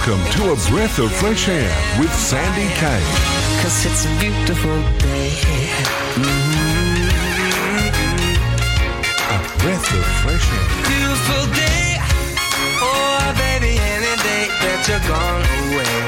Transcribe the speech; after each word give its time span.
Welcome 0.00 0.24
to 0.32 0.52
A 0.52 0.56
Breath 0.70 0.98
of 0.98 1.12
Fresh 1.12 1.48
Air 1.48 1.70
with 1.98 2.10
Sandy 2.14 2.72
Kane. 2.76 3.02
Cause 3.60 3.84
it's 3.84 4.06
a 4.06 4.08
beautiful 4.18 4.80
day. 4.96 5.28
A 9.28 9.38
breath 9.60 9.92
of 9.92 10.04
fresh 10.22 10.46
air. 10.52 10.68
Beautiful 10.88 11.44
day. 11.52 11.98
Oh, 12.80 13.34
baby, 13.36 13.76
any 13.76 14.16
day 14.24 14.48
that 14.62 14.88
you're 14.88 15.04
gone 15.04 15.44
away. 15.68 16.00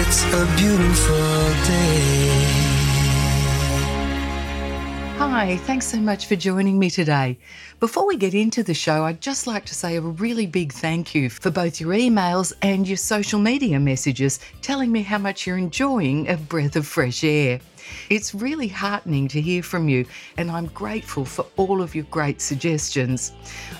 It's 0.00 0.22
a 0.32 0.46
beautiful 0.56 1.50
day. 1.66 2.77
Hi, 5.18 5.56
thanks 5.56 5.86
so 5.86 5.98
much 5.98 6.26
for 6.26 6.36
joining 6.36 6.78
me 6.78 6.90
today. 6.90 7.38
Before 7.80 8.06
we 8.06 8.16
get 8.16 8.34
into 8.34 8.62
the 8.62 8.72
show, 8.72 9.04
I'd 9.04 9.20
just 9.20 9.48
like 9.48 9.64
to 9.66 9.74
say 9.74 9.96
a 9.96 10.00
really 10.00 10.46
big 10.46 10.72
thank 10.72 11.12
you 11.12 11.28
for 11.28 11.50
both 11.50 11.80
your 11.80 11.92
emails 11.92 12.52
and 12.62 12.86
your 12.86 12.96
social 12.96 13.40
media 13.40 13.80
messages 13.80 14.38
telling 14.62 14.92
me 14.92 15.02
how 15.02 15.18
much 15.18 15.44
you're 15.44 15.58
enjoying 15.58 16.28
a 16.28 16.36
breath 16.36 16.76
of 16.76 16.86
fresh 16.86 17.24
air. 17.24 17.58
It's 18.10 18.32
really 18.32 18.68
heartening 18.68 19.26
to 19.28 19.40
hear 19.40 19.64
from 19.64 19.88
you, 19.88 20.06
and 20.36 20.52
I'm 20.52 20.66
grateful 20.66 21.24
for 21.24 21.46
all 21.56 21.82
of 21.82 21.96
your 21.96 22.04
great 22.04 22.40
suggestions. 22.40 23.32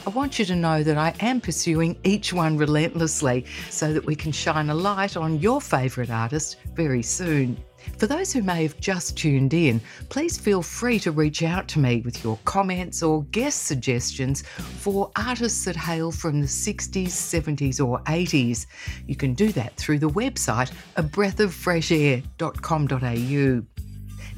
I 0.06 0.10
want 0.10 0.40
you 0.40 0.44
to 0.46 0.56
know 0.56 0.82
that 0.82 0.98
I 0.98 1.14
am 1.20 1.40
pursuing 1.40 1.96
each 2.02 2.32
one 2.32 2.56
relentlessly 2.56 3.46
so 3.70 3.92
that 3.92 4.04
we 4.04 4.16
can 4.16 4.32
shine 4.32 4.70
a 4.70 4.74
light 4.74 5.16
on 5.16 5.38
your 5.38 5.60
favourite 5.60 6.10
artist 6.10 6.56
very 6.74 7.02
soon. 7.02 7.56
For 7.96 8.06
those 8.06 8.32
who 8.32 8.42
may 8.42 8.62
have 8.62 8.78
just 8.80 9.16
tuned 9.16 9.54
in, 9.54 9.80
please 10.08 10.38
feel 10.38 10.62
free 10.62 10.98
to 11.00 11.10
reach 11.12 11.42
out 11.42 11.66
to 11.68 11.78
me 11.78 12.02
with 12.04 12.22
your 12.22 12.38
comments 12.44 13.02
or 13.02 13.22
guest 13.24 13.66
suggestions 13.66 14.42
for 14.42 15.10
artists 15.16 15.64
that 15.64 15.76
hail 15.76 16.12
from 16.12 16.40
the 16.40 16.46
60s, 16.46 17.08
70s, 17.08 17.84
or 17.84 17.98
80s. 18.00 18.66
You 19.06 19.16
can 19.16 19.34
do 19.34 19.50
that 19.52 19.74
through 19.76 19.98
the 19.98 20.10
website 20.10 20.72
abreathofreshair.com.au. 20.96 23.62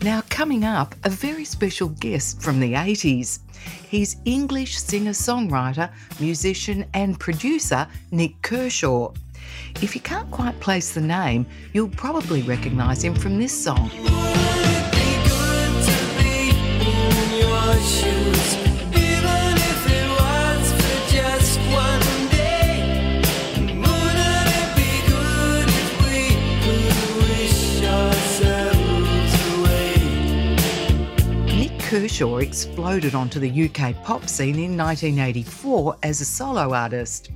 Now, 0.02 0.22
coming 0.30 0.64
up, 0.64 0.94
a 1.04 1.10
very 1.10 1.44
special 1.44 1.90
guest 1.90 2.40
from 2.40 2.58
the 2.58 2.72
80s. 2.72 3.40
He's 3.86 4.16
English 4.24 4.78
singer 4.78 5.10
songwriter, 5.10 5.90
musician, 6.18 6.86
and 6.94 7.20
producer 7.20 7.86
Nik 8.10 8.40
Kershaw. 8.40 9.12
If 9.82 9.94
you 9.94 10.00
can't 10.02 10.30
quite 10.30 10.60
place 10.60 10.92
the 10.92 11.00
name, 11.00 11.46
you'll 11.72 11.88
probably 11.88 12.42
recognise 12.42 13.02
him 13.02 13.14
from 13.14 13.38
this 13.38 13.52
song. 13.52 13.90
Nik 31.46 31.78
Kershaw 31.78 32.36
exploded 32.36 33.14
onto 33.14 33.40
the 33.40 33.64
UK 33.64 34.02
pop 34.04 34.28
scene 34.28 34.58
in 34.58 34.76
1984 34.76 35.96
as 36.02 36.20
a 36.20 36.24
solo 36.24 36.74
artist. 36.74 37.30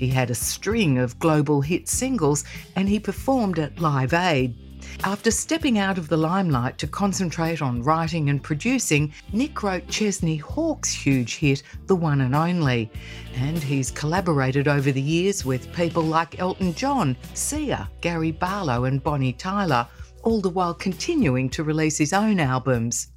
He 0.00 0.08
had 0.08 0.30
a 0.30 0.34
string 0.34 0.96
of 0.96 1.18
global 1.18 1.60
hit 1.60 1.86
singles 1.86 2.44
and 2.74 2.88
he 2.88 2.98
performed 2.98 3.58
at 3.58 3.80
Live 3.80 4.14
Aid. 4.14 4.56
After 5.04 5.30
stepping 5.30 5.78
out 5.78 5.98
of 5.98 6.08
the 6.08 6.16
limelight 6.16 6.78
to 6.78 6.86
concentrate 6.86 7.60
on 7.60 7.82
writing 7.82 8.30
and 8.30 8.42
producing, 8.42 9.12
Nik 9.34 9.62
wrote 9.62 9.86
Chesney 9.88 10.38
Hawkes' 10.38 10.90
huge 10.90 11.36
hit, 11.36 11.62
The 11.86 11.96
One 11.96 12.22
and 12.22 12.34
Only. 12.34 12.90
And 13.34 13.62
he's 13.62 13.90
collaborated 13.90 14.68
over 14.68 14.90
the 14.90 15.02
years 15.02 15.44
with 15.44 15.70
people 15.74 16.02
like 16.02 16.40
Elton 16.40 16.72
John, 16.72 17.14
Sia, 17.34 17.86
Gary 18.00 18.32
Barlow, 18.32 18.84
and 18.84 19.02
Bonnie 19.02 19.34
Tyler, 19.34 19.86
all 20.22 20.40
the 20.40 20.48
while 20.48 20.72
continuing 20.72 21.50
to 21.50 21.62
release 21.62 21.98
his 21.98 22.14
own 22.14 22.40
albums. 22.40 23.08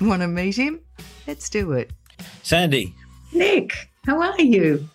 Want 0.00 0.22
to 0.22 0.26
meet 0.26 0.56
him? 0.56 0.80
Let's 1.28 1.48
do 1.48 1.70
it. 1.70 1.92
Sandy, 2.42 2.96
Nik, 3.32 3.90
how 4.04 4.20
are 4.20 4.40
you? 4.40 4.88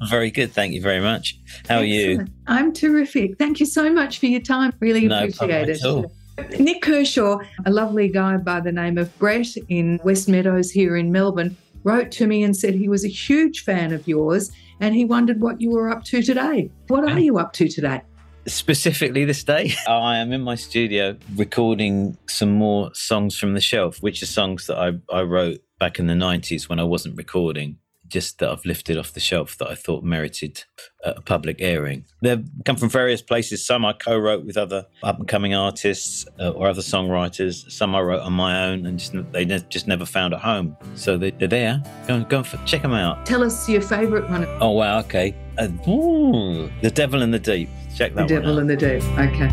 I'm 0.00 0.08
very 0.08 0.30
good. 0.30 0.52
Thank 0.52 0.72
you 0.72 0.82
very 0.82 1.00
much. 1.00 1.38
How 1.68 1.78
are 1.78 1.84
you? 1.84 2.26
I'm 2.46 2.72
terrific. 2.72 3.38
Thank 3.38 3.60
you 3.60 3.66
so 3.66 3.92
much 3.92 4.18
for 4.18 4.26
your 4.26 4.40
time. 4.40 4.72
Really 4.80 5.06
appreciate 5.06 5.68
it. 5.68 6.60
Nik 6.60 6.82
Kershaw, 6.82 7.38
a 7.66 7.70
lovely 7.70 8.08
guy 8.08 8.36
by 8.36 8.60
the 8.60 8.70
name 8.70 8.96
of 8.96 9.16
Brett 9.18 9.56
in 9.68 10.00
West 10.04 10.28
Meadows 10.28 10.70
here 10.70 10.96
in 10.96 11.10
Melbourne, 11.10 11.56
wrote 11.82 12.10
to 12.12 12.26
me 12.26 12.42
and 12.42 12.56
said 12.56 12.74
he 12.74 12.88
was 12.88 13.04
a 13.04 13.08
huge 13.08 13.64
fan 13.64 13.92
of 13.92 14.06
yours 14.06 14.52
and 14.80 14.94
he 14.94 15.04
wondered 15.04 15.40
what 15.40 15.60
you 15.60 15.70
were 15.70 15.90
up 15.90 16.04
to 16.04 16.22
today. 16.22 16.70
What 16.88 17.04
are 17.04 17.18
you 17.18 17.38
up 17.38 17.52
to 17.54 17.68
today? 17.68 18.02
Specifically 18.46 19.24
this 19.24 19.44
day, 19.44 19.72
I 19.88 20.18
am 20.18 20.32
in 20.32 20.40
my 20.42 20.54
studio 20.54 21.16
recording 21.34 22.16
some 22.28 22.52
more 22.52 22.94
songs 22.94 23.36
from 23.36 23.54
the 23.54 23.60
shelf, 23.60 23.98
which 24.02 24.22
are 24.22 24.26
songs 24.26 24.66
that 24.68 24.78
I, 24.78 24.92
I 25.14 25.22
wrote 25.22 25.58
back 25.78 25.98
in 25.98 26.06
the 26.06 26.14
90s 26.14 26.68
when 26.68 26.80
I 26.80 26.84
wasn't 26.84 27.16
recording, 27.16 27.78
just 28.08 28.38
that 28.38 28.50
I've 28.50 28.64
lifted 28.64 28.96
off 28.98 29.12
the 29.12 29.20
shelf 29.20 29.56
that 29.58 29.68
I 29.68 29.74
thought 29.74 30.02
merited 30.04 30.64
a 31.04 31.20
public 31.20 31.56
airing. 31.60 32.04
They've 32.22 32.44
come 32.64 32.76
from 32.76 32.88
various 32.88 33.22
places. 33.22 33.64
Some 33.64 33.84
I 33.84 33.92
co 33.92 34.18
wrote 34.18 34.44
with 34.44 34.56
other 34.56 34.86
up 35.02 35.18
and 35.18 35.28
coming 35.28 35.54
artists 35.54 36.26
uh, 36.40 36.50
or 36.50 36.68
other 36.68 36.80
songwriters. 36.82 37.70
Some 37.70 37.94
I 37.94 38.00
wrote 38.00 38.22
on 38.22 38.32
my 38.32 38.64
own 38.66 38.86
and 38.86 38.98
just, 38.98 39.12
they 39.32 39.44
ne- 39.44 39.64
just 39.68 39.86
never 39.86 40.04
found 40.04 40.32
a 40.34 40.38
home. 40.38 40.76
So 40.94 41.16
they, 41.16 41.30
they're 41.30 41.48
there. 41.48 41.82
Go, 42.06 42.14
and- 42.16 42.28
go 42.28 42.38
and 42.38 42.46
f- 42.46 42.64
check 42.66 42.82
them 42.82 42.92
out. 42.94 43.26
Tell 43.26 43.42
us 43.44 43.68
your 43.68 43.80
favourite 43.82 44.28
one. 44.30 44.46
Oh, 44.60 44.70
wow. 44.72 44.98
Okay. 45.00 45.34
Uh, 45.58 45.68
ooh, 45.88 46.70
the 46.82 46.90
Devil 46.90 47.22
in 47.22 47.30
the 47.30 47.38
Deep. 47.38 47.68
Check 47.96 48.14
The 48.14 48.22
that 48.22 48.28
Devil 48.28 48.54
one 48.54 48.56
out. 48.56 48.60
in 48.60 48.66
the 48.68 48.76
Deep. 48.76 49.02
Okay. 49.18 49.48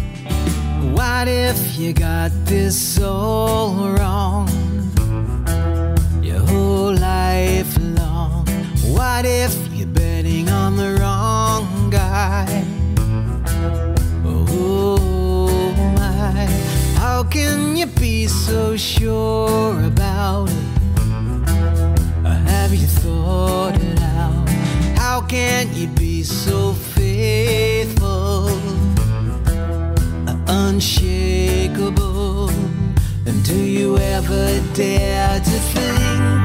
What 0.93 1.27
if 1.27 1.77
you 1.77 1.93
got 1.93 2.31
this 2.45 2.99
all 3.01 3.89
wrong? 3.91 4.47
What 8.95 9.25
if 9.25 9.53
you're 9.73 9.87
betting 9.87 10.49
on 10.49 10.77
the 10.77 10.97
wrong 10.99 11.89
guy? 11.89 12.65
Oh 14.23 15.73
my, 15.97 16.45
how 16.99 17.23
can 17.23 17.75
you 17.75 17.87
be 17.87 18.27
so 18.27 18.77
sure 18.77 19.83
about 19.83 20.49
it? 20.49 20.65
Have 22.47 22.73
you 22.73 22.87
thought 22.87 23.75
it 23.79 24.01
out? 24.01 24.49
How 24.97 25.21
can 25.21 25.73
you 25.75 25.87
be 25.87 26.23
so 26.23 26.73
faithful? 26.73 28.49
unshakable. 30.75 32.49
And 33.27 33.43
do 33.43 33.55
you 33.55 33.97
ever 33.97 34.61
dare 34.73 35.39
to 35.39 35.59
think 35.73 36.44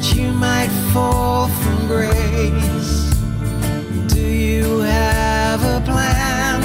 that 0.00 0.16
you 0.16 0.32
might 0.32 0.70
fall 0.92 1.48
from 1.48 1.86
grace? 1.86 3.14
Do 4.08 4.20
you 4.20 4.80
have 4.80 5.62
a 5.62 5.80
plan 5.84 6.60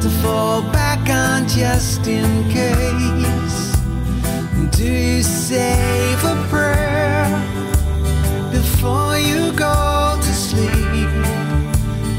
to 0.00 0.08
fall 0.22 0.62
back 0.72 1.08
on 1.10 1.48
just 1.48 2.06
in 2.06 2.48
case? 2.50 3.76
Do 4.76 4.84
you 4.84 5.22
save 5.22 6.24
a 6.24 6.36
prayer 6.50 7.26
before 8.52 9.18
you 9.18 9.52
go 9.52 10.18
to 10.20 10.32
sleep? 10.32 11.10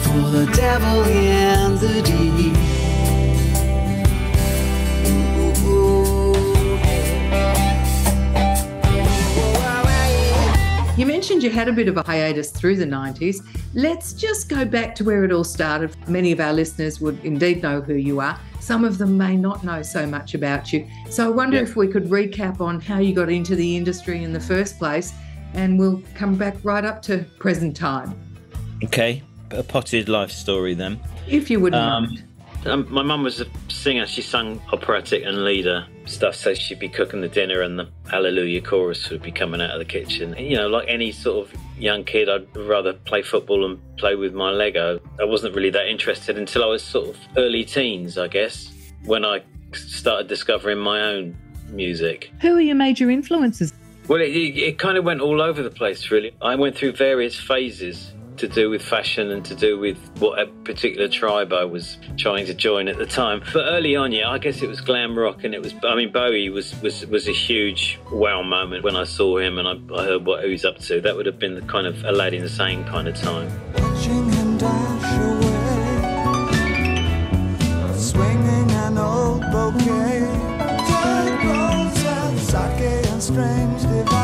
For 0.03 0.29
the 0.29 0.51
devil 0.55 1.03
in 1.03 1.75
the 1.75 2.01
deep. 2.01 2.52
Mentioned 11.33 11.51
you 11.51 11.57
had 11.59 11.67
a 11.67 11.73
bit 11.73 11.87
of 11.87 11.97
a 11.97 12.03
hiatus 12.03 12.51
through 12.51 12.75
the 12.75 12.85
90s. 12.85 13.37
Let's 13.73 14.13
just 14.13 14.49
go 14.49 14.65
back 14.65 14.93
to 14.95 15.03
where 15.03 15.23
it 15.23 15.31
all 15.31 15.43
started. 15.43 15.95
Many 16.07 16.31
of 16.31 16.39
our 16.39 16.53
listeners 16.53 17.01
would 17.01 17.17
indeed 17.25 17.63
know 17.63 17.81
who 17.81 17.95
you 17.95 18.19
are. 18.19 18.39
Some 18.59 18.85
of 18.85 18.99
them 18.99 19.17
may 19.17 19.35
not 19.35 19.63
know 19.63 19.81
so 19.81 20.05
much 20.05 20.35
about 20.35 20.71
you. 20.71 20.87
So 21.09 21.25
I 21.25 21.29
wonder 21.31 21.57
Yeah. 21.57 21.63
if 21.63 21.75
we 21.75 21.87
could 21.87 22.05
recap 22.09 22.61
on 22.61 22.79
how 22.79 22.99
you 22.99 23.15
got 23.15 23.31
into 23.31 23.55
the 23.55 23.75
industry 23.75 24.23
in 24.23 24.31
the 24.31 24.39
first 24.39 24.77
place, 24.77 25.11
and 25.55 25.79
we'll 25.79 26.03
come 26.13 26.35
back 26.35 26.55
right 26.63 26.85
up 26.85 27.01
to 27.03 27.25
present 27.39 27.75
time, 27.75 28.13
Okay, 28.83 29.23
a 29.49 29.63
potted 29.63 30.09
life 30.09 30.31
story 30.31 30.75
then. 30.75 30.99
if 31.27 31.49
you 31.49 31.59
wouldn't 31.59 31.81
Um, 31.81 32.03
mind. 32.03 32.23
Um, 32.65 32.87
my 32.89 33.01
mum 33.01 33.23
was 33.23 33.41
a 33.41 33.45
singer. 33.67 34.07
She 34.07 34.21
sung 34.21 34.61
operatic 34.71 35.23
and 35.25 35.43
lieder 35.43 35.85
stuff, 36.05 36.35
so 36.35 36.53
she'd 36.53 36.79
be 36.79 36.89
cooking 36.89 37.21
the 37.21 37.27
dinner 37.27 37.61
and 37.61 37.77
the 37.77 37.89
Hallelujah 38.09 38.61
chorus 38.61 39.09
would 39.09 39.21
be 39.21 39.31
coming 39.31 39.61
out 39.61 39.71
of 39.71 39.79
the 39.79 39.85
kitchen. 39.85 40.35
You 40.37 40.57
know, 40.57 40.67
like 40.67 40.87
any 40.87 41.11
sort 41.11 41.47
of 41.47 41.53
young 41.77 42.03
kid, 42.03 42.29
I'd 42.29 42.55
rather 42.55 42.93
play 42.93 43.21
football 43.21 43.65
and 43.65 43.79
play 43.97 44.15
with 44.15 44.33
my 44.33 44.51
Lego. 44.51 44.99
I 45.19 45.25
wasn't 45.25 45.55
really 45.55 45.71
that 45.71 45.87
interested 45.87 46.37
until 46.37 46.63
I 46.63 46.67
was 46.67 46.83
sort 46.83 47.09
of 47.09 47.17
early 47.37 47.65
teens, 47.65 48.17
I 48.17 48.27
guess, 48.27 48.71
when 49.05 49.25
I 49.25 49.43
started 49.73 50.27
discovering 50.27 50.77
my 50.77 51.01
own 51.01 51.35
music. 51.69 52.31
Who 52.41 52.55
are 52.55 52.61
your 52.61 52.75
major 52.75 53.09
influences? 53.09 53.73
Well, 54.07 54.21
it, 54.21 54.31
it, 54.31 54.57
it 54.57 54.79
kind 54.79 54.97
of 54.97 55.05
went 55.05 55.21
all 55.21 55.41
over 55.41 55.63
the 55.63 55.69
place, 55.69 56.11
really. 56.11 56.35
I 56.41 56.55
went 56.55 56.77
through 56.77 56.93
various 56.93 57.39
phases 57.39 58.13
to 58.37 58.47
do 58.47 58.69
with 58.69 58.81
fashion 58.81 59.31
and 59.31 59.43
to 59.45 59.55
do 59.55 59.79
with 59.79 59.97
what 60.19 60.39
a 60.39 60.47
particular 60.63 61.07
tribe 61.07 61.53
I 61.53 61.65
was 61.65 61.97
trying 62.17 62.45
to 62.47 62.53
join 62.53 62.87
at 62.87 62.97
the 62.97 63.05
time. 63.05 63.41
But 63.53 63.65
early 63.65 63.95
on, 63.95 64.11
yeah, 64.11 64.29
I 64.29 64.37
guess 64.37 64.61
it 64.61 64.69
was 64.69 64.81
glam 64.81 65.17
rock, 65.17 65.43
and 65.43 65.53
it 65.53 65.61
was. 65.61 65.73
I 65.83 65.95
mean, 65.95 66.11
Bowie 66.11 66.49
was 66.49 66.79
was 66.81 67.05
was 67.07 67.27
a 67.27 67.31
huge 67.31 67.99
wow 68.11 68.41
moment 68.41 68.83
when 68.83 68.95
I 68.95 69.03
saw 69.03 69.37
him 69.37 69.57
and 69.57 69.67
I, 69.67 69.73
I 69.95 70.05
heard 70.05 70.25
what 70.25 70.43
he 70.43 70.51
was 70.51 70.65
up 70.65 70.77
to. 70.79 71.01
That 71.01 71.15
would 71.15 71.25
have 71.25 71.39
been 71.39 71.55
the 71.55 71.61
kind 71.61 71.87
of 71.87 72.03
Aladdin 72.03 72.47
Sane 72.49 72.83
kind 72.85 73.07
of 73.07 73.15
time. 73.15 73.49
Watching 73.73 74.31
him 74.31 74.57
dash 74.57 75.19
away, 75.19 75.53
swinging 77.97 78.71
an 78.71 78.97
old 78.97 79.41
bouquet, 79.51 80.27
sake 82.37 83.05
and 83.07 83.23
strange. 83.23 84.22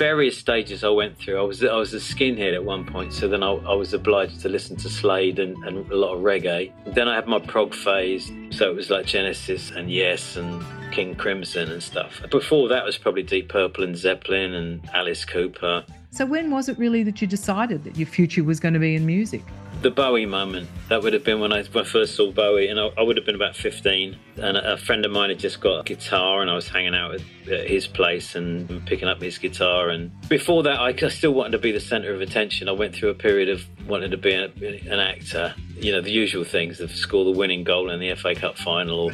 Various 0.00 0.38
stages 0.38 0.82
I 0.82 0.88
went 0.88 1.18
through. 1.18 1.38
I 1.38 1.42
was 1.42 1.62
I 1.62 1.76
was 1.76 1.92
a 1.92 1.98
skinhead 1.98 2.54
at 2.54 2.64
one 2.64 2.86
point, 2.86 3.12
so 3.12 3.28
then 3.28 3.42
I, 3.42 3.50
I 3.50 3.74
was 3.74 3.92
obliged 3.92 4.40
to 4.40 4.48
listen 4.48 4.74
to 4.76 4.88
Slade 4.88 5.38
and, 5.38 5.54
and 5.66 5.92
a 5.92 5.94
lot 5.94 6.14
of 6.14 6.22
reggae. 6.22 6.72
Then 6.94 7.06
I 7.06 7.14
had 7.14 7.26
my 7.26 7.38
prog 7.38 7.74
phase, 7.74 8.32
so 8.48 8.70
it 8.70 8.74
was 8.74 8.88
like 8.88 9.04
Genesis 9.04 9.70
and 9.72 9.92
Yes 9.92 10.36
and 10.36 10.64
King 10.90 11.14
Crimson 11.14 11.70
and 11.70 11.82
stuff. 11.82 12.22
Before 12.30 12.66
that 12.68 12.82
was 12.82 12.96
probably 12.96 13.22
Deep 13.22 13.50
Purple 13.50 13.84
and 13.84 13.94
Zeppelin 13.94 14.54
and 14.54 14.88
Alice 14.94 15.26
Cooper. 15.26 15.84
So 16.12 16.24
when 16.24 16.50
was 16.50 16.70
it 16.70 16.78
really 16.78 17.02
that 17.02 17.20
you 17.20 17.26
decided 17.26 17.84
that 17.84 17.98
your 17.98 18.08
future 18.08 18.42
was 18.42 18.58
going 18.58 18.72
to 18.72 18.80
be 18.80 18.94
in 18.94 19.04
music? 19.04 19.42
The 19.82 19.90
Bowie 19.90 20.26
moment, 20.26 20.68
that 20.90 21.02
would 21.02 21.14
have 21.14 21.24
been 21.24 21.40
when 21.40 21.54
I, 21.54 21.62
when 21.62 21.86
I 21.86 21.88
first 21.88 22.14
saw 22.14 22.30
Bowie, 22.30 22.68
and 22.68 22.78
I, 22.78 22.90
I 22.98 23.02
would 23.02 23.16
have 23.16 23.24
been 23.24 23.34
about 23.34 23.56
15. 23.56 24.14
And 24.36 24.56
a, 24.58 24.74
a 24.74 24.76
friend 24.76 25.06
of 25.06 25.10
mine 25.10 25.30
had 25.30 25.38
just 25.38 25.58
got 25.58 25.80
a 25.80 25.82
guitar, 25.84 26.42
and 26.42 26.50
I 26.50 26.54
was 26.54 26.68
hanging 26.68 26.94
out 26.94 27.14
at, 27.14 27.22
at 27.50 27.66
his 27.66 27.86
place 27.86 28.34
and 28.34 28.84
picking 28.84 29.08
up 29.08 29.22
his 29.22 29.38
guitar. 29.38 29.88
And 29.88 30.10
before 30.28 30.62
that, 30.64 30.78
I, 30.78 30.88
I 30.88 31.08
still 31.08 31.32
wanted 31.32 31.52
to 31.52 31.58
be 31.58 31.72
the 31.72 31.80
centre 31.80 32.12
of 32.12 32.20
attention. 32.20 32.68
I 32.68 32.72
went 32.72 32.94
through 32.94 33.08
a 33.08 33.14
period 33.14 33.48
of 33.48 33.64
wanting 33.86 34.10
to 34.10 34.18
be 34.18 34.34
an 34.34 35.00
actor, 35.00 35.54
you 35.76 35.92
know, 35.92 36.02
the 36.02 36.10
usual 36.10 36.44
things 36.44 36.80
of 36.80 36.90
score 36.90 37.24
the 37.24 37.30
winning 37.30 37.64
goal 37.64 37.88
in 37.88 38.00
the 38.00 38.14
FA 38.16 38.34
Cup 38.34 38.58
final 38.58 39.06
or, 39.06 39.12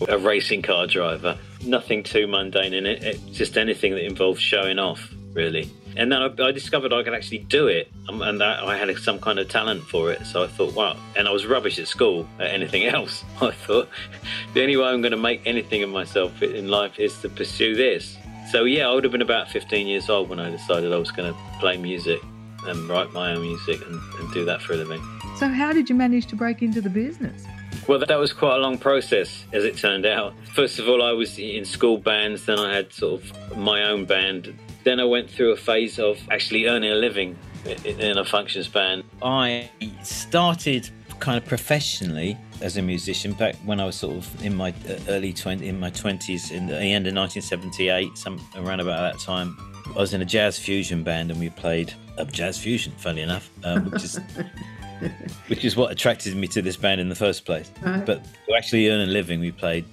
or 0.00 0.08
a 0.10 0.18
racing 0.18 0.60
car 0.60 0.86
driver. 0.86 1.38
Nothing 1.64 2.02
too 2.02 2.26
mundane 2.26 2.74
in 2.74 2.84
it, 2.84 3.02
it, 3.02 3.32
just 3.32 3.56
anything 3.56 3.92
that 3.92 4.04
involves 4.04 4.40
showing 4.40 4.78
off, 4.78 5.14
really. 5.32 5.70
And 5.96 6.10
then 6.10 6.22
I, 6.22 6.42
I 6.42 6.52
discovered 6.52 6.92
I 6.92 7.02
could 7.02 7.14
actually 7.14 7.38
do 7.38 7.68
it, 7.68 7.90
um, 8.08 8.22
and 8.22 8.40
that 8.40 8.64
I 8.64 8.76
had 8.76 8.96
some 8.98 9.18
kind 9.18 9.38
of 9.38 9.48
talent 9.48 9.82
for 9.84 10.12
it. 10.12 10.26
So 10.26 10.42
I 10.42 10.46
thought, 10.46 10.74
wow. 10.74 10.96
And 11.16 11.28
I 11.28 11.30
was 11.30 11.46
rubbish 11.46 11.78
at 11.78 11.88
school 11.88 12.26
at 12.38 12.48
anything 12.48 12.84
else. 12.94 13.24
I 13.40 13.50
thought 13.50 13.88
the 14.52 14.62
only 14.62 14.76
way 14.76 14.86
I'm 14.86 15.00
going 15.00 15.12
to 15.12 15.16
make 15.16 15.42
anything 15.46 15.82
of 15.82 15.90
myself 15.90 16.42
in 16.42 16.68
life 16.68 16.98
is 16.98 17.18
to 17.22 17.28
pursue 17.28 17.74
this. 17.74 18.16
So 18.50 18.64
yeah, 18.64 18.88
I 18.88 18.94
would 18.94 19.04
have 19.04 19.12
been 19.12 19.22
about 19.22 19.48
15 19.50 19.86
years 19.86 20.10
old 20.10 20.28
when 20.28 20.38
I 20.38 20.50
decided 20.50 20.92
I 20.92 20.98
was 20.98 21.10
going 21.10 21.32
to 21.32 21.38
play 21.58 21.76
music 21.76 22.20
and 22.66 22.88
write 22.88 23.12
my 23.12 23.32
own 23.32 23.42
music 23.42 23.84
and, 23.86 24.00
and 24.18 24.32
do 24.32 24.44
that 24.44 24.62
for 24.62 24.74
a 24.74 24.76
living. 24.76 25.02
So 25.36 25.48
how 25.48 25.72
did 25.72 25.88
you 25.88 25.94
manage 25.94 26.26
to 26.26 26.36
break 26.36 26.62
into 26.62 26.80
the 26.80 26.90
business? 26.90 27.44
Well, 27.88 27.98
that 27.98 28.18
was 28.18 28.32
quite 28.32 28.56
a 28.56 28.58
long 28.58 28.78
process, 28.78 29.44
as 29.52 29.64
it 29.64 29.76
turned 29.76 30.06
out. 30.06 30.34
First 30.54 30.78
of 30.78 30.88
all, 30.88 31.02
I 31.02 31.12
was 31.12 31.38
in 31.38 31.64
school 31.64 31.98
bands, 31.98 32.46
then 32.46 32.58
I 32.58 32.74
had 32.74 32.92
sort 32.92 33.22
of 33.22 33.58
my 33.58 33.82
own 33.82 34.06
band. 34.06 34.56
Then 34.84 35.00
I 35.00 35.04
went 35.04 35.30
through 35.30 35.52
a 35.52 35.56
phase 35.56 35.98
of 35.98 36.18
actually 36.30 36.66
earning 36.66 36.92
a 36.92 36.94
living 36.94 37.36
in 37.84 38.18
a 38.18 38.24
functions 38.24 38.68
band. 38.68 39.04
I 39.22 39.70
started 40.02 40.90
kind 41.20 41.38
of 41.38 41.44
professionally 41.46 42.36
as 42.60 42.76
a 42.76 42.82
musician 42.82 43.32
back 43.32 43.56
when 43.64 43.80
I 43.80 43.86
was 43.86 43.96
sort 43.96 44.16
of 44.16 44.44
in 44.44 44.54
my 44.54 44.70
uh, 44.88 44.98
early 45.08 45.32
20, 45.32 45.66
in 45.66 45.80
my 45.80 45.90
20s, 45.90 46.50
in 46.50 46.66
the 46.66 46.76
end 46.76 47.06
of 47.06 47.14
1978, 47.14 48.18
some 48.18 48.40
around 48.56 48.80
about 48.80 49.12
that 49.12 49.20
time. 49.20 49.56
I 49.94 49.98
was 49.98 50.14
in 50.14 50.22
a 50.22 50.24
jazz 50.24 50.58
fusion 50.58 51.02
band 51.02 51.30
and 51.30 51.40
we 51.40 51.50
played 51.50 51.92
a 52.18 52.24
jazz 52.24 52.58
fusion, 52.58 52.92
funny 52.96 53.22
enough, 53.22 53.50
um, 53.64 53.90
which 53.90 54.04
is 54.04 54.20
which 55.48 55.64
is 55.64 55.76
what 55.76 55.92
attracted 55.92 56.36
me 56.36 56.46
to 56.48 56.62
this 56.62 56.76
band 56.76 57.00
in 57.00 57.08
the 57.08 57.14
first 57.14 57.44
place. 57.44 57.70
Right. 57.82 58.04
But 58.04 58.24
to 58.46 58.54
actually 58.54 58.88
earn 58.88 59.08
a 59.08 59.10
living, 59.10 59.40
we 59.40 59.52
played 59.52 59.84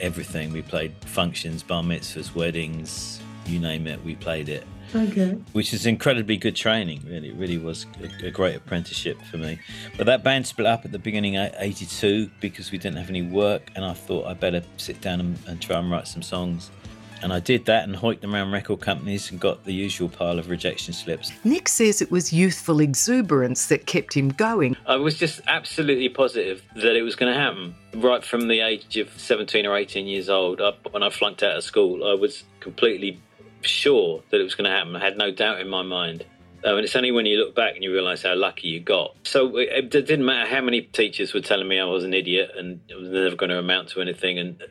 everything. 0.00 0.52
We 0.52 0.62
played 0.62 0.94
functions, 1.04 1.62
bar 1.62 1.82
mitzvahs, 1.82 2.34
weddings, 2.34 3.19
you 3.50 3.58
name 3.58 3.86
it, 3.86 4.02
we 4.04 4.14
played 4.14 4.48
it. 4.48 4.66
Okay. 4.94 5.32
Which 5.52 5.72
is 5.72 5.86
incredibly 5.86 6.36
good 6.36 6.56
training, 6.56 7.02
really. 7.06 7.28
It 7.28 7.36
really 7.36 7.58
was 7.58 7.86
a, 8.02 8.26
a 8.26 8.30
great 8.30 8.56
apprenticeship 8.56 9.20
for 9.22 9.36
me. 9.36 9.60
But 9.96 10.06
that 10.06 10.24
band 10.24 10.46
split 10.46 10.66
up 10.66 10.84
at 10.84 10.92
the 10.92 10.98
beginning 10.98 11.36
of 11.36 11.54
82 11.56 12.30
because 12.40 12.72
we 12.72 12.78
didn't 12.78 12.96
have 12.98 13.08
any 13.08 13.22
work, 13.22 13.70
and 13.76 13.84
I 13.84 13.92
thought 13.92 14.26
I 14.26 14.34
better 14.34 14.62
sit 14.78 15.00
down 15.00 15.20
and, 15.20 15.38
and 15.46 15.62
try 15.62 15.78
and 15.78 15.90
write 15.90 16.08
some 16.08 16.22
songs. 16.22 16.70
And 17.22 17.32
I 17.32 17.40
did 17.40 17.66
that 17.66 17.84
and 17.84 17.94
hoiked 17.94 18.22
them 18.22 18.34
around 18.34 18.50
record 18.50 18.80
companies 18.80 19.30
and 19.30 19.38
got 19.38 19.64
the 19.64 19.72
usual 19.72 20.08
pile 20.08 20.38
of 20.38 20.48
rejection 20.48 20.94
slips. 20.94 21.30
Nik 21.44 21.68
says 21.68 22.00
it 22.00 22.10
was 22.10 22.32
youthful 22.32 22.80
exuberance 22.80 23.66
that 23.66 23.86
kept 23.86 24.14
him 24.14 24.30
going. 24.30 24.74
I 24.86 24.96
was 24.96 25.18
just 25.18 25.40
absolutely 25.46 26.08
positive 26.08 26.62
that 26.76 26.96
it 26.96 27.02
was 27.02 27.16
going 27.16 27.32
to 27.32 27.38
happen. 27.38 27.74
Right 27.94 28.24
from 28.24 28.48
the 28.48 28.60
age 28.60 28.96
of 28.96 29.10
17 29.18 29.66
or 29.66 29.76
18 29.76 30.06
years 30.06 30.30
old, 30.30 30.60
up 30.60 30.92
when 30.92 31.02
I 31.02 31.10
flunked 31.10 31.42
out 31.42 31.56
of 31.56 31.62
school, 31.62 32.08
I 32.08 32.14
was 32.14 32.44
completely 32.60 33.20
sure 33.62 34.22
that 34.30 34.40
it 34.40 34.44
was 34.44 34.54
going 34.54 34.70
to 34.70 34.76
happen. 34.76 34.96
I 34.96 35.00
had 35.00 35.16
no 35.16 35.30
doubt 35.30 35.60
in 35.60 35.68
my 35.68 35.82
mind. 35.82 36.24
Um, 36.62 36.76
and 36.76 36.84
it's 36.84 36.94
only 36.94 37.10
when 37.10 37.24
you 37.24 37.38
look 37.38 37.54
back 37.54 37.74
and 37.74 37.82
you 37.82 37.90
realise 37.90 38.22
how 38.22 38.34
lucky 38.34 38.68
you 38.68 38.80
got. 38.80 39.16
So 39.24 39.56
it, 39.56 39.68
it 39.72 39.90
didn't 39.90 40.24
matter 40.24 40.48
how 40.48 40.60
many 40.60 40.82
teachers 40.82 41.32
were 41.32 41.40
telling 41.40 41.66
me 41.66 41.80
I 41.80 41.84
was 41.84 42.04
an 42.04 42.12
idiot 42.12 42.50
and 42.56 42.80
it 42.88 42.96
was 42.96 43.08
never 43.08 43.34
going 43.34 43.50
to 43.50 43.58
amount 43.58 43.88
to 43.90 44.02
anything, 44.02 44.38
and 44.38 44.62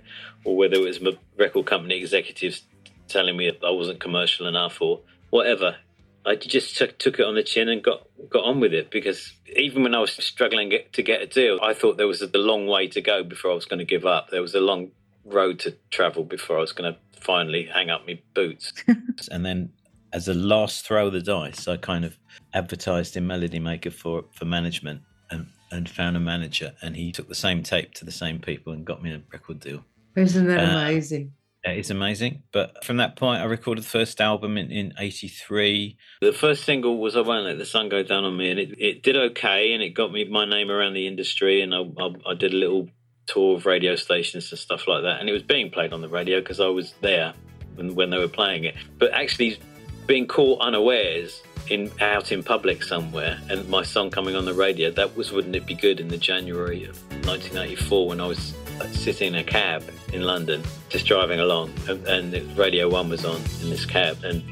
or 0.43 0.55
whether 0.55 0.75
it 0.75 0.81
was 0.81 1.00
record 1.38 1.65
company 1.65 1.98
executives 1.98 2.63
telling 3.08 3.36
me 3.36 3.51
I 3.65 3.72
wasn't 3.72 4.00
commercial 4.00 4.48
enough 4.48 4.81
or 4.81 5.01
whatever. 5.31 5.77
I 6.25 6.36
just 6.36 6.77
took, 6.77 6.98
took 7.00 7.17
it 7.17 7.25
on 7.25 7.34
the 7.34 7.43
chin 7.43 7.69
and 7.69 7.84
got 7.84 8.08
got 8.29 8.43
on 8.43 8.60
with 8.60 8.74
it 8.74 8.91
because 8.91 9.34
even 9.55 9.81
when 9.84 9.96
I 9.96 10.00
was 10.00 10.12
struggling 10.12 10.69
get, 10.69 10.93
to 10.93 11.01
get 11.01 11.22
a 11.22 11.25
deal, 11.25 11.60
I 11.63 11.74
thought 11.74 11.98
there 11.98 12.08
was 12.08 12.22
a 12.22 12.29
long 12.38 12.67
way 12.67 12.88
to 12.89 13.01
go 13.01 13.24
before 13.24 13.51
I 13.51 13.55
was 13.55 13.65
going 13.65 13.79
to 13.79 13.86
give 13.86 14.05
up. 14.05 14.29
There 14.29 14.41
was 14.41 14.53
a 14.53 14.60
long 14.60 14.91
road 15.29 15.59
to 15.59 15.75
travel 15.91 16.24
before 16.24 16.57
I 16.57 16.62
was 16.62 16.71
going 16.71 16.93
to 16.93 17.00
finally 17.19 17.63
hang 17.65 17.89
up 17.89 18.05
my 18.07 18.19
boots. 18.33 18.74
and 19.31 19.45
then, 19.45 19.71
as 20.13 20.27
a 20.27 20.33
last 20.33 20.86
throw 20.86 21.07
of 21.07 21.13
the 21.13 21.21
dice, 21.21 21.67
I 21.67 21.77
kind 21.77 22.03
of 22.05 22.17
advertised 22.53 23.15
in 23.15 23.27
Melody 23.27 23.59
Maker 23.59 23.91
for 23.91 24.25
for 24.31 24.45
management 24.45 25.01
and 25.29 25.48
and 25.71 25.88
found 25.89 26.17
a 26.17 26.19
manager, 26.19 26.74
and 26.81 26.95
he 26.95 27.12
took 27.12 27.27
the 27.29 27.36
same 27.36 27.62
tape 27.63 27.93
to 27.95 28.05
the 28.05 28.12
same 28.12 28.39
people 28.39 28.74
and 28.74 28.86
got 28.86 29.03
me 29.03 29.12
a 29.13 29.21
record 29.31 29.59
deal. 29.59 29.86
Isn't 30.15 30.48
that 30.48 30.59
Uh, 30.59 30.79
amazing? 30.79 31.33
It's 31.63 31.89
amazing. 31.89 32.43
But 32.53 32.83
from 32.86 32.98
that 32.98 33.17
point, 33.17 33.41
I 33.41 33.43
recorded 33.43 33.83
the 33.83 33.89
first 33.89 34.21
album 34.21 34.57
in, 34.57 34.71
in 34.71 34.93
83. 34.98 35.98
The 36.21 36.31
first 36.31 36.63
single 36.63 36.98
was 36.98 37.17
I 37.17 37.21
Won't 37.21 37.45
Let 37.45 37.57
the 37.57 37.65
Sun 37.65 37.89
Go 37.89 38.01
Down 38.01 38.24
on 38.24 38.38
Me, 38.38 38.50
and 38.50 38.59
it, 38.59 38.69
it 38.79 39.03
did 39.03 39.17
okay, 39.17 39.74
and 39.74 39.83
it 39.83 39.89
got 39.89 40.12
me 40.12 40.24
my 40.24 40.45
name 40.45 40.71
around 40.71 40.93
the 40.93 41.05
industry, 41.05 41.62
and 41.62 41.75
I, 41.75 41.81
I, 41.81 42.31
I 42.31 42.33
did 42.33 42.53
a 42.53 42.57
little 42.57 42.89
tour 43.31 43.55
of 43.55 43.65
radio 43.65 43.95
stations 43.95 44.51
and 44.51 44.59
stuff 44.59 44.88
like 44.88 45.03
that. 45.03 45.19
And 45.19 45.29
it 45.29 45.33
was 45.33 45.43
being 45.43 45.69
played 45.69 45.93
on 45.93 46.01
the 46.01 46.09
radio 46.09 46.39
because 46.39 46.59
I 46.59 46.67
was 46.67 46.93
there 47.01 47.33
when, 47.75 47.95
when 47.95 48.09
they 48.09 48.17
were 48.17 48.27
playing 48.27 48.63
it. 48.65 48.75
But 48.98 49.13
actually, 49.13 49.59
being 50.07 50.27
caught 50.27 50.59
unawares 50.62 51.41
in 51.69 51.91
out 52.01 52.31
in 52.31 52.41
public 52.41 52.81
somewhere 52.81 53.39
and 53.50 53.67
my 53.69 53.83
song 53.83 54.09
coming 54.09 54.36
on 54.36 54.45
the 54.45 54.53
radio 54.53 54.89
that 54.89 55.15
was 55.15 55.31
wouldn't 55.31 55.55
it 55.55 55.65
be 55.67 55.75
good 55.75 56.00
in 56.00 56.07
the 56.07 56.17
january 56.17 56.83
of 56.86 56.98
1984 57.27 58.07
when 58.07 58.19
i 58.19 58.25
was 58.25 58.55
sitting 58.91 59.33
in 59.33 59.36
a 59.36 59.43
cab 59.43 59.83
in 60.12 60.24
london 60.24 60.63
just 60.88 61.05
driving 61.05 61.39
along 61.39 61.71
and, 61.88 62.07
and 62.07 62.57
radio 62.57 62.89
one 62.89 63.07
was 63.07 63.24
on 63.24 63.39
in 63.62 63.69
this 63.69 63.86
cab 63.86 64.17
and 64.24 64.43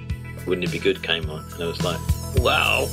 wouldn't 0.46 0.68
it 0.68 0.72
be 0.72 0.80
good 0.80 1.02
came 1.02 1.28
on 1.30 1.44
and 1.54 1.64
i 1.64 1.66
was 1.66 1.82
like 1.82 2.00
wow 2.38 2.88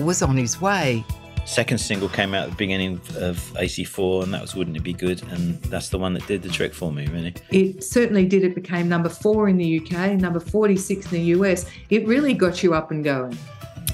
was 0.07 0.21
on 0.21 0.37
his 0.37 0.61
way. 0.61 1.03
Second 1.45 1.79
single 1.79 2.07
came 2.07 2.33
out 2.33 2.45
at 2.45 2.51
the 2.51 2.55
beginning 2.55 2.93
of 3.17 3.37
AC4, 3.55 4.23
and 4.23 4.33
that 4.33 4.41
was 4.41 4.55
Wouldn't 4.55 4.77
It 4.77 4.83
Be 4.83 4.93
Good? 4.93 5.21
And 5.31 5.61
that's 5.63 5.89
the 5.89 5.97
one 5.97 6.13
that 6.13 6.25
did 6.27 6.41
the 6.41 6.49
trick 6.49 6.73
for 6.73 6.93
me, 6.93 7.07
really. 7.07 7.33
It 7.51 7.83
certainly 7.83 8.25
did. 8.25 8.45
It 8.45 8.55
became 8.55 8.87
number 8.87 9.09
four 9.09 9.49
in 9.49 9.57
the 9.57 9.79
UK, 9.81 10.13
number 10.13 10.39
46 10.39 11.05
in 11.05 11.11
the 11.11 11.21
US. 11.37 11.65
It 11.89 12.07
really 12.07 12.33
got 12.33 12.63
you 12.63 12.73
up 12.73 12.89
and 12.91 13.03
going. 13.03 13.37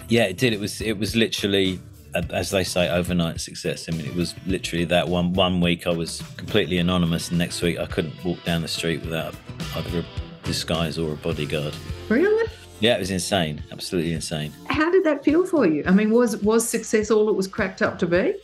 Yeah, 0.08 0.25
it 0.25 0.38
did. 0.38 0.53
It 0.53 0.60
was 0.60 0.82
it 0.82 1.00
was 1.00 1.15
literally, 1.15 1.79
as 2.13 2.51
they 2.51 2.63
say, 2.63 2.89
overnight 2.89 3.41
success. 3.41 3.88
I 3.89 3.96
mean, 3.96 4.05
it 4.05 4.15
was 4.15 4.36
literally 4.46 4.86
that 4.86 5.08
one 5.08 5.34
one 5.34 5.62
week 5.62 5.88
I 5.88 5.91
was 5.91 6.22
completely 6.38 6.77
anonymous, 6.77 7.29
and 7.29 7.39
next 7.39 7.62
week 7.63 7.79
I 7.79 7.88
couldn't 7.88 8.24
walk 8.24 8.43
down 8.43 8.62
the 8.62 8.67
street 8.67 9.01
without 9.01 9.36
either 9.75 10.00
a 10.00 10.05
disguise 10.46 11.00
or 11.00 11.13
a 11.13 11.15
bodyguard. 11.15 11.75
Really? 12.10 12.51
Yeah, 12.84 12.96
it 12.96 13.00
was 13.00 13.12
insane, 13.12 13.63
absolutely 13.72 14.12
insane. 14.12 14.52
How 14.68 14.92
did 14.92 15.06
that 15.06 15.24
feel 15.24 15.46
for 15.46 15.66
you? 15.66 15.86
I 15.88 15.92
mean, 15.92 16.12
was 16.12 16.36
was 16.44 16.68
success 16.68 17.10
all 17.10 17.30
it 17.30 17.36
was 17.36 17.48
cracked 17.48 17.82
up 17.82 17.98
to 18.00 18.06
be? 18.06 18.36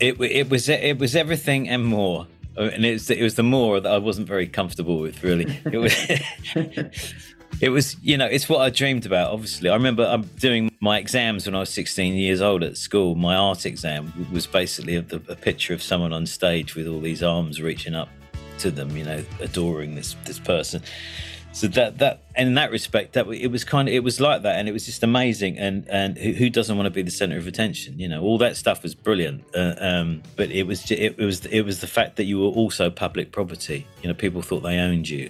It 0.00 0.20
it 0.20 0.50
was 0.50 0.68
it 0.68 0.98
was 0.98 1.14
everything 1.14 1.68
and 1.68 1.84
more. 1.84 2.26
Uh, 2.58 2.62
And 2.74 2.84
it 2.84 2.94
was 2.94 3.08
it 3.08 3.22
was 3.22 3.36
the 3.36 3.44
more 3.44 3.78
that 3.78 3.92
I 3.92 3.98
wasn't 3.98 4.26
very 4.26 4.48
comfortable 4.48 4.98
with. 4.98 5.22
Really, 5.22 5.46
it 5.72 5.78
was. 5.78 5.94
It 7.60 7.68
was, 7.68 7.96
you 8.00 8.16
know, 8.16 8.24
it's 8.24 8.48
what 8.48 8.60
I 8.60 8.70
dreamed 8.70 9.04
about. 9.04 9.32
Obviously, 9.32 9.68
I 9.68 9.74
remember 9.74 10.04
I'm 10.04 10.22
doing 10.38 10.70
my 10.80 10.96
exams 10.96 11.44
when 11.44 11.54
I 11.54 11.58
was 11.58 11.68
16 11.68 12.14
years 12.14 12.40
old 12.40 12.62
at 12.62 12.78
school. 12.78 13.16
My 13.16 13.34
art 13.34 13.66
exam 13.66 14.12
was 14.32 14.46
basically 14.46 14.96
a, 14.96 15.04
a 15.28 15.36
picture 15.36 15.74
of 15.74 15.82
someone 15.82 16.14
on 16.14 16.24
stage 16.26 16.74
with 16.74 16.86
all 16.86 17.00
these 17.00 17.22
arms 17.22 17.60
reaching 17.60 17.94
up 17.94 18.08
to 18.60 18.70
them, 18.70 18.96
you 18.96 19.04
know, 19.04 19.22
adoring 19.40 19.94
this 19.94 20.16
this 20.24 20.38
person. 20.38 20.80
So 21.52 21.66
that 21.68 21.98
that 21.98 22.22
and 22.36 22.48
in 22.48 22.54
that 22.54 22.70
respect, 22.70 23.14
that 23.14 23.26
it 23.28 23.48
was 23.48 23.64
kind 23.64 23.88
of 23.88 23.94
it 23.94 24.04
was 24.04 24.20
like 24.20 24.42
that, 24.42 24.58
and 24.58 24.68
it 24.68 24.72
was 24.72 24.86
just 24.86 25.02
amazing. 25.02 25.58
And 25.58 25.86
and 25.88 26.16
who, 26.16 26.32
who 26.32 26.48
doesn't 26.48 26.76
want 26.76 26.86
to 26.86 26.90
be 26.90 27.02
the 27.02 27.10
center 27.10 27.36
of 27.36 27.46
attention? 27.48 27.98
You 27.98 28.08
know, 28.08 28.22
all 28.22 28.38
that 28.38 28.56
stuff 28.56 28.82
was 28.84 28.94
brilliant. 28.94 29.44
Uh, 29.54 29.74
um, 29.78 30.22
but 30.36 30.50
it 30.50 30.62
was 30.64 30.84
ju- 30.84 30.94
it, 30.96 31.18
was 31.18 31.44
it 31.46 31.62
was 31.62 31.80
the 31.80 31.86
fact 31.88 32.16
that 32.16 32.24
you 32.24 32.38
were 32.38 32.46
also 32.48 32.88
public 32.88 33.32
property. 33.32 33.84
You 34.02 34.08
know, 34.08 34.14
people 34.14 34.42
thought 34.42 34.60
they 34.60 34.78
owned 34.78 35.08
you, 35.08 35.28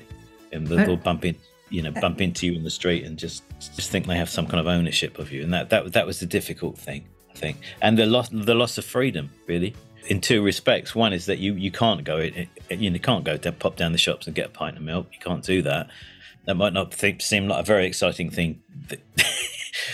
and 0.53 0.67
they- 0.67 0.85
they'll 0.85 0.97
bump 0.97 1.25
in, 1.25 1.37
you 1.71 1.81
know, 1.83 1.91
bump 1.91 2.21
into 2.21 2.47
you 2.47 2.53
in 2.55 2.65
the 2.65 2.71
street 2.71 3.05
and 3.05 3.19
just 3.19 3.43
just 3.75 3.91
think 3.91 4.07
they 4.07 4.17
have 4.17 4.29
some 4.31 4.47
kind 4.47 4.61
of 4.61 4.67
ownership 4.67 5.19
of 5.19 5.33
you. 5.33 5.43
And 5.43 5.53
that 5.55 5.71
that 5.71 5.93
that 5.95 6.07
was 6.07 6.21
the 6.21 6.27
difficult 6.27 6.77
thing, 6.77 7.07
I 7.31 7.35
think, 7.39 7.57
and 7.81 7.97
the 7.99 8.05
loss 8.05 8.29
the 8.31 8.55
loss 8.55 8.77
of 8.77 8.85
freedom, 8.85 9.31
really. 9.47 9.75
In 10.09 10.21
two 10.21 10.43
respects, 10.43 10.95
one 10.95 11.13
is 11.13 11.27
that 11.27 11.39
you 11.39 11.55
you 11.55 11.71
can't 11.71 12.05
go 12.05 12.19
in, 12.19 12.49
you 12.71 12.91
know, 12.91 12.99
can't 12.99 13.25
go 13.25 13.37
to 13.37 13.53
pop 13.53 13.77
down 13.77 13.93
the 13.93 13.99
shops 13.99 14.27
and 14.27 14.35
get 14.35 14.47
a 14.47 14.51
pint 14.51 14.77
of 14.77 14.83
milk. 14.83 15.09
You 15.13 15.19
can't 15.21 15.45
do 15.45 15.63
that. 15.63 15.89
That 16.47 16.55
might 16.57 16.73
not 16.73 16.93
think, 16.93 17.21
seem 17.21 17.49
like 17.49 17.61
a 17.61 17.67
very 17.67 17.87
exciting 17.87 18.31
thing 18.31 18.61
that- 18.89 19.01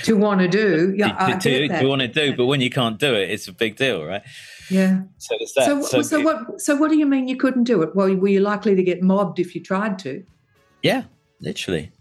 To 0.04 0.16
want 0.16 0.40
to 0.40 0.48
do, 0.48 0.94
yeah, 0.96 1.36
to, 1.38 1.38
to, 1.68 1.68
to 1.80 1.86
want 1.86 2.00
to 2.00 2.08
do, 2.08 2.34
but 2.34 2.46
when 2.46 2.60
you 2.60 2.70
can't 2.70 2.98
do 2.98 3.14
it, 3.14 3.30
it's 3.30 3.46
a 3.46 3.52
big 3.52 3.76
deal, 3.76 4.04
right? 4.04 4.22
yeah. 4.70 5.02
So 5.18 5.36
that. 5.38 5.64
So, 5.66 5.82
so, 5.82 6.02
so 6.02 6.18
it- 6.20 6.24
what? 6.24 6.60
So, 6.60 6.76
what 6.76 6.90
do 6.90 6.96
you 6.96 7.06
mean 7.06 7.28
you 7.28 7.36
couldn't 7.36 7.64
do 7.64 7.82
it? 7.82 7.94
Well, 7.94 8.14
were 8.14 8.28
you 8.28 8.40
likely 8.40 8.74
to 8.74 8.82
get 8.82 9.02
mobbed 9.02 9.38
if 9.38 9.54
you 9.54 9.62
tried 9.62 9.98
to? 10.00 10.24
Yeah, 10.82 11.04
literally, 11.40 11.92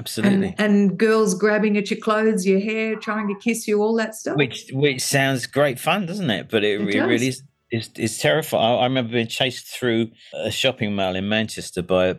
absolutely. 0.00 0.54
And, 0.58 0.88
and 0.88 0.98
girls 0.98 1.34
grabbing 1.34 1.76
at 1.76 1.90
your 1.90 2.00
clothes, 2.00 2.46
your 2.46 2.60
hair, 2.60 2.96
trying 2.96 3.28
to 3.28 3.34
kiss 3.34 3.68
you, 3.68 3.80
all 3.80 3.94
that 3.96 4.14
stuff. 4.14 4.36
which 4.36 4.70
which 4.72 5.00
sounds 5.00 5.46
great 5.46 5.78
fun, 5.78 6.06
doesn't 6.06 6.30
it? 6.30 6.48
But 6.50 6.64
it, 6.64 6.80
It 6.80 6.94
it, 6.94 7.00
really 7.02 7.28
is. 7.28 7.42
It's, 7.70 7.90
it's 7.94 8.18
terrifying. 8.18 8.64
I, 8.64 8.80
I 8.80 8.84
remember 8.84 9.12
being 9.12 9.28
chased 9.28 9.68
through 9.68 10.10
a 10.34 10.50
shopping 10.50 10.94
mall 10.94 11.14
in 11.14 11.28
Manchester 11.28 11.82
by 11.82 12.06
a, 12.06 12.16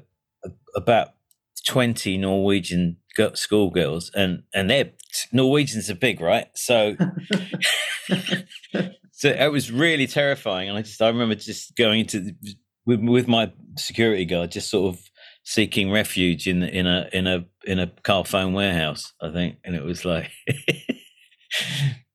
about 0.75 1.09
twenty 1.67 2.17
Norwegian 2.17 2.97
schoolgirls, 3.33 4.11
and 4.15 4.43
and 4.53 4.69
they're 4.69 4.91
Norwegians 5.33 5.89
are 5.89 5.95
big, 5.95 6.21
right? 6.21 6.47
So 6.53 6.95
so 9.11 9.29
it 9.29 9.51
was 9.51 9.71
really 9.71 10.07
terrifying, 10.07 10.69
and 10.69 10.77
I 10.77 10.83
just 10.83 11.01
I 11.01 11.07
remember 11.07 11.35
just 11.35 11.75
going 11.75 12.01
into 12.01 12.33
with 12.85 13.01
with 13.01 13.27
my 13.27 13.51
security 13.77 14.25
guard, 14.25 14.51
just 14.51 14.69
sort 14.69 14.95
of 14.95 15.11
seeking 15.43 15.91
refuge 15.91 16.48
in 16.48 16.63
in 16.63 16.88
a 16.88 17.10
in 17.13 17.27
a 17.27 17.45
in 17.65 17.79
a 17.79 17.88
car 18.03 18.25
phone 18.25 18.53
warehouse, 18.53 19.13
I 19.21 19.31
think, 19.31 19.57
and 19.63 19.75
it 19.75 19.83
was 19.83 20.05
like. 20.05 20.31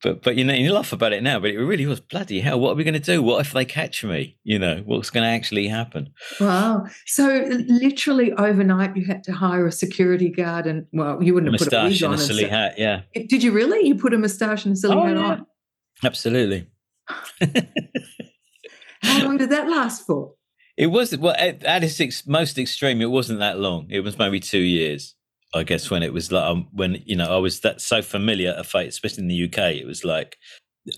But 0.03 0.23
but 0.23 0.37
you 0.37 0.45
know 0.45 0.53
you 0.55 0.73
laugh 0.73 0.93
about 0.93 1.13
it 1.15 1.23
now, 1.23 1.41
but 1.41 1.51
it 1.51 1.59
really 1.59 1.87
was 1.87 2.01
bloody 2.01 2.41
hell. 2.41 2.61
What 2.61 2.71
are 2.73 2.75
we 2.75 2.85
going 2.85 2.95
to 2.95 3.01
do? 3.01 3.23
What 3.23 3.45
if 3.45 3.53
they 3.55 3.65
catch 3.65 4.05
me? 4.05 4.37
You 4.45 4.59
know 4.59 4.83
what's 4.85 5.09
going 5.11 5.25
to 5.25 5.29
actually 5.31 5.67
happen? 5.69 6.11
Wow. 6.39 6.87
So, 7.07 7.45
literally 7.67 8.33
overnight, 8.35 8.95
you 8.97 9.05
had 9.07 9.25
to 9.25 9.33
hire 9.33 9.67
a 9.67 9.73
security 9.73 10.29
guard, 10.29 10.67
and 10.67 10.87
well, 10.93 11.21
you 11.23 11.35
wouldn't 11.35 11.53
have 11.53 11.59
put 11.59 11.73
a 11.73 11.77
wig 11.85 11.91
Moustache 11.93 12.03
on. 12.03 12.13
and 12.13 12.21
a 12.21 12.25
silly 12.25 12.43
so- 12.45 12.49
hat. 12.51 12.75
Yeah, 12.79 13.03
Did 13.15 13.43
you 13.43 13.53
really? 13.53 13.87
You 13.89 13.95
put 13.97 14.13
a 14.15 14.19
moustache 14.19 14.65
and 14.67 14.75
a 14.75 14.77
silly 14.77 14.95
Oh, 14.97 15.07
hat 15.07 15.17
yeah. 15.17 15.23
on. 15.25 15.47
absolutely. 16.05 16.67
How 19.03 19.25
long 19.25 19.39
did 19.39 19.51
that 19.51 19.69
last 19.69 20.07
for? 20.07 20.35
It 20.77 20.89
was 20.89 21.17
well 21.17 21.35
at, 21.39 21.65
at 21.65 21.85
its 21.85 22.01
ex- 22.01 22.27
most 22.27 22.59
extreme. 22.59 23.01
It 23.01 23.11
wasn't 23.11 23.41
that 23.41 23.59
long. 23.59 23.87
It 23.91 24.01
was 24.01 24.19
maybe 24.19 24.41
two 24.41 24.61
years, 24.61 25.15
I 25.55 25.63
guess. 25.63 25.91
When 25.91 26.03
it 26.03 26.13
was 26.13 26.31
like 26.31 26.45
um, 26.45 26.69
when 26.73 27.03
you 27.07 27.17
know 27.17 27.35
I 27.35 27.39
was 27.39 27.61
that 27.61 27.81
so 27.81 28.03
familiar 28.03 28.55
a 28.57 28.65
fate, 28.65 28.89
especially 28.89 29.23
in 29.23 29.29
the 29.29 29.45
UK. 29.45 29.75
It 29.77 29.87
was 29.87 30.05
like 30.05 30.37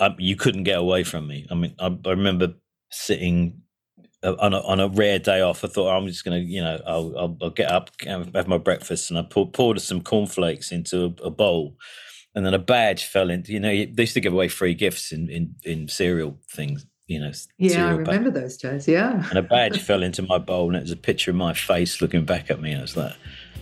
um, 0.00 0.16
you 0.18 0.36
couldn't 0.36 0.64
get 0.64 0.78
away 0.78 1.04
from 1.04 1.26
me. 1.26 1.46
I 1.50 1.54
mean, 1.54 1.74
I, 1.78 1.96
I 2.06 2.10
remember 2.10 2.54
sitting 2.90 3.62
uh, 4.22 4.34
on 4.40 4.52
a, 4.52 4.60
on 4.62 4.80
a 4.80 4.88
rare 4.88 5.18
day 5.18 5.40
off. 5.40 5.64
I 5.64 5.68
thought 5.68 5.96
I'm 5.96 6.06
just 6.06 6.24
gonna, 6.24 6.38
you 6.38 6.60
know, 6.60 6.80
I'll, 6.86 7.14
I'll, 7.16 7.36
I'll 7.40 7.50
get 7.50 7.70
up, 7.70 7.90
have 8.04 8.34
have 8.34 8.48
my 8.48 8.58
breakfast, 8.58 9.10
and 9.10 9.18
I 9.18 9.22
poured, 9.22 9.52
poured 9.52 9.80
some 9.80 10.00
cornflakes 10.00 10.72
into 10.72 11.04
a, 11.04 11.26
a 11.26 11.30
bowl. 11.30 11.76
And 12.34 12.44
then 12.44 12.54
a 12.54 12.58
badge 12.58 13.04
fell 13.04 13.30
into, 13.30 13.52
you 13.52 13.60
know, 13.60 13.68
they 13.70 14.02
used 14.02 14.14
to 14.14 14.20
give 14.20 14.32
away 14.32 14.48
free 14.48 14.74
gifts 14.74 15.12
in, 15.12 15.28
in, 15.28 15.54
in 15.64 15.88
cereal 15.88 16.38
things, 16.50 16.86
you 17.08 17.18
know. 17.20 17.32
Yeah, 17.58 17.88
I 17.88 17.90
remember 17.96 18.30
those 18.30 18.56
days. 18.56 18.86
Yeah. 18.86 19.24
and 19.30 19.38
a 19.38 19.42
badge 19.42 19.80
fell 19.88 20.02
into 20.04 20.22
my 20.22 20.38
bowl 20.38 20.68
and 20.68 20.76
it 20.76 20.82
was 20.82 20.92
a 20.92 20.96
picture 20.96 21.32
of 21.32 21.36
my 21.36 21.52
face 21.54 22.00
looking 22.00 22.24
back 22.24 22.50
at 22.50 22.60
me 22.60 22.70
and 22.70 22.78
I 22.78 22.82
was 22.82 22.96
like 22.96 23.14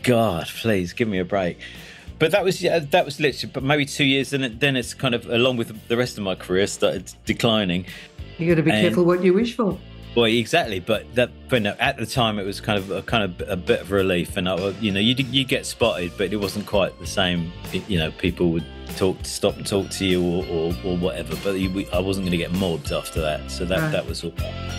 god 0.03 0.47
please 0.61 0.93
give 0.93 1.09
me 1.09 1.19
a 1.19 1.25
break 1.25 1.59
but 2.19 2.31
that 2.33 2.45
was 2.45 2.63
yeah, 2.63 2.79
that 2.79 3.05
was 3.05 3.19
literally 3.19 3.51
but 3.53 3.63
maybe 3.63 3.85
two 3.87 4.05
years 4.05 4.33
and 4.33 4.45
it, 4.45 4.61
then 4.61 4.77
it's 4.77 4.93
kind 4.95 5.15
of 5.15 5.27
along 5.27 5.57
with 5.57 5.89
the 5.89 5.97
rest 5.97 6.19
of 6.19 6.25
my 6.25 6.35
career 6.35 6.67
started 6.67 7.13
declining 7.25 7.87
You 8.39 8.49
got 8.49 8.57
to 8.57 8.63
be 8.63 8.71
And- 8.71 8.83
careful 8.83 9.05
what 9.05 9.25
you 9.25 9.33
wish 9.33 9.57
for. 9.57 9.79
Well 10.17 10.25
exactly 10.25 10.81
but 10.81 11.13
that 11.15 11.31
but 11.49 11.63
no 11.63 11.75
at 11.79 11.97
the 11.99 12.07
time 12.07 12.39
it 12.39 12.45
was 12.45 12.61
kind 12.61 12.79
of 12.79 12.91
a 12.91 13.03
kind 13.03 13.23
of 13.23 13.49
a 13.49 13.57
bit 13.57 13.81
of 13.83 13.93
relief 13.93 14.37
and 14.37 14.49
I, 14.49 14.57
you 14.81 14.91
know 14.91 14.99
you 15.01 15.15
you 15.31 15.45
get 15.45 15.67
spotted 15.67 16.13
but 16.19 16.33
it 16.33 16.37
wasn't 16.37 16.67
quite 16.67 16.99
the 16.99 17.07
same 17.07 17.53
It- 17.73 17.89
you 17.89 17.99
know 17.99 18.11
people 18.13 18.51
would 18.53 18.65
talk 18.97 19.17
stop 19.25 19.57
and 19.57 19.67
talk 19.67 19.91
to 19.91 20.07
you 20.07 20.23
or, 20.25 20.45
or, 20.47 20.73
or 20.85 20.97
whatever 20.97 21.37
but 21.45 21.59
you, 21.61 21.69
we, 21.71 21.87
I 21.91 21.99
wasn't 21.99 22.25
going 22.25 22.31
to 22.33 22.37
get 22.39 22.53
mobbed 22.53 22.93
after 22.93 23.21
that 23.21 23.51
so 23.51 23.65
that 23.67 23.79
Right. 23.81 23.93
that 23.93 24.07
was 24.07 24.25
all 24.25 24.33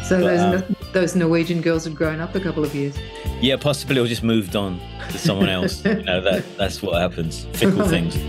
So 0.04 0.20
But, 0.22 0.22
those 0.22 0.40
um, 0.64 0.76
those 0.94 1.16
Norwegian 1.16 1.62
girls 1.62 1.84
had 1.84 1.96
grown 1.96 2.20
up 2.20 2.34
a 2.34 2.40
couple 2.40 2.64
of 2.64 2.74
years. 2.74 2.96
Yeah, 3.42 3.58
possibly, 3.58 4.00
or 4.00 4.08
just 4.08 4.24
moved 4.24 4.56
on 4.56 4.80
to 5.12 5.18
someone 5.20 5.50
else. 5.50 5.84
you 5.86 6.02
know 6.04 6.22
that 6.22 6.44
that's 6.58 6.82
what 6.82 7.00
happens. 7.00 7.46
Fickle 7.54 7.86
things. 7.88 8.16
I 8.16 8.20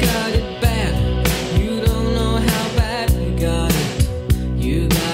got 0.00 0.32
it 0.32 0.60
bad. 0.60 0.94
You 1.60 1.80
don't 1.84 2.14
know 2.14 2.36
how 2.38 2.76
bad 2.76 3.10
I 3.12 3.30
got 3.38 3.70
it. 3.72 3.77
You 4.68 4.86
got 4.86 5.07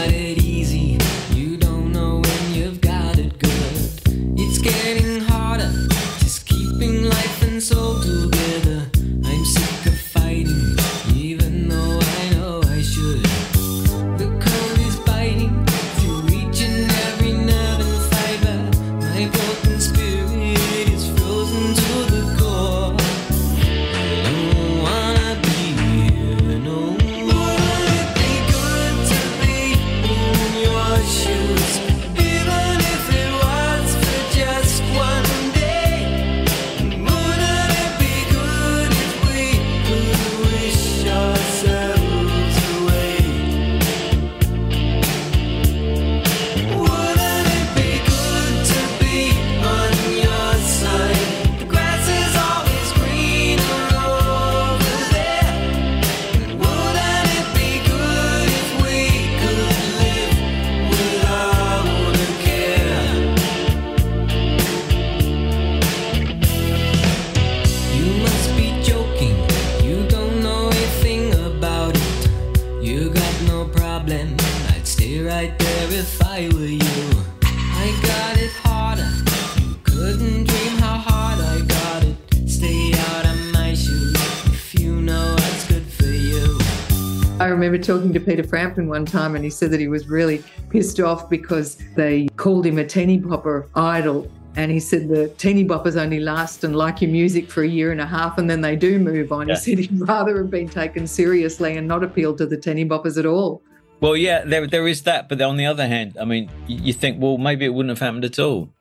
to 88.14 88.20
Peter 88.20 88.42
Frampton 88.42 88.88
one 88.88 89.04
time, 89.04 89.34
and 89.34 89.44
he 89.44 89.50
said 89.50 89.70
that 89.70 89.80
he 89.80 89.88
was 89.88 90.08
really 90.08 90.42
pissed 90.70 91.00
off 91.00 91.28
because 91.28 91.76
they 91.94 92.28
called 92.36 92.64
him 92.64 92.78
a 92.78 92.86
teeny 92.86 93.20
bopper 93.20 93.68
idol. 93.74 94.30
And 94.56 94.70
he 94.70 94.78
said 94.78 95.08
the 95.08 95.28
teeny 95.30 95.64
boppers 95.64 96.00
only 96.00 96.20
last 96.20 96.62
and 96.62 96.76
like 96.76 97.02
your 97.02 97.10
music 97.10 97.50
for 97.50 97.64
a 97.64 97.68
year 97.68 97.90
and 97.90 98.00
a 98.00 98.06
half, 98.06 98.38
and 98.38 98.48
then 98.48 98.60
they 98.60 98.76
do 98.76 98.98
move 98.98 99.32
on. 99.32 99.48
Yeah. 99.48 99.54
He 99.56 99.60
said 99.60 99.78
he'd 99.78 100.00
rather 100.00 100.38
have 100.38 100.50
been 100.50 100.68
taken 100.68 101.06
seriously 101.06 101.76
and 101.76 101.88
not 101.88 102.04
appealed 102.04 102.38
to 102.38 102.46
the 102.46 102.56
teeny 102.56 102.84
boppers 102.84 103.18
at 103.18 103.26
all. 103.26 103.62
Well, 104.00 104.16
yeah, 104.16 104.44
there 104.44 104.66
there 104.66 104.86
is 104.86 105.02
that, 105.02 105.28
but 105.28 105.40
on 105.40 105.56
the 105.56 105.66
other 105.66 105.86
hand, 105.86 106.16
I 106.20 106.24
mean, 106.24 106.50
you 106.66 106.92
think, 106.92 107.20
well, 107.20 107.38
maybe 107.38 107.64
it 107.64 107.70
wouldn't 107.70 107.90
have 107.90 108.00
happened 108.00 108.24
at 108.24 108.38
all 108.38 108.73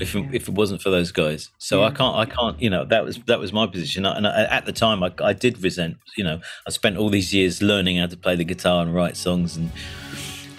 if 0.00 0.14
it, 0.16 0.26
if 0.32 0.48
it 0.48 0.54
wasn't 0.54 0.82
for 0.82 0.90
those 0.90 1.12
guys. 1.12 1.50
So 1.58 1.82
I 1.84 1.90
can't, 1.90 2.16
I 2.16 2.24
can't, 2.26 2.60
you 2.60 2.70
know, 2.70 2.84
that 2.86 3.04
was 3.04 3.18
that 3.26 3.38
was 3.38 3.52
my 3.52 3.66
position, 3.66 4.06
and 4.06 4.26
I, 4.26 4.44
at 4.44 4.64
the 4.66 4.72
time, 4.72 5.02
I, 5.02 5.12
I 5.22 5.32
did 5.32 5.62
resent. 5.62 5.96
You 6.16 6.24
know, 6.24 6.40
I 6.66 6.70
spent 6.70 6.96
all 6.96 7.08
these 7.10 7.32
years 7.34 7.62
learning 7.62 7.98
how 7.98 8.06
to 8.06 8.16
play 8.16 8.36
the 8.36 8.44
guitar 8.44 8.82
and 8.82 8.94
write 8.94 9.16
songs, 9.16 9.56
and 9.56 9.70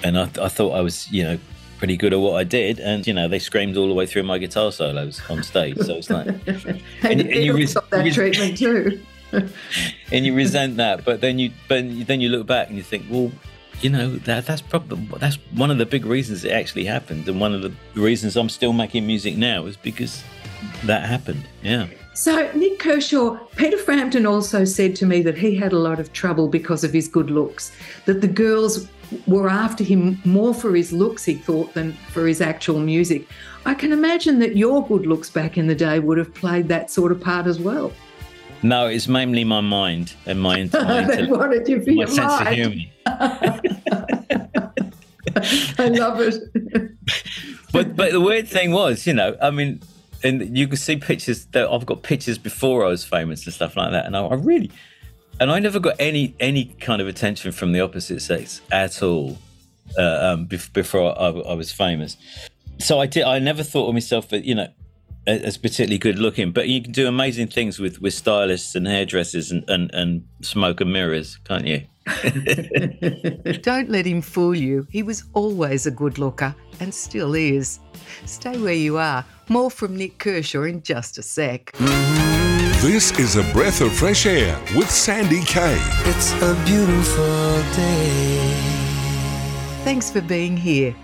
and 0.03 0.17
I, 0.17 0.23
I 0.41 0.49
thought 0.49 0.71
I 0.71 0.81
was, 0.81 1.11
you 1.11 1.23
know. 1.23 1.37
Pretty 1.77 1.97
good 1.97 2.13
at 2.13 2.19
what 2.19 2.35
I 2.35 2.43
did, 2.43 2.79
and 2.79 3.07
you 3.07 3.13
know 3.13 3.27
they 3.27 3.39
screamed 3.39 3.75
all 3.75 3.87
the 3.87 3.95
way 3.95 4.05
through 4.05 4.21
my 4.21 4.37
guitar 4.37 4.71
solos 4.71 5.19
on 5.31 5.41
stage. 5.41 5.77
So 5.79 5.95
it's 5.95 6.11
like, 6.11 6.27
And, 6.27 6.45
And- 7.01 7.21
and 7.21 7.43
you 7.43 7.53
Beatles 7.53 7.57
res- 7.57 7.73
that 7.89 8.03
res- 8.03 8.13
treatment 8.13 8.57
too. 8.59 9.01
and 10.11 10.23
you 10.25 10.35
resent 10.35 10.77
that 10.77 11.03
but 11.03 11.21
then 11.21 11.39
you 11.39 11.49
but 11.67 11.83
then 12.05 12.21
you 12.21 12.29
look 12.29 12.45
back 12.45 12.67
and 12.67 12.77
you 12.77 12.83
think 12.83 13.05
well 13.09 13.31
you 13.81 13.89
know 13.89 14.11
that 14.17 14.45
that's 14.45 14.61
probably 14.61 14.97
that's 15.19 15.37
one 15.55 15.71
of 15.71 15.77
the 15.77 15.85
big 15.85 16.05
reasons 16.05 16.43
it 16.45 16.51
actually 16.51 16.85
happened 16.85 17.27
and 17.27 17.39
one 17.39 17.53
of 17.53 17.61
the 17.61 17.71
reasons 17.99 18.35
i'm 18.37 18.49
still 18.49 18.73
making 18.73 19.05
music 19.07 19.37
now 19.37 19.65
is 19.65 19.75
because 19.77 20.23
that 20.85 21.05
happened 21.07 21.43
yeah 21.63 21.87
So, 22.13 22.51
Nik 22.53 22.77
Kershaw, 22.77 23.37
Peter 23.55 23.77
Frampton 23.77 24.25
also 24.25 24.65
said 24.65 24.97
to 24.97 25.05
me 25.05 25.21
that 25.23 25.37
he 25.37 25.55
had 25.55 25.71
a 25.71 25.79
lot 25.79 25.97
of 25.99 26.11
trouble 26.11 26.49
because 26.49 26.83
of 26.83 26.91
his 26.91 27.07
good 27.07 27.29
looks, 27.31 27.71
that 28.05 28.19
the 28.19 28.27
girls 28.27 28.87
were 29.27 29.47
after 29.49 29.83
him 29.85 30.19
more 30.25 30.53
for 30.53 30.75
his 30.75 30.91
looks, 30.91 31.23
he 31.23 31.35
thought, 31.35 31.73
than 31.73 31.93
for 32.13 32.27
his 32.27 32.41
actual 32.41 32.79
music. 32.79 33.25
I 33.65 33.73
can 33.73 33.93
imagine 33.93 34.39
that 34.39 34.57
your 34.57 34.85
good 34.85 35.05
looks 35.05 35.29
back 35.29 35.57
in 35.57 35.67
the 35.67 35.75
day 35.75 35.99
would 35.99 36.17
have 36.17 36.33
played 36.33 36.67
that 36.67 36.91
sort 36.91 37.13
of 37.13 37.21
part 37.21 37.47
as 37.47 37.59
well. 37.59 37.93
no 38.61 38.87
it's 38.87 39.07
mainly 39.07 39.43
my 39.45 39.61
mind 39.61 40.13
and 40.25 40.39
my, 40.41 40.55
my, 40.73 41.03
they 41.07 41.21
intellect, 41.21 41.31
wanted 41.31 41.67
you 41.67 41.79
for 41.81 41.93
my 41.93 42.03
your 42.03 42.07
sense 42.07 42.33
of 42.41 42.45
mind. 42.45 42.55
humor 42.55 42.90
I 43.05 43.59
love 45.87 46.21
it. 46.21 46.91
but 47.71 47.95
but 47.95 48.11
the 48.11 48.21
weird 48.21 48.47
thing 48.47 48.71
was, 48.71 49.07
you 49.07 49.13
know, 49.13 49.35
I 49.41 49.51
mean, 49.51 49.81
and 50.23 50.57
you 50.57 50.67
can 50.67 50.77
see 50.77 50.97
pictures 50.97 51.45
that 51.47 51.69
I've 51.69 51.85
got 51.85 52.03
pictures 52.03 52.37
before 52.37 52.85
I 52.85 52.89
was 52.89 53.03
famous 53.03 53.45
and 53.45 53.53
stuff 53.53 53.75
like 53.75 53.91
that, 53.91 54.05
and 54.05 54.15
I, 54.15 54.25
I 54.25 54.35
really, 54.35 54.71
and 55.39 55.51
I 55.51 55.59
never 55.59 55.79
got 55.79 55.95
any 55.99 56.35
any 56.39 56.65
kind 56.65 57.01
of 57.01 57.07
attention 57.07 57.51
from 57.51 57.71
the 57.71 57.81
opposite 57.81 58.21
sex 58.21 58.61
at 58.71 59.01
all 59.01 59.37
uh, 59.97 60.33
um, 60.33 60.47
bef- 60.47 60.71
before 60.73 61.17
I, 61.19 61.29
I 61.29 61.53
was 61.53 61.71
famous. 61.71 62.17
So 62.79 62.99
I 62.99 63.05
did. 63.05 63.23
I 63.23 63.39
never 63.39 63.63
thought 63.63 63.87
of 63.87 63.93
myself, 63.93 64.29
that, 64.29 64.43
you 64.43 64.55
know, 64.55 64.67
as 65.27 65.57
particularly 65.57 65.97
good 65.97 66.17
looking. 66.17 66.51
But 66.51 66.67
you 66.67 66.81
can 66.81 66.91
do 66.91 67.07
amazing 67.07 67.47
things 67.47 67.79
with 67.79 68.01
with 68.01 68.13
stylists 68.13 68.75
and 68.75 68.87
hairdressers 68.87 69.51
and 69.51 69.67
and, 69.69 69.93
and 69.93 70.27
smoke 70.41 70.81
and 70.81 70.91
mirrors, 70.91 71.37
can't 71.43 71.67
you? 71.67 71.83
Don't 73.61 73.89
let 73.89 74.05
him 74.05 74.21
fool 74.21 74.55
you. 74.55 74.87
He 74.89 75.03
was 75.03 75.23
always 75.33 75.85
a 75.85 75.91
good 75.91 76.17
looker 76.17 76.55
and 76.79 76.93
still 76.93 77.35
is. 77.35 77.79
Stay 78.25 78.57
where 78.57 78.73
you 78.73 78.97
are. 78.97 79.25
More 79.49 79.69
from 79.69 79.95
Nik 79.95 80.17
Kershaw 80.17 80.63
in 80.63 80.81
just 80.81 81.17
a 81.17 81.21
sec. 81.21 81.71
This 82.81 83.11
is 83.19 83.35
a 83.35 83.43
breath 83.53 83.81
of 83.81 83.93
fresh 83.93 84.25
air 84.25 84.59
with 84.75 84.89
Sandy 84.89 85.43
Kay. 85.43 85.77
It's 86.05 86.33
a 86.41 86.55
beautiful 86.65 87.61
day. 87.75 88.71
Thanks 89.83 90.09
for 90.09 90.21
being 90.21 90.57
here. 90.57 90.95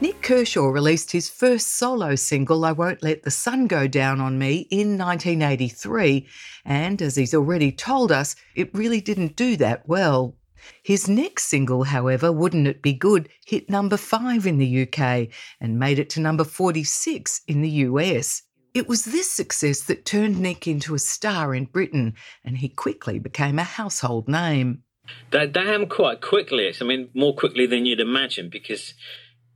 Nik 0.00 0.22
Kershaw 0.22 0.68
released 0.68 1.12
his 1.12 1.28
first 1.28 1.76
solo 1.76 2.14
single, 2.14 2.64
I 2.64 2.72
Won't 2.72 3.02
Let 3.02 3.22
the 3.22 3.30
Sun 3.30 3.66
Go 3.66 3.86
Down 3.86 4.18
on 4.18 4.38
Me, 4.38 4.66
in 4.70 4.96
1983, 4.96 6.26
and 6.64 7.02
as 7.02 7.16
he's 7.16 7.34
already 7.34 7.70
told 7.70 8.10
us, 8.10 8.34
it 8.56 8.74
really 8.74 9.02
didn't 9.02 9.36
do 9.36 9.56
that 9.56 9.86
well. 9.86 10.36
His 10.82 11.08
next 11.08 11.46
single, 11.46 11.84
however, 11.84 12.32
Wouldn't 12.32 12.66
It 12.66 12.82
Be 12.82 12.92
Good, 12.92 13.28
hit 13.44 13.70
number 13.70 13.96
5 13.96 14.46
in 14.46 14.58
the 14.58 14.82
UK 14.82 15.28
and 15.60 15.78
made 15.78 15.98
it 15.98 16.10
to 16.10 16.20
number 16.20 16.44
46 16.44 17.42
in 17.46 17.62
the 17.62 17.70
US. 17.70 18.42
It 18.72 18.88
was 18.88 19.04
this 19.04 19.30
success 19.30 19.82
that 19.82 20.04
turned 20.04 20.40
Nik 20.40 20.66
into 20.66 20.94
a 20.94 20.98
star 20.98 21.54
in 21.54 21.64
Britain, 21.64 22.14
and 22.44 22.58
he 22.58 22.68
quickly 22.68 23.18
became 23.18 23.58
a 23.58 23.64
household 23.64 24.28
name. 24.28 24.84
That 25.32 25.88
quite 25.90 26.20
quickly. 26.20 26.72
I 26.80 26.84
mean, 26.84 27.08
more 27.14 27.34
quickly 27.34 27.66
than 27.66 27.84
you'd 27.84 28.00
imagine, 28.00 28.48
because 28.48 28.94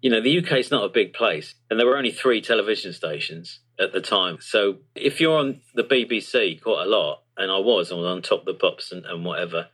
you 0.01 0.11
know 0.11 0.21
the 0.21 0.39
UK 0.39 0.59
is 0.59 0.71
not 0.71 0.85
a 0.85 0.89
big 0.89 1.13
place, 1.13 1.55
and 1.71 1.79
there 1.79 1.87
were 1.87 1.97
only 1.97 2.11
three 2.11 2.41
television 2.41 2.93
stations 2.93 3.61
at 3.79 3.93
the 3.93 4.01
time. 4.01 4.39
So 4.41 4.79
if 4.95 5.21
you're 5.21 5.39
on 5.39 5.61
the 5.75 5.85
BBC 5.85 6.61
quite 6.61 6.85
a 6.85 6.89
lot, 6.89 7.23
and 7.37 7.51
I 7.51 7.59
was, 7.59 7.91
I 7.91 7.95
was 7.95 8.07
on 8.07 8.23
Top 8.23 8.41
of 8.41 8.47
the 8.47 8.55
Pops 8.55 8.93
and, 8.93 9.05
and 9.07 9.25
whatever. 9.25 9.69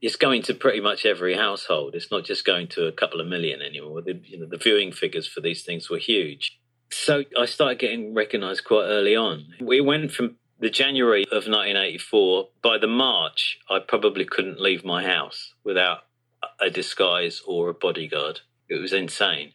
It's 0.00 0.16
going 0.16 0.42
to 0.42 0.54
pretty 0.54 0.80
much 0.80 1.04
every 1.04 1.34
household. 1.34 1.94
It's 1.94 2.10
not 2.10 2.24
just 2.24 2.44
going 2.44 2.68
to 2.68 2.86
a 2.86 2.92
couple 2.92 3.20
of 3.20 3.26
million 3.26 3.60
anymore. 3.60 4.02
The, 4.02 4.20
you 4.24 4.38
know, 4.38 4.46
the 4.46 4.56
viewing 4.56 4.92
figures 4.92 5.26
for 5.26 5.40
these 5.40 5.62
things 5.64 5.90
were 5.90 5.98
huge. 5.98 6.58
So 6.90 7.24
I 7.38 7.46
started 7.46 7.78
getting 7.78 8.14
recognised 8.14 8.64
quite 8.64 8.84
early 8.84 9.16
on. 9.16 9.46
We 9.60 9.80
went 9.80 10.12
from 10.12 10.36
the 10.60 10.70
January 10.70 11.24
of 11.24 11.46
1984. 11.46 12.48
By 12.62 12.78
the 12.78 12.86
March, 12.86 13.58
I 13.68 13.78
probably 13.80 14.24
couldn't 14.24 14.60
leave 14.60 14.84
my 14.84 15.04
house 15.04 15.54
without 15.64 16.00
a 16.60 16.70
disguise 16.70 17.42
or 17.46 17.68
a 17.68 17.74
bodyguard. 17.74 18.40
It 18.68 18.80
was 18.80 18.92
insane. 18.92 19.52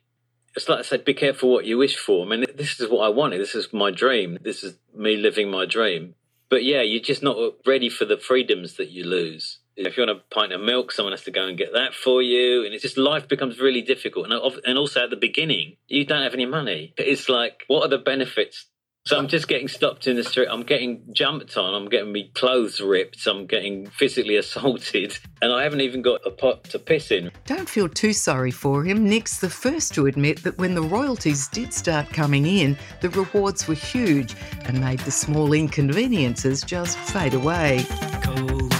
It's 0.55 0.69
like 0.69 0.79
I 0.79 0.81
said, 0.83 1.05
be 1.05 1.13
careful 1.13 1.51
what 1.51 1.65
you 1.65 1.77
wish 1.77 1.97
for. 1.97 2.25
I 2.25 2.29
mean, 2.29 2.45
this 2.55 2.79
is 2.79 2.89
what 2.89 3.05
I 3.05 3.09
wanted. 3.09 3.41
This 3.41 3.55
is 3.55 3.73
my 3.73 3.91
dream. 3.91 4.37
This 4.41 4.63
is 4.63 4.77
me 4.95 5.17
living 5.17 5.49
my 5.49 5.65
dream. 5.65 6.15
But 6.49 6.63
yeah, 6.63 6.81
you're 6.81 7.01
just 7.01 7.23
not 7.23 7.37
ready 7.65 7.89
for 7.89 8.05
the 8.05 8.17
freedoms 8.17 8.75
that 8.75 8.91
you 8.91 9.03
lose. 9.03 9.59
If 9.75 9.97
you 9.97 10.05
want 10.05 10.17
a 10.17 10.33
pint 10.33 10.53
of 10.53 10.61
milk, 10.61 10.91
someone 10.91 11.13
has 11.13 11.23
to 11.23 11.31
go 11.31 11.47
and 11.47 11.57
get 11.57 11.73
that 11.73 11.93
for 11.93 12.21
you, 12.21 12.63
and 12.63 12.73
it's 12.73 12.83
just 12.83 12.97
life 12.97 13.27
becomes 13.27 13.59
really 13.59 13.81
difficult. 13.81 14.29
And 14.29 14.61
and 14.65 14.77
also 14.77 15.03
at 15.03 15.09
the 15.09 15.15
beginning, 15.15 15.77
you 15.87 16.05
don't 16.05 16.23
have 16.23 16.33
any 16.33 16.45
money. 16.45 16.93
It's 16.97 17.29
like, 17.29 17.63
what 17.67 17.83
are 17.83 17.89
the 17.89 17.97
benefits? 17.97 18.67
So 19.05 19.17
I'm 19.17 19.27
just 19.27 19.49
getting 19.49 19.67
stopped 19.67 20.07
in 20.07 20.15
the 20.15 20.23
street. 20.23 20.47
I'm 20.49 20.63
getting 20.63 21.03
jumped 21.11 21.57
on. 21.57 21.73
I'm 21.73 21.89
getting 21.89 22.13
my 22.13 22.29
clothes 22.35 22.79
ripped. 22.79 23.27
I'm 23.27 23.47
getting 23.47 23.85
physically 23.87 24.35
assaulted, 24.43 25.17
and 25.41 25.51
I 25.51 25.63
haven't 25.63 25.81
even 25.81 26.01
got 26.01 26.21
a 26.25 26.31
pot 26.31 26.63
to 26.65 26.79
piss 26.79 27.11
in. 27.11 27.29
Don't 27.45 27.67
feel 27.67 27.89
too 27.89 28.13
sorry 28.13 28.51
for 28.51 28.83
him. 28.85 29.03
Nik's 29.03 29.39
the 29.39 29.49
first 29.49 29.93
to 29.95 30.05
admit 30.05 30.43
that 30.43 30.57
when 30.57 30.73
the 30.73 30.81
royalties 30.81 31.49
did 31.49 31.73
start 31.73 32.09
coming 32.11 32.45
in, 32.45 32.77
the 33.01 33.09
rewards 33.09 33.67
were 33.67 33.73
huge 33.73 34.35
and 34.63 34.79
made 34.79 34.99
the 34.99 35.11
small 35.11 35.51
inconveniences 35.51 36.61
just 36.61 36.97
fade 36.97 37.33
away. 37.33 37.85
cold. 38.21 38.72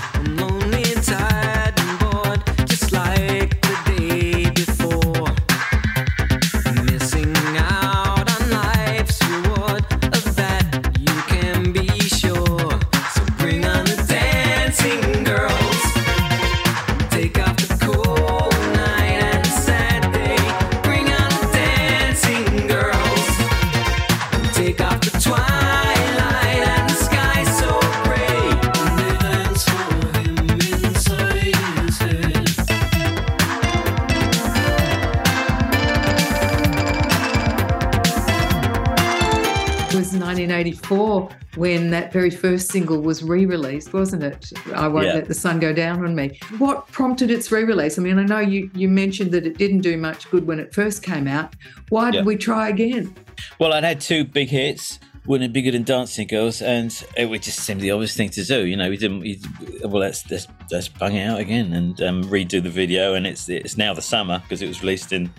1984 40.93 41.29
when 41.56 41.89
that 41.91 42.12
very 42.12 42.29
first 42.29 42.71
single 42.71 43.01
was 43.01 43.23
re 43.23 43.45
released, 43.45 43.93
wasn't 43.93 44.23
it? 44.23 44.51
I 44.73 44.88
Won't 44.88 45.08
Yeah. 45.08 45.13
Let 45.13 45.27
the 45.27 45.34
Sun 45.34 45.60
Go 45.60 45.73
Down 45.73 46.03
on 46.03 46.15
Me. 46.15 46.39
What 46.58 46.88
prompted 46.88 47.29
its 47.29 47.51
re 47.51 47.63
release? 47.63 47.97
I 47.99 48.01
mean, 48.01 48.17
I 48.19 48.23
know 48.23 48.39
you, 48.39 48.69
you 48.73 48.88
mentioned 48.89 49.32
that 49.32 49.45
it 49.45 49.58
didn't 49.58 49.82
do 49.82 49.97
much 49.97 50.29
good 50.32 50.47
when 50.47 50.60
it 50.60 50.73
first 50.73 51.03
came 51.03 51.27
out. 51.27 51.56
Why 51.89 52.12
did 52.12 52.19
Yeah. 52.19 52.23
we 52.23 52.36
try 52.38 52.69
again? 52.69 53.13
Well, 53.60 53.73
I'd 53.73 53.84
had 53.84 54.01
two 54.01 54.23
big 54.25 54.49
hits. 54.49 54.99
Wouldn't 55.25 55.49
it 55.49 55.53
be 55.53 55.62
good 55.62 55.73
in 55.75 55.84
Dancing 55.84 56.27
Girls? 56.27 56.62
And 56.62 56.91
it 57.15 57.29
would 57.29 57.41
just 57.43 57.60
seem 57.60 57.79
the 57.79 57.91
obvious 57.91 58.13
thing 58.15 58.29
to 58.32 58.43
do. 58.43 58.65
You 58.65 58.75
know, 58.75 58.89
we 58.89 58.97
didn't. 58.97 59.21
We, 59.21 59.39
well, 59.84 60.01
let's 60.01 60.29
let's 60.29 60.47
let's 60.69 60.89
bang 60.89 61.15
it 61.15 61.25
out 61.25 61.39
again 61.39 61.71
and 61.71 62.01
um, 62.01 62.23
redo 62.25 62.62
the 62.62 62.69
video. 62.69 63.13
And 63.13 63.25
it's 63.25 63.47
it's 63.47 63.77
now 63.77 63.93
the 63.93 64.01
summer 64.01 64.39
because 64.39 64.62
it 64.62 64.67
was 64.67 64.82
released 64.82 65.13
in 65.13 65.29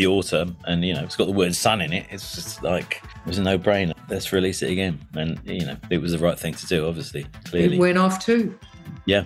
the 0.00 0.06
autumn, 0.06 0.56
and 0.64 0.82
you 0.84 0.94
know 0.94 1.02
it's 1.02 1.14
got 1.16 1.26
the 1.26 1.32
word 1.32 1.54
sun 1.54 1.82
in 1.82 1.92
it. 1.92 2.06
It's 2.10 2.34
just 2.34 2.62
like 2.62 3.02
it 3.04 3.26
was 3.26 3.36
a 3.38 3.42
no 3.42 3.58
brainer. 3.58 3.92
Let's 4.08 4.32
release 4.32 4.62
it 4.62 4.70
again, 4.70 4.98
and 5.14 5.38
you 5.44 5.66
know 5.66 5.76
it 5.90 5.98
was 5.98 6.12
the 6.12 6.18
right 6.18 6.38
thing 6.38 6.54
to 6.54 6.66
do. 6.66 6.86
Obviously, 6.88 7.26
clearly, 7.44 7.76
It 7.76 7.80
went 7.80 7.98
off 7.98 8.24
too. 8.24 8.58
yeah. 9.04 9.24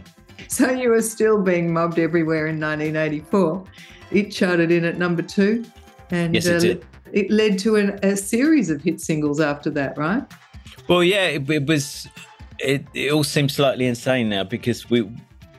So 0.48 0.68
you 0.70 0.90
were 0.90 1.00
still 1.02 1.40
being 1.40 1.72
mobbed 1.72 1.98
everywhere 2.00 2.48
in 2.48 2.58
1984. 2.60 3.64
It 4.10 4.30
charted 4.30 4.72
in 4.72 4.84
at 4.84 4.98
number 4.98 5.22
two, 5.22 5.64
and 6.10 6.34
uh, 6.34 6.40
Yes, 6.40 6.46
it 6.46 6.60
did. 6.60 6.86
it 7.12 7.30
led 7.30 7.58
to 7.60 7.76
an, 7.76 7.98
a 8.02 8.16
series 8.16 8.68
of 8.68 8.82
hit 8.82 9.00
singles 9.00 9.40
after 9.40 9.70
that, 9.70 9.96
right? 9.96 10.24
Well, 10.88 11.04
yeah, 11.04 11.26
it, 11.28 11.48
it 11.48 11.66
was. 11.66 12.08
It, 12.58 12.84
it 12.94 13.12
all 13.12 13.24
seems 13.24 13.54
slightly 13.54 13.86
insane 13.86 14.28
now 14.28 14.42
because 14.42 14.90
we. 14.90 15.08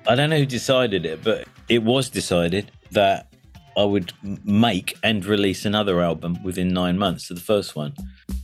I 0.07 0.15
don't 0.15 0.29
know 0.29 0.37
who 0.39 0.45
decided 0.45 1.05
it, 1.05 1.23
but 1.23 1.47
it 1.69 1.83
was 1.83 2.09
decided 2.09 2.69
that 2.91 3.27
I 3.77 3.83
would 3.83 4.13
make 4.43 4.97
and 5.03 5.23
release 5.25 5.65
another 5.65 6.01
album 6.01 6.41
within 6.43 6.69
nine 6.69 6.97
months 6.97 7.29
of 7.29 7.35
the 7.37 7.43
first 7.43 7.75
one, 7.75 7.93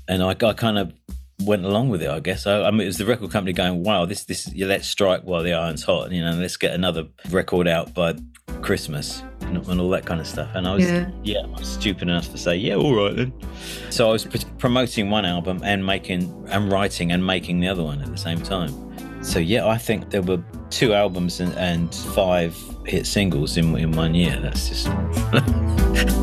and 0.08 0.22
I, 0.24 0.30
I 0.32 0.54
kind 0.54 0.78
of 0.78 0.94
went 1.44 1.66
along 1.66 1.90
with 1.90 2.02
it. 2.04 2.10
I 2.10 2.20
guess. 2.20 2.46
I, 2.46 2.64
I 2.64 2.72
mean, 2.72 2.82
it 2.82 2.86
was 2.88 2.98
the 2.98 3.06
record 3.06 3.32
company 3.32 3.54
going, 3.54 3.84
"Wow, 3.84 4.06
this 4.06 4.26
this 4.26 4.52
yeah, 4.54 4.68
let's 4.68 4.88
strike 4.88 5.22
while 5.24 5.44
the 5.44 5.54
iron's 5.54 5.84
hot," 5.84 6.12
you 6.12 6.24
know, 6.24 6.34
let's 6.34 6.58
get 6.58 6.74
another 6.74 7.06
record 7.30 7.68
out 7.68 7.94
by 7.94 8.16
Christmas 8.62 9.24
and, 9.42 9.58
and 9.68 9.82
all 9.82 9.90
that 9.90 10.06
kind 10.06 10.20
of 10.22 10.28
stuff. 10.28 10.50
And 10.54 10.68
I 10.68 10.76
was, 10.76 10.86
Yeah. 10.86 11.10
yeah, 11.24 11.40
I 11.40 11.60
was 11.60 11.68
stupid 11.68 12.04
enough 12.04 12.30
to 12.32 12.38
say, 12.38 12.56
"Yeah, 12.56 12.76
all 12.76 12.94
right 12.96 13.16
then." 13.16 13.34
So 13.90 14.10
I 14.10 14.12
was 14.12 14.26
pr- 14.26 14.38
promoting 14.58 15.10
one 15.10 15.26
album 15.26 15.62
and 15.64 15.86
making 15.86 16.46
and 16.50 16.72
writing 16.72 17.12
and 17.12 17.26
making 17.26 17.60
the 17.60 17.68
other 17.68 17.84
one 17.84 18.02
at 18.02 18.10
the 18.12 18.18
same 18.18 18.42
time. 18.42 18.72
So 19.24 19.40
yeah, 19.40 19.68
I 19.68 19.78
think 19.78 20.10
there 20.10 20.22
were 20.24 20.44
two 20.72 20.94
albums 20.94 21.40
and, 21.40 21.54
and 21.58 21.94
five 21.94 22.56
hit 22.86 23.06
singles 23.06 23.58
in 23.58 23.76
in 23.78 23.92
one 23.92 24.16
year. 24.16 24.40
That's 24.40 24.70
just 24.70 24.88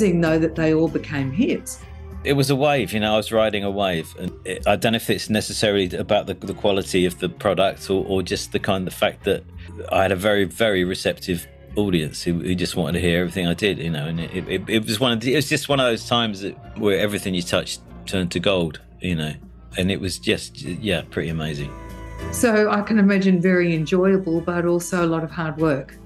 Amazing 0.00 0.20
though 0.22 0.38
that 0.38 0.54
they 0.54 0.72
all 0.72 0.88
became 0.88 1.30
hits. 1.30 1.78
it 2.24 2.32
was 2.32 2.48
a 2.48 2.56
wave. 2.56 2.92
You 2.94 3.00
know, 3.00 3.14
I 3.14 3.16
was 3.18 3.32
riding 3.32 3.64
a 3.64 3.70
wave, 3.70 4.14
and 4.18 4.32
it, 4.46 4.66
I 4.66 4.76
don't 4.76 4.92
know 4.92 4.96
if 4.96 5.10
it's 5.10 5.28
necessarily 5.28 5.94
about 5.94 6.26
the, 6.26 6.32
the 6.34 6.54
quality 6.54 7.04
of 7.04 7.18
the 7.18 7.28
product 7.28 7.90
or, 7.90 8.04
or 8.06 8.22
just 8.22 8.52
the 8.52 8.58
kind 8.58 8.86
of 8.86 8.94
fact 8.94 9.24
that 9.24 9.44
I 9.92 10.02
had 10.02 10.12
a 10.12 10.16
very 10.16 10.44
very 10.44 10.84
receptive 10.84 11.46
audience 11.76 12.22
who, 12.22 12.40
who 12.40 12.54
just 12.54 12.76
wanted 12.76 12.94
to 12.94 13.00
hear 13.00 13.20
everything 13.20 13.46
I 13.46 13.52
did. 13.52 13.78
You 13.78 13.90
know, 13.90 14.06
and 14.06 14.20
it, 14.20 14.48
it, 14.48 14.70
it 14.70 14.84
was 14.86 14.98
one 14.98 15.12
of 15.12 15.20
the, 15.20 15.34
it 15.34 15.36
was 15.36 15.50
just 15.50 15.68
one 15.68 15.80
of 15.80 15.86
those 15.86 16.08
times 16.08 16.40
that, 16.40 16.54
where 16.78 16.98
everything 16.98 17.34
you 17.34 17.42
touched 17.42 17.82
turned 18.06 18.30
to 18.32 18.40
gold. 18.40 18.80
You 19.02 19.16
know, 19.16 19.34
and 19.76 19.90
it 19.90 20.00
was 20.00 20.18
just 20.18 20.62
yeah, 20.62 21.02
pretty 21.10 21.28
amazing. 21.28 21.70
So 22.32 22.70
I 22.70 22.80
can 22.80 22.98
imagine 22.98 23.38
very 23.38 23.74
enjoyable, 23.74 24.40
but 24.40 24.64
also 24.64 25.04
a 25.04 25.08
lot 25.08 25.24
of 25.24 25.30
hard 25.30 25.58
work. 25.58 25.99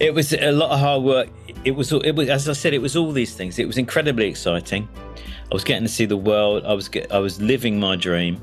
It 0.00 0.14
was 0.14 0.32
a 0.32 0.52
lot 0.52 0.70
of 0.70 0.78
hard 0.78 1.02
work. 1.02 1.28
It 1.64 1.72
was, 1.72 1.90
it 1.92 2.14
was, 2.14 2.28
as 2.28 2.48
I 2.48 2.52
said, 2.52 2.72
it 2.72 2.80
was 2.80 2.94
all 2.94 3.10
these 3.10 3.34
things. 3.34 3.58
It 3.58 3.66
was 3.66 3.78
incredibly 3.78 4.26
exciting. 4.26 4.88
I 5.50 5.54
was 5.54 5.64
getting 5.64 5.82
to 5.82 5.88
see 5.88 6.06
the 6.06 6.16
world. 6.16 6.64
I 6.64 6.72
was, 6.72 6.88
get, 6.88 7.10
I 7.10 7.18
was 7.18 7.40
living 7.40 7.80
my 7.80 7.96
dream. 7.96 8.40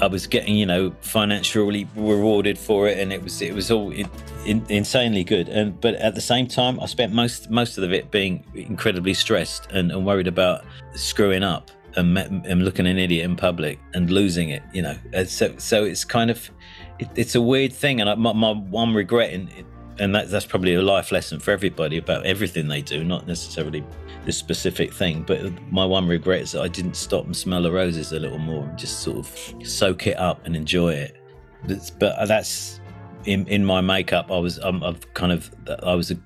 I 0.00 0.08
was 0.08 0.26
getting, 0.26 0.56
you 0.56 0.66
know, 0.66 0.92
financially 1.00 1.86
rewarded 1.94 2.58
for 2.58 2.88
it, 2.88 2.98
and 2.98 3.12
it 3.12 3.22
was, 3.22 3.40
it 3.40 3.54
was 3.54 3.70
all 3.70 3.92
in, 3.92 4.10
in, 4.44 4.66
insanely 4.68 5.22
good. 5.22 5.48
And 5.48 5.80
but 5.80 5.94
at 5.94 6.16
the 6.16 6.20
same 6.20 6.48
time, 6.48 6.80
I 6.80 6.86
spent 6.86 7.12
most, 7.12 7.50
most 7.50 7.78
of 7.78 7.92
it 7.92 8.10
being 8.10 8.44
incredibly 8.54 9.14
stressed 9.14 9.70
and, 9.70 9.92
and 9.92 10.04
worried 10.04 10.26
about 10.26 10.64
screwing 10.94 11.44
up 11.44 11.70
and, 11.94 12.18
and 12.18 12.64
looking 12.64 12.88
an 12.88 12.98
idiot 12.98 13.24
in 13.24 13.36
public 13.36 13.78
and 13.94 14.10
losing 14.10 14.48
it. 14.48 14.64
You 14.72 14.82
know, 14.82 14.96
and 15.12 15.28
so, 15.28 15.54
so 15.58 15.84
it's 15.84 16.04
kind 16.04 16.32
of, 16.32 16.50
it, 16.98 17.08
it's 17.14 17.36
a 17.36 17.40
weird 17.40 17.72
thing. 17.72 18.00
And 18.00 18.10
I, 18.10 18.16
my, 18.16 18.32
my 18.32 18.50
one 18.50 18.94
regret 18.94 19.32
in, 19.32 19.48
and 19.98 20.14
that, 20.14 20.30
that's 20.30 20.46
probably 20.46 20.74
a 20.74 20.82
life 20.82 21.12
lesson 21.12 21.38
for 21.38 21.50
everybody 21.50 21.98
about 21.98 22.24
everything 22.26 22.68
they 22.68 22.82
do, 22.82 23.04
not 23.04 23.26
necessarily 23.26 23.84
this 24.24 24.36
specific 24.36 24.92
thing. 24.92 25.22
But 25.22 25.40
my 25.70 25.84
one 25.84 26.06
regret 26.06 26.42
is 26.42 26.52
that 26.52 26.62
I 26.62 26.68
didn't 26.68 26.96
stop 26.96 27.24
and 27.24 27.36
smell 27.36 27.62
the 27.62 27.72
roses 27.72 28.12
a 28.12 28.18
little 28.18 28.38
more 28.38 28.64
and 28.64 28.78
just 28.78 29.00
sort 29.00 29.18
of 29.18 29.66
soak 29.66 30.06
it 30.06 30.18
up 30.18 30.44
and 30.46 30.56
enjoy 30.56 30.94
it. 30.94 31.16
That's, 31.64 31.90
but 31.90 32.26
that's 32.26 32.80
in 33.24 33.46
in 33.46 33.64
my 33.64 33.80
makeup. 33.80 34.30
I 34.30 34.38
was 34.38 34.58
I'm, 34.58 34.82
I've 34.82 35.12
kind 35.14 35.32
of 35.32 35.50
I 35.82 35.94
was 35.94 36.10
a 36.10 36.16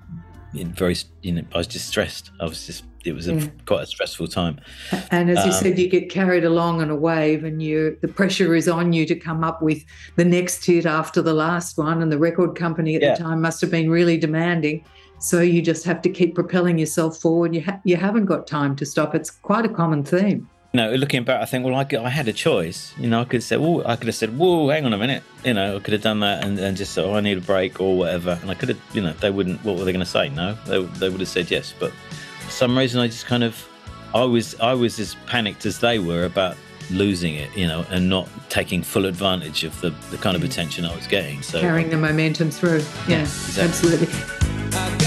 very 0.55 0.96
you 1.22 1.33
know 1.33 1.42
I 1.55 1.59
was 1.59 1.66
just 1.66 1.88
stressed. 1.88 2.31
I 2.40 2.44
was 2.44 2.66
just 2.66 2.85
it 3.07 3.14
was 3.14 3.29
a, 3.29 3.51
quite 3.66 3.83
a 3.83 3.87
stressful 3.87 4.29
time. 4.29 4.59
And 5.11 5.31
as 5.31 5.38
you 5.45 5.53
Um, 5.53 5.59
said, 5.62 5.79
you 5.79 5.88
get 5.88 6.11
carried 6.11 6.45
along 6.45 6.81
on 6.83 6.90
a 6.90 6.97
wave, 6.97 7.45
and 7.45 7.62
you 7.62 7.97
the 8.01 8.09
pressure 8.09 8.55
is 8.55 8.69
on 8.69 8.92
you 8.92 9.07
to 9.07 9.14
come 9.14 9.45
up 9.45 9.62
with 9.62 9.85
the 10.16 10.25
next 10.25 10.64
hit 10.66 10.87
after 10.87 11.23
the 11.23 11.35
last 11.35 11.79
one. 11.79 12.03
And 12.03 12.11
the 12.11 12.19
record 12.19 12.55
company 12.57 12.97
at 12.97 13.03
Yeah. 13.03 13.14
the 13.14 13.23
time 13.23 13.40
must 13.40 13.61
have 13.61 13.71
been 13.71 13.90
really 13.90 14.19
demanding. 14.19 14.85
So 15.19 15.40
you 15.40 15.62
just 15.62 15.85
have 15.85 16.03
to 16.03 16.11
keep 16.11 16.35
propelling 16.35 16.79
yourself 16.79 17.16
forward. 17.19 17.55
You 17.55 17.62
ha- 17.62 17.81
you 17.85 17.97
haven't 17.97 18.27
got 18.27 18.47
time 18.47 18.77
to 18.77 18.85
stop. 18.85 19.14
It's 19.14 19.31
quite 19.31 19.64
a 19.64 19.69
common 19.71 20.03
theme. 20.05 20.49
you 20.73 20.83
know, 20.83 20.90
looking 20.95 21.25
back, 21.25 21.40
I 21.40 21.47
think, 21.47 21.64
well, 21.64 21.75
I, 21.75 21.85
could- 21.85 22.01
I 22.01 22.11
had 22.11 22.29
a 22.29 22.35
choice. 22.35 22.92
You 22.99 23.09
know, 23.09 23.23
I 23.23 23.25
could 23.25 23.42
say, 23.42 23.57
well, 23.57 23.83
I 23.87 23.97
could 23.97 24.09
have 24.09 24.14
said, 24.14 24.37
whoa, 24.37 24.69
hang 24.69 24.85
on 24.85 24.92
a 24.92 24.99
minute. 24.99 25.23
You 25.42 25.55
know, 25.55 25.77
I 25.77 25.79
could 25.79 25.92
have 25.95 26.03
done 26.03 26.21
that 26.21 26.45
and, 26.45 26.59
and 26.59 26.77
just 26.77 26.92
said, 26.92 27.07
oh, 27.07 27.14
I 27.14 27.21
need 27.23 27.38
a 27.38 27.40
break 27.40 27.81
or 27.81 27.97
whatever. 27.97 28.38
And 28.42 28.51
I 28.51 28.55
could 28.55 28.69
have, 28.69 28.79
you 28.92 29.01
know, 29.01 29.14
they 29.14 29.31
wouldn't, 29.31 29.64
what 29.64 29.79
were 29.79 29.85
they 29.87 29.92
going 29.92 30.05
to 30.05 30.11
say? 30.11 30.29
No, 30.29 30.53
they, 30.66 30.83
they 30.99 31.09
would 31.09 31.21
have 31.21 31.31
said 31.31 31.51
yes. 31.51 31.73
But 31.81 31.92
for 32.47 32.53
some 32.53 32.79
reason, 32.79 33.01
I 33.01 33.09
just 33.09 33.27
kind 33.27 33.45
of, 33.45 33.69
I 34.15 34.25
was, 34.25 34.59
I 34.61 34.73
was 34.73 34.99
as 34.99 35.17
panicked 35.27 35.67
as 35.67 35.81
they 35.81 35.99
were 35.99 36.25
about 36.25 36.57
losing 36.91 37.35
it, 37.35 37.55
you 37.57 37.67
know, 37.67 37.85
and 37.91 38.09
not 38.09 38.29
taking 38.49 38.83
full 38.83 39.07
advantage 39.07 39.65
of 39.65 39.79
the, 39.81 39.91
the 40.11 40.17
kind 40.19 40.37
of 40.37 40.43
mm. 40.43 40.47
attention 40.47 40.85
I 40.85 40.95
was 40.95 41.07
getting. 41.07 41.43
So, 41.43 41.61
Carrying 41.61 41.91
the 41.91 41.97
momentum 41.97 42.51
through. 42.51 42.85
Yeah, 43.09 43.23
exactly. 43.23 43.65
absolutely. 43.65 45.06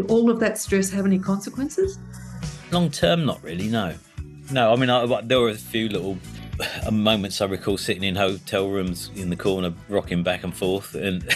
Did 0.00 0.10
all 0.10 0.30
of 0.30 0.40
that 0.40 0.58
stress 0.58 0.90
have 0.90 1.06
any 1.06 1.18
consequences? 1.18 1.98
Long 2.70 2.90
term, 2.90 3.24
not 3.24 3.42
really. 3.42 3.68
No, 3.68 3.94
no. 4.52 4.72
I 4.72 4.76
mean, 4.76 4.90
I, 4.90 5.20
there 5.22 5.40
were 5.40 5.50
a 5.50 5.54
few 5.54 5.88
little 5.88 6.18
moments 6.90 7.40
I 7.40 7.46
recall 7.46 7.78
sitting 7.78 8.04
in 8.04 8.16
hotel 8.16 8.68
rooms 8.68 9.10
in 9.16 9.30
the 9.30 9.36
corner, 9.36 9.72
rocking 9.88 10.22
back 10.22 10.44
and 10.44 10.54
forth 10.54 10.94
and 10.94 11.28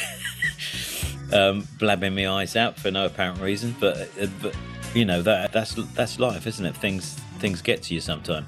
um, 1.33 1.67
blabbing 1.79 2.15
my 2.15 2.29
eyes 2.29 2.57
out 2.57 2.79
for 2.79 2.91
no 2.91 3.07
apparent 3.07 3.41
reason. 3.41 3.75
But, 3.81 4.09
uh, 4.21 4.27
but 4.41 4.55
you 4.95 5.05
know 5.05 5.23
that 5.23 5.53
that's 5.53 5.75
that's 5.95 6.19
life, 6.19 6.47
isn't 6.47 6.65
it? 6.65 6.77
Things 6.77 7.15
things 7.39 7.61
get 7.63 7.83
to 7.85 7.95
you 7.95 8.01
sometime. 8.01 8.47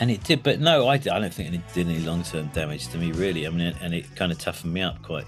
And 0.00 0.10
it 0.10 0.24
did, 0.24 0.42
but 0.42 0.58
no, 0.58 0.88
I, 0.88 0.94
I 0.94 0.98
don't 0.98 1.32
think 1.32 1.54
it 1.54 1.60
did 1.72 1.88
any 1.88 2.00
long 2.00 2.24
term 2.24 2.48
damage 2.48 2.88
to 2.88 2.98
me, 2.98 3.12
really. 3.12 3.46
I 3.46 3.50
mean, 3.50 3.74
and 3.80 3.94
it 3.94 4.12
kind 4.16 4.32
of 4.32 4.38
toughened 4.38 4.74
me 4.74 4.82
up 4.82 5.00
quite. 5.02 5.26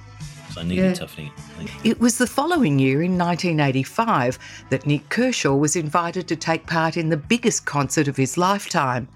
I 0.57 0.63
needed 0.63 0.85
Yeah. 0.85 0.95
toughening. 0.95 1.31
I. 1.59 1.67
It 1.85 2.01
was 2.01 2.19
the 2.19 2.27
following 2.27 2.79
year, 2.79 3.03
in 3.03 3.17
1985, 3.19 4.39
that 4.71 4.87
Nik 4.87 5.09
Kershaw 5.09 5.55
was 5.55 5.77
invited 5.77 6.29
to 6.29 6.37
take 6.37 6.67
part 6.67 6.97
in 6.97 7.09
the 7.09 7.17
biggest 7.17 7.67
concert 7.67 8.09
of 8.09 8.17
his 8.17 8.37
lifetime, 8.39 9.09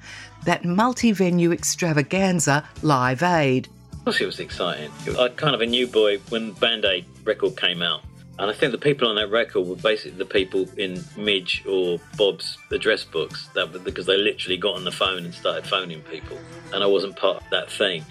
that 0.45 0.65
multi 0.65 1.13
venue 1.13 1.53
extravaganza, 1.53 2.65
Live 2.83 3.23
Aid. 3.23 3.69
Of 3.93 4.05
course, 4.05 4.21
it 4.21 4.27
was 4.27 4.41
exciting. 4.41 4.91
I 5.07 5.11
was 5.11 5.33
kind 5.37 5.55
of 5.55 5.61
a 5.61 5.67
new 5.67 5.87
boy 5.87 6.19
when 6.31 6.53
Band 6.53 6.85
Aid 6.85 7.05
record 7.25 7.57
came 7.57 7.83
out. 7.83 8.03
And 8.39 8.49
I 8.51 8.55
think 8.55 8.73
the 8.73 8.79
people 8.79 9.07
on 9.07 9.17
that 9.17 9.29
record 9.31 9.67
were 9.67 9.77
basically 9.77 10.17
the 10.17 10.25
people 10.25 10.67
in 10.79 11.05
Midge 11.15 11.63
or 11.69 12.01
Bob's 12.17 12.57
address 12.71 13.05
books 13.05 13.51
that 13.53 13.85
because 13.85 14.07
they 14.07 14.17
literally 14.17 14.57
got 14.57 14.77
on 14.77 14.85
the 14.85 14.91
phone 14.93 15.27
and 15.27 15.35
started 15.35 15.67
phoning 15.67 16.01
people. 16.03 16.39
And 16.73 16.83
I 16.83 16.87
wasn't 16.87 17.17
part 17.17 17.37
of 17.37 17.51
that 17.51 17.71
thing. 17.71 18.03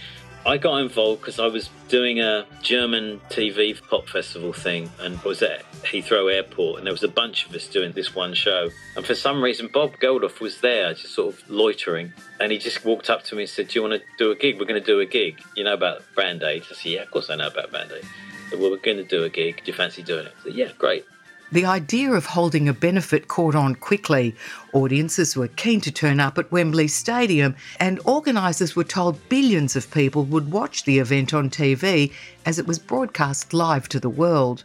I 0.46 0.58
got 0.58 0.78
involved 0.78 1.22
because 1.22 1.40
I 1.40 1.48
was 1.48 1.70
doing 1.90 2.22
a 2.22 2.46
German 2.62 3.20
TV 3.30 3.80
pop 3.90 4.08
festival 4.08 4.54
thing 4.54 4.90
and 5.00 5.22
was 5.24 5.42
at 5.42 5.70
Heathrow 5.84 6.34
Airport 6.34 6.78
and 6.78 6.88
there 6.88 6.94
was 6.94 7.04
a 7.04 7.10
bunch 7.10 7.46
of 7.46 7.54
us 7.54 7.68
doing 7.68 7.92
this 7.92 8.16
one 8.16 8.34
show. 8.34 8.70
And 8.96 9.06
for 9.06 9.16
some 9.16 9.44
reason, 9.44 9.70
Bob 9.74 9.98
Geldof 10.02 10.40
was 10.40 10.62
there, 10.62 10.94
just 10.94 11.14
sort 11.14 11.36
of 11.36 11.50
loitering. 11.50 12.14
And 12.40 12.52
he 12.54 12.58
just 12.58 12.86
walked 12.86 13.10
up 13.10 13.24
to 13.26 13.36
me 13.36 13.44
and 13.44 13.50
said, 13.50 13.68
Do 13.68 13.80
you 13.80 13.88
want 13.88 14.02
to 14.02 14.08
do 14.18 14.32
a 14.32 14.36
gig? 14.36 14.60
We're 14.60 14.66
going 14.66 14.82
to 14.82 14.86
do 14.86 15.02
a 15.02 15.06
gig. 15.06 15.42
You 15.58 15.66
know 15.66 15.74
about 15.74 16.04
Band 16.16 16.42
Aid? 16.42 16.64
I 16.64 16.74
said, 16.74 16.92
Yeah, 16.92 17.02
of 17.02 17.12
course 17.12 17.30
I 17.30 17.36
know 17.36 17.48
about 17.48 17.72
Band 17.72 17.92
Aid. 17.92 18.06
Well, 18.58 18.72
we're 18.72 18.78
going 18.78 18.98
to 18.98 19.04
do 19.04 19.24
a 19.26 19.30
gig. 19.30 19.58
Do 19.58 19.72
you 19.72 19.74
fancy 19.74 20.04
doing 20.04 20.26
it? 20.26 20.34
I 20.40 20.44
said, 20.46 20.54
Yeah, 20.54 20.72
great. 20.78 21.06
The 21.52 21.66
idea 21.66 22.12
of 22.12 22.28
holding 22.28 22.70
a 22.70 22.74
benefit 22.74 23.28
caught 23.28 23.56
on 23.56 23.74
quickly. 23.74 24.36
Audiences 24.72 25.36
were 25.36 25.48
keen 25.48 25.82
to 25.82 25.92
turn 25.92 26.20
up 26.20 26.38
at 26.38 26.52
Wembley 26.52 26.88
Stadium, 26.88 27.56
and 27.80 28.00
organisers 28.06 28.76
were 28.76 28.84
told 28.84 29.30
billions 29.30 29.76
of 29.76 29.90
people 29.90 30.26
would 30.26 30.52
watch 30.52 30.84
the 30.84 31.00
event 31.00 31.34
on 31.34 31.50
TV 31.50 32.14
as 32.46 32.60
it 32.60 32.68
was 32.68 32.78
broadcast 32.78 33.52
live 33.52 33.90
to 33.90 34.00
the 34.00 34.10
world. 34.10 34.64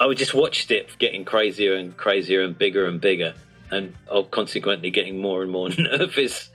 I 0.00 0.14
just 0.14 0.32
watched 0.32 0.70
it 0.70 0.96
getting 0.98 1.26
crazier 1.26 1.74
and 1.74 1.94
crazier 1.98 2.40
and 2.40 2.56
bigger 2.56 2.86
and 2.86 2.98
bigger, 2.98 3.34
and 3.70 3.94
I 4.10 4.22
consequently 4.30 4.90
getting 4.90 5.20
more 5.20 5.42
and 5.42 5.52
more 5.52 5.68
nervous 5.78 6.48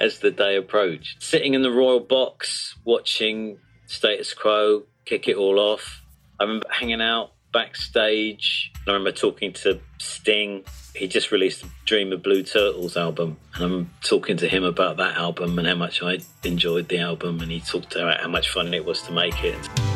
as 0.00 0.20
the 0.20 0.30
day 0.30 0.56
approached. 0.56 1.22
Sitting 1.22 1.52
in 1.52 1.60
the 1.60 1.70
royal 1.70 2.00
box, 2.00 2.76
watching 2.84 3.58
Status 3.88 4.32
Quo 4.32 4.84
kick 5.04 5.28
it 5.28 5.36
all 5.36 5.58
off. 5.58 6.02
I 6.40 6.44
remember 6.44 6.68
hanging 6.70 7.02
out 7.02 7.32
backstage. 7.52 8.72
I 8.86 8.90
remember 8.90 9.12
talking 9.12 9.52
to 9.54 9.80
Sting. 9.98 10.64
He 10.94 11.06
just 11.06 11.30
released 11.30 11.62
the 11.62 11.68
Dream 11.84 12.12
of 12.12 12.22
Blue 12.22 12.42
Turtles 12.42 12.96
album, 12.96 13.36
and 13.54 13.64
I'm 13.64 13.90
talking 14.02 14.36
to 14.38 14.48
him 14.48 14.64
about 14.64 14.96
that 14.96 15.16
album 15.16 15.58
and 15.58 15.68
how 15.68 15.76
much 15.76 16.02
I 16.02 16.18
enjoyed 16.44 16.88
the 16.88 16.98
album, 16.98 17.40
and 17.40 17.50
he 17.52 17.60
talked 17.60 17.94
about 17.94 18.20
how 18.20 18.28
much 18.28 18.50
fun 18.50 18.74
it 18.74 18.84
was 18.84 19.02
to 19.02 19.12
make 19.12 19.44
it. 19.44 19.87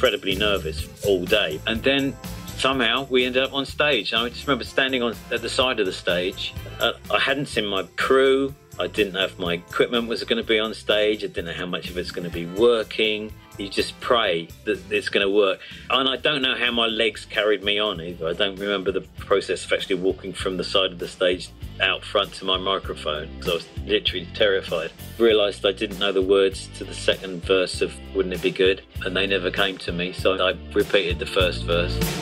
Incredibly 0.00 0.34
nervous 0.34 0.88
all 1.04 1.26
day. 1.26 1.60
And 1.66 1.82
then 1.82 2.16
somehow 2.56 3.06
we 3.10 3.26
ended 3.26 3.42
up 3.42 3.52
on 3.52 3.66
stage. 3.66 4.14
And 4.14 4.22
I 4.22 4.30
just 4.30 4.46
remember 4.46 4.64
standing 4.64 5.02
on 5.02 5.14
at 5.30 5.42
the 5.42 5.48
side 5.50 5.78
of 5.78 5.84
the 5.84 5.92
stage. 5.92 6.54
Uh, 6.80 6.92
I 7.10 7.18
hadn't 7.18 7.48
seen 7.48 7.66
my 7.66 7.82
crew. 7.98 8.54
I 8.78 8.86
didn't 8.86 9.12
know 9.12 9.24
if 9.24 9.38
my 9.38 9.52
equipment 9.52 10.08
was 10.08 10.24
going 10.24 10.38
to 10.38 10.48
be 10.48 10.58
on 10.58 10.72
stage. 10.72 11.22
I 11.22 11.26
didn't 11.26 11.44
know 11.44 11.52
how 11.52 11.66
much 11.66 11.90
of 11.90 11.98
it's 11.98 12.12
going 12.12 12.26
to 12.26 12.32
be 12.32 12.46
working. 12.46 13.30
You 13.58 13.68
just 13.68 14.00
pray 14.00 14.48
that 14.64 14.80
it's 14.90 15.10
going 15.10 15.26
to 15.26 15.30
work. 15.30 15.60
And 15.90 16.08
I 16.08 16.16
don't 16.16 16.40
know 16.40 16.54
how 16.54 16.70
my 16.70 16.86
legs 16.86 17.26
carried 17.26 17.62
me 17.62 17.78
on 17.78 18.00
either. 18.00 18.26
I 18.26 18.32
don't 18.32 18.58
remember 18.58 18.92
the 18.92 19.02
process 19.18 19.66
of 19.66 19.72
actually 19.74 19.96
walking 19.96 20.32
from 20.32 20.56
the 20.56 20.64
side 20.64 20.92
of 20.92 20.98
the 20.98 21.08
stage 21.08 21.50
out 21.80 22.04
front 22.04 22.32
to 22.34 22.44
my 22.44 22.58
microphone 22.58 23.28
because 23.36 23.48
I 23.48 23.54
was 23.54 23.68
literally 23.86 24.28
terrified. 24.34 24.92
Realised 25.18 25.64
I 25.64 25.72
didn't 25.72 25.98
know 25.98 26.12
the 26.12 26.22
words 26.22 26.68
to 26.78 26.84
the 26.84 26.94
second 26.94 27.44
verse 27.44 27.80
of 27.80 27.92
Wouldn't 28.14 28.34
It 28.34 28.42
Be 28.42 28.50
Good? 28.50 28.82
And 29.04 29.16
they 29.16 29.26
never 29.26 29.50
came 29.50 29.78
to 29.78 29.92
me, 29.92 30.12
so 30.12 30.34
I 30.34 30.54
repeated 30.72 31.18
the 31.18 31.26
first 31.26 31.64
verse. 31.64 32.19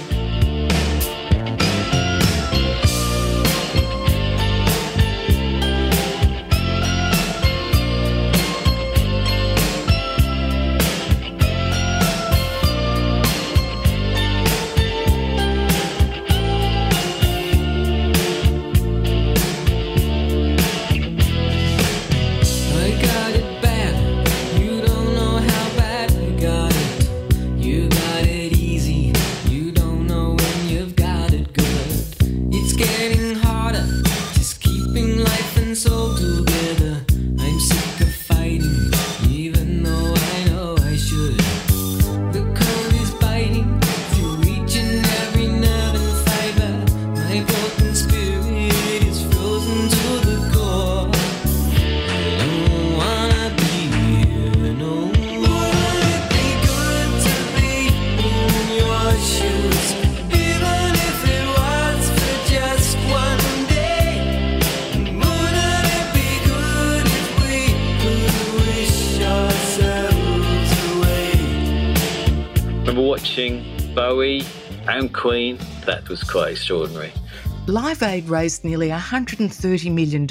Queen. 76.09 76.18
Was 76.18 76.31
quite 76.31 76.51
extraordinary. 76.53 77.12
Live 77.66 78.03
Aid 78.03 78.29
raised 78.31 78.64
nearly 78.64 78.88
$130 78.88 79.92
million, 79.92 80.27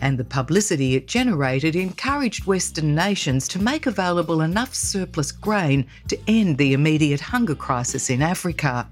and 0.00 0.18
the 0.18 0.24
publicity 0.24 0.96
it 0.96 1.06
generated 1.06 1.76
encouraged 1.76 2.46
Western 2.46 2.94
nations 2.94 3.46
to 3.48 3.62
make 3.62 3.86
available 3.86 4.40
enough 4.40 4.74
surplus 4.74 5.30
grain 5.30 5.86
to 6.08 6.18
end 6.26 6.58
the 6.58 6.72
immediate 6.72 7.20
hunger 7.20 7.54
crisis 7.54 8.10
in 8.10 8.20
Africa. 8.20 8.88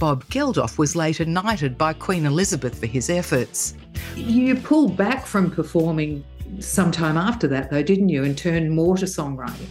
Bob 0.00 0.24
Geldof 0.26 0.78
was 0.78 0.96
later 0.96 1.24
knighted 1.24 1.78
by 1.78 1.92
Queen 1.92 2.26
Elizabeth 2.26 2.78
for 2.78 2.86
his 2.86 3.08
efforts. 3.08 3.74
You 4.16 4.56
pulled 4.56 4.96
back 4.96 5.26
from 5.26 5.50
performing 5.50 6.24
sometime 6.58 7.16
after 7.16 7.46
that, 7.48 7.70
though, 7.70 7.82
didn't 7.82 8.08
you, 8.08 8.24
and 8.24 8.36
turned 8.36 8.70
more 8.72 8.96
to 8.96 9.06
songwriting? 9.06 9.68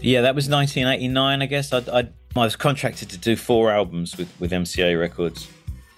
Yeah, 0.00 0.20
that 0.20 0.36
was 0.36 0.48
1989, 0.48 1.42
I 1.42 1.46
guess. 1.46 1.72
I, 1.72 1.78
I, 1.92 2.08
I 2.38 2.44
was 2.44 2.56
contracted 2.56 3.10
to 3.10 3.18
do 3.18 3.36
four 3.36 3.70
albums 3.70 4.16
with, 4.16 4.32
with 4.40 4.52
MCA 4.52 4.98
Records. 4.98 5.48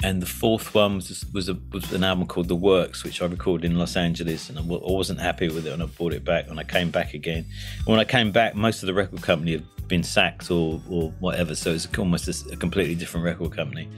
And 0.05 0.23
the 0.23 0.27
fourth 0.27 0.75
one 0.75 0.97
was, 0.97 1.25
was, 1.35 1.49
a, 1.49 1.59
was 1.73 1.93
an 1.93 2.05
album 2.05 2.29
called 2.29 2.47
The 2.47 2.55
Works, 2.55 3.03
which 3.03 3.21
I 3.21 3.27
recorded 3.27 3.69
in 3.69 3.77
Los 3.77 3.97
Angeles. 3.97 4.49
And 4.49 4.57
I 4.59 4.63
wasn't 4.63 5.21
happy 5.21 5.49
with 5.49 5.67
it, 5.67 5.73
and 5.73 5.83
I 5.83 5.87
brought 5.87 6.13
it 6.13 6.25
back. 6.25 6.49
And 6.49 6.61
I 6.61 6.63
came 6.63 6.91
back 6.91 7.15
again. 7.15 7.45
And 7.79 7.87
when 7.87 7.99
I 7.99 8.05
came 8.05 8.31
back, 8.31 8.55
most 8.55 8.83
of 8.83 8.87
the 8.87 8.95
record 8.95 9.23
company 9.23 9.53
had 9.53 9.65
been 9.89 10.05
sacked 10.05 10.51
or, 10.51 10.81
or 10.89 11.11
whatever. 11.19 11.57
So 11.57 11.73
it's 11.73 11.89
almost 11.99 12.29
a, 12.29 12.53
a 12.53 12.57
completely 12.57 12.95
different 12.95 13.25
record 13.25 13.57
company. 13.57 13.89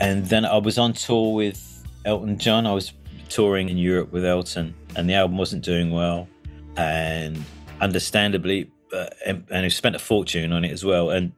And 0.00 0.24
then 0.26 0.46
I 0.46 0.56
was 0.56 0.78
on 0.78 0.94
tour 0.94 1.34
with 1.34 1.86
Elton 2.06 2.38
John. 2.38 2.66
I 2.66 2.72
was 2.72 2.92
touring 3.28 3.68
in 3.68 3.76
Europe 3.76 4.10
with 4.12 4.24
Elton, 4.24 4.74
and 4.96 5.08
the 5.08 5.14
album 5.14 5.36
wasn't 5.36 5.64
doing 5.64 5.90
well. 5.90 6.28
And 6.76 7.44
understandably, 7.80 8.70
and 8.92 9.64
he 9.64 9.70
spent 9.70 9.96
a 9.96 9.98
fortune 9.98 10.52
on 10.52 10.64
it 10.64 10.72
as 10.72 10.84
well. 10.84 11.10
And 11.10 11.32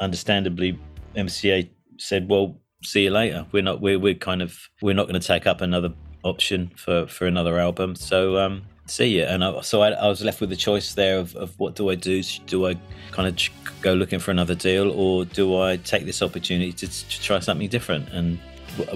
understandably, 0.00 0.78
MCA 1.16 1.68
said, 1.98 2.28
"Well, 2.28 2.60
see 2.82 3.04
you 3.04 3.10
later. 3.10 3.46
We're 3.52 3.62
not. 3.62 3.80
We're 3.80 3.98
we're 3.98 4.14
kind 4.14 4.42
of 4.42 4.58
we're 4.80 4.94
not 4.94 5.08
going 5.08 5.20
to 5.20 5.26
take 5.26 5.46
up 5.46 5.60
another 5.60 5.92
option 6.24 6.70
for 6.76 7.06
for 7.06 7.26
another 7.26 7.58
album. 7.58 7.94
So 7.94 8.38
um, 8.38 8.62
see 8.86 9.18
you." 9.18 9.24
And 9.24 9.44
I, 9.44 9.60
so 9.62 9.82
I, 9.82 9.90
I 9.90 10.08
was 10.08 10.22
left 10.22 10.40
with 10.40 10.50
the 10.50 10.56
choice 10.56 10.94
there 10.94 11.18
of, 11.18 11.34
of 11.36 11.58
what 11.58 11.74
do 11.74 11.90
I 11.90 11.94
do? 11.94 12.22
Do 12.46 12.66
I 12.66 12.74
kind 13.10 13.28
of 13.28 13.82
go 13.82 13.94
looking 13.94 14.18
for 14.18 14.30
another 14.30 14.54
deal, 14.54 14.90
or 14.90 15.24
do 15.24 15.56
I 15.60 15.76
take 15.78 16.04
this 16.04 16.22
opportunity 16.22 16.72
to, 16.72 16.86
to 16.86 17.22
try 17.22 17.38
something 17.40 17.68
different? 17.68 18.08
And 18.10 18.38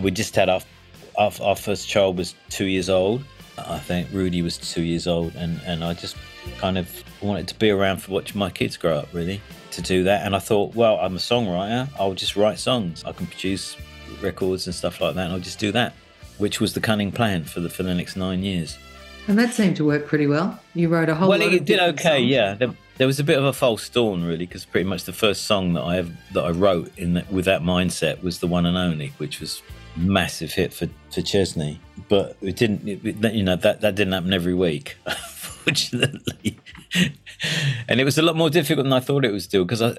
we 0.00 0.10
just 0.10 0.34
had 0.34 0.48
our, 0.48 0.60
our 1.18 1.32
our 1.42 1.56
first 1.56 1.88
child 1.88 2.18
was 2.18 2.34
two 2.48 2.66
years 2.66 2.88
old. 2.88 3.24
I 3.58 3.78
think 3.78 4.08
Rudy 4.12 4.42
was 4.42 4.58
two 4.58 4.82
years 4.82 5.06
old, 5.06 5.34
and, 5.34 5.60
and 5.64 5.82
I 5.82 5.94
just 5.94 6.16
kind 6.58 6.76
of 6.76 7.04
wanted 7.20 7.48
to 7.48 7.54
be 7.54 7.70
around 7.70 7.98
for 7.98 8.12
watching 8.12 8.38
my 8.38 8.50
kids 8.50 8.76
grow 8.76 8.98
up, 8.98 9.08
really, 9.12 9.40
to 9.72 9.82
do 9.82 10.04
that. 10.04 10.26
And 10.26 10.34
I 10.34 10.38
thought, 10.38 10.74
well, 10.74 10.98
I'm 11.00 11.16
a 11.16 11.18
songwriter, 11.18 11.88
I'll 11.98 12.14
just 12.14 12.36
write 12.36 12.58
songs. 12.58 13.04
I 13.04 13.12
can 13.12 13.26
produce 13.26 13.76
records 14.20 14.66
and 14.66 14.74
stuff 14.74 15.00
like 15.00 15.14
that, 15.14 15.24
and 15.24 15.32
I'll 15.32 15.40
just 15.40 15.58
do 15.58 15.72
that, 15.72 15.94
which 16.38 16.60
was 16.60 16.74
the 16.74 16.80
cunning 16.80 17.12
plan 17.12 17.44
for 17.44 17.60
the 17.60 17.68
for 17.68 17.82
the 17.82 17.94
next 17.94 18.16
nine 18.16 18.42
years. 18.42 18.78
And 19.28 19.38
that 19.38 19.52
seemed 19.52 19.76
to 19.76 19.84
work 19.84 20.06
pretty 20.06 20.26
well. 20.26 20.60
You 20.74 20.88
wrote 20.88 21.08
a 21.08 21.14
whole 21.14 21.28
well, 21.28 21.42
it 21.42 21.64
did 21.64 21.80
okay, 21.80 22.18
songs. 22.18 22.26
yeah. 22.26 22.54
There, 22.54 22.74
there 22.98 23.06
was 23.06 23.18
a 23.18 23.24
bit 23.24 23.38
of 23.38 23.44
a 23.44 23.52
false 23.52 23.88
dawn, 23.88 24.24
really, 24.24 24.46
because 24.46 24.64
pretty 24.64 24.88
much 24.88 25.04
the 25.04 25.12
first 25.12 25.44
song 25.44 25.72
that 25.74 25.82
I 25.82 25.98
ever, 25.98 26.12
that 26.32 26.44
I 26.44 26.50
wrote 26.50 26.96
in 26.96 27.14
that, 27.14 27.30
with 27.32 27.44
that 27.46 27.62
mindset 27.62 28.22
was 28.22 28.38
the 28.38 28.46
one 28.46 28.66
and 28.66 28.76
only, 28.76 29.08
which 29.18 29.40
was 29.40 29.62
massive 29.96 30.52
hit 30.52 30.72
for 30.72 30.88
for 31.10 31.22
Chesney. 31.22 31.80
But 32.08 32.36
it 32.40 32.56
didn't, 32.56 32.86
it, 32.86 33.34
you 33.34 33.42
know, 33.42 33.56
that 33.56 33.80
that 33.80 33.96
didn't 33.96 34.12
happen 34.12 34.32
every 34.32 34.54
week, 34.54 34.96
unfortunately. 35.06 36.58
And 37.88 38.00
it 38.00 38.04
was 38.04 38.18
a 38.18 38.22
lot 38.22 38.36
more 38.36 38.50
difficult 38.50 38.84
than 38.84 38.92
I 38.92 39.00
thought 39.00 39.24
it 39.24 39.32
was. 39.32 39.44
Still, 39.44 39.64
because 39.64 39.82
I 39.82 39.94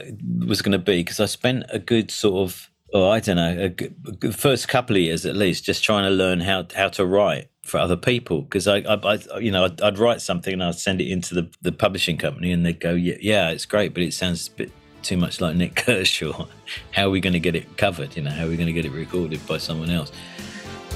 was 0.46 0.62
going 0.62 0.72
to 0.72 0.80
be, 0.80 0.98
because 0.98 1.20
I 1.20 1.26
spent 1.26 1.66
a 1.70 1.80
good 1.80 2.12
sort 2.12 2.50
of, 2.50 2.70
oh, 2.94 3.10
I 3.10 3.20
don't 3.20 3.36
know, 3.36 3.58
a 3.58 3.66
a 3.66 3.70
good 3.70 4.36
first 4.36 4.68
couple 4.68 4.96
of 4.96 5.02
years 5.02 5.26
at 5.26 5.36
least, 5.36 5.64
just 5.64 5.84
trying 5.84 6.04
to 6.04 6.10
learn 6.10 6.42
how 6.42 6.68
how 6.76 6.90
to 6.90 7.06
write 7.06 7.50
for 7.64 7.80
other 7.80 7.96
people. 7.96 8.42
Because 8.42 8.68
I, 8.68 8.78
I, 8.80 8.96
I, 8.96 9.38
you 9.40 9.52
know, 9.52 9.66
I'd, 9.66 9.82
I'd 9.82 10.00
write 10.00 10.22
something 10.22 10.54
and 10.54 10.64
I'd 10.64 10.76
send 10.76 11.02
it 11.02 11.10
into 11.10 11.36
the 11.36 11.50
the 11.62 11.72
publishing 11.72 12.18
company, 12.18 12.52
and 12.52 12.66
they'd 12.66 12.80
go, 12.80 12.94
yeah, 12.94 13.18
yeah, 13.22 13.50
it's 13.50 13.66
great, 13.66 13.94
but 13.94 14.04
it 14.04 14.14
sounds 14.14 14.48
a 14.48 14.52
bit 14.52 14.72
too 15.04 15.18
much 15.18 15.40
like 15.40 15.56
Nik 15.56 15.76
Kershaw. 15.86 16.48
How 16.92 17.08
are 17.08 17.10
we 17.12 17.22
going 17.22 17.34
to 17.34 17.40
get 17.40 17.56
it 17.56 17.78
covered? 17.78 18.16
You 18.16 18.24
know, 18.24 18.32
how 18.32 18.46
are 18.46 18.50
we 18.50 18.58
going 18.58 18.68
to 18.68 18.74
get 18.74 18.86
it 18.86 18.92
recorded 18.92 19.46
by 19.48 19.58
someone 19.58 19.90
else? 19.90 20.12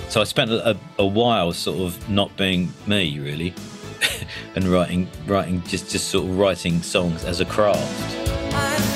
So 0.10 0.20
I 0.20 0.26
spent 0.26 0.52
a, 0.52 0.78
a 1.00 1.06
while 1.06 1.54
sort 1.54 1.80
of 1.80 2.10
not 2.10 2.36
being 2.36 2.74
me 2.86 3.20
really, 3.20 3.54
and 4.56 4.65
writing, 4.65 5.08
writing 5.28 5.62
just 5.63 5.89
just 5.91 6.08
sort 6.08 6.26
of 6.26 6.38
writing 6.38 6.82
songs 6.82 7.24
as 7.24 7.39
a 7.39 7.45
craft. 7.45 8.90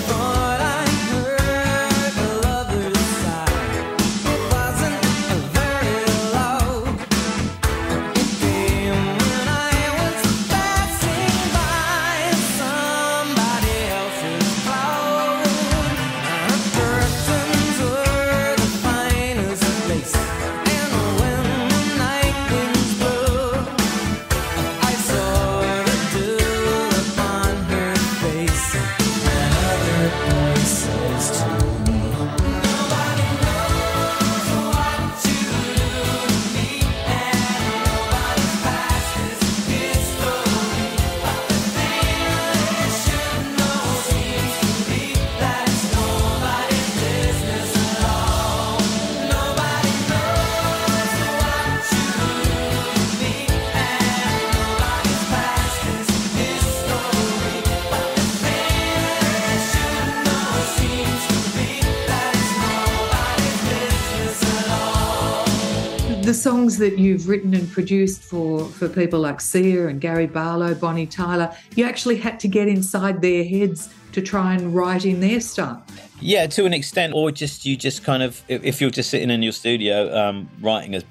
The 66.26 66.34
songs 66.34 66.80
that 66.80 66.98
you've 66.98 67.30
written 67.30 67.54
and 67.54 67.72
produced 67.72 68.24
for, 68.24 68.66
for 68.66 68.90
people 68.90 69.20
like 69.20 69.40
Sia 69.40 69.86
and 69.86 70.02
Gary 70.02 70.26
Barlow, 70.26 70.74
Bonnie 70.74 71.06
Tyler, 71.06 71.56
you 71.76 71.86
actually 71.86 72.18
had 72.18 72.40
to 72.40 72.48
get 72.48 72.68
inside 72.68 73.22
their 73.22 73.44
heads 73.44 73.94
to 74.12 74.24
try 74.24 74.56
and 74.56 74.74
write 74.74 75.06
in 75.06 75.20
their 75.20 75.40
style. 75.40 75.86
Yeah, 76.20 76.48
to 76.48 76.66
an 76.66 76.74
extent, 76.74 77.14
or 77.14 77.30
just 77.30 77.64
you 77.64 77.78
just 77.78 78.04
kind 78.04 78.24
of 78.24 78.42
if 78.48 78.82
you're 78.82 78.90
just 78.90 79.12
sitting 79.12 79.30
in 79.30 79.44
your 79.44 79.52
studio 79.52 80.12
um, 80.18 80.50
writing 80.62 80.96
a 80.96 81.04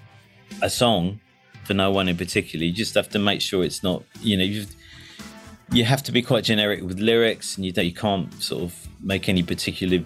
a 0.63 0.69
song 0.69 1.21
for 1.63 1.75
no 1.75 1.93
one 1.93 2.09
in 2.09 2.17
particular, 2.17 2.65
you 2.65 2.73
just 2.73 2.97
have 2.97 3.09
to 3.11 3.21
make 3.21 3.41
sure 3.41 3.63
it's 3.63 3.85
not 3.85 4.03
you 4.21 4.37
know 4.37 4.43
you 4.43 4.67
you 5.71 5.85
have 5.85 6.03
to 6.03 6.11
be 6.11 6.23
quite 6.23 6.43
generic 6.43 6.83
with 6.83 6.99
lyrics, 6.99 7.57
and 7.57 7.65
you 7.65 7.73
you 7.81 7.95
can't 7.95 8.33
sort 8.43 8.65
of 8.65 8.89
make 9.01 9.29
any 9.29 9.45
particular 9.45 10.05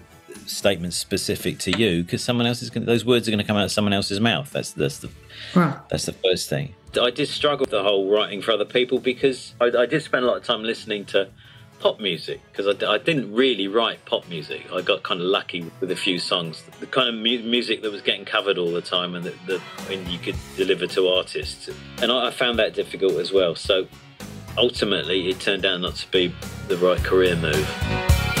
statements 0.49 0.97
specific 0.97 1.59
to 1.59 1.77
you 1.77 2.03
because 2.03 2.23
someone 2.23 2.45
else 2.45 2.61
is 2.61 2.69
going 2.69 2.85
those 2.85 3.05
words 3.05 3.27
are 3.27 3.31
going 3.31 3.39
to 3.39 3.45
come 3.45 3.57
out 3.57 3.65
of 3.65 3.71
someone 3.71 3.93
else's 3.93 4.19
mouth. 4.19 4.51
That's 4.51 4.71
that's 4.71 4.99
the 4.99 5.09
that's 5.89 6.05
the 6.05 6.13
first 6.13 6.49
thing. 6.49 6.75
I 6.99 7.11
did 7.11 7.27
struggle 7.27 7.61
with 7.61 7.69
the 7.69 7.83
whole 7.83 8.11
writing 8.11 8.41
for 8.41 8.51
other 8.51 8.65
people 8.65 8.99
because 8.99 9.53
I, 9.61 9.65
I 9.65 9.85
did 9.85 10.01
spend 10.01 10.25
a 10.25 10.27
lot 10.27 10.37
of 10.37 10.43
time 10.43 10.63
listening 10.63 11.05
to 11.05 11.29
pop 11.79 11.99
music 11.99 12.41
because 12.51 12.67
I 12.67 12.97
didn't 12.97 13.33
really 13.33 13.67
write 13.67 14.03
pop 14.05 14.27
music. 14.27 14.65
I 14.73 14.81
got 14.81 15.03
kind 15.03 15.21
of 15.21 15.27
lucky 15.27 15.69
with 15.79 15.91
a 15.91 15.95
few 15.95 16.19
songs. 16.19 16.63
The 16.79 16.85
kind 16.85 17.07
of 17.07 17.15
mu- 17.15 17.43
music 17.43 17.81
that 17.83 17.91
was 17.91 18.01
getting 18.01 18.25
covered 18.25 18.57
all 18.57 18.71
the 18.71 18.81
time 18.81 19.15
and 19.15 19.23
that, 19.25 19.47
that 19.47 19.59
when 19.87 20.09
you 20.09 20.19
could 20.19 20.35
deliver 20.57 20.87
to 20.87 21.07
artists. 21.07 21.69
And 22.01 22.11
I, 22.11 22.27
I 22.27 22.31
found 22.31 22.59
that 22.59 22.73
difficult 22.73 23.13
as 23.13 23.31
well. 23.31 23.55
So 23.55 23.87
ultimately, 24.57 25.29
it 25.29 25.39
turned 25.39 25.65
out 25.65 25.79
not 25.79 25.95
to 25.95 26.11
be 26.11 26.33
the 26.67 26.77
right 26.77 27.01
career 27.03 27.35
move. 27.35 28.38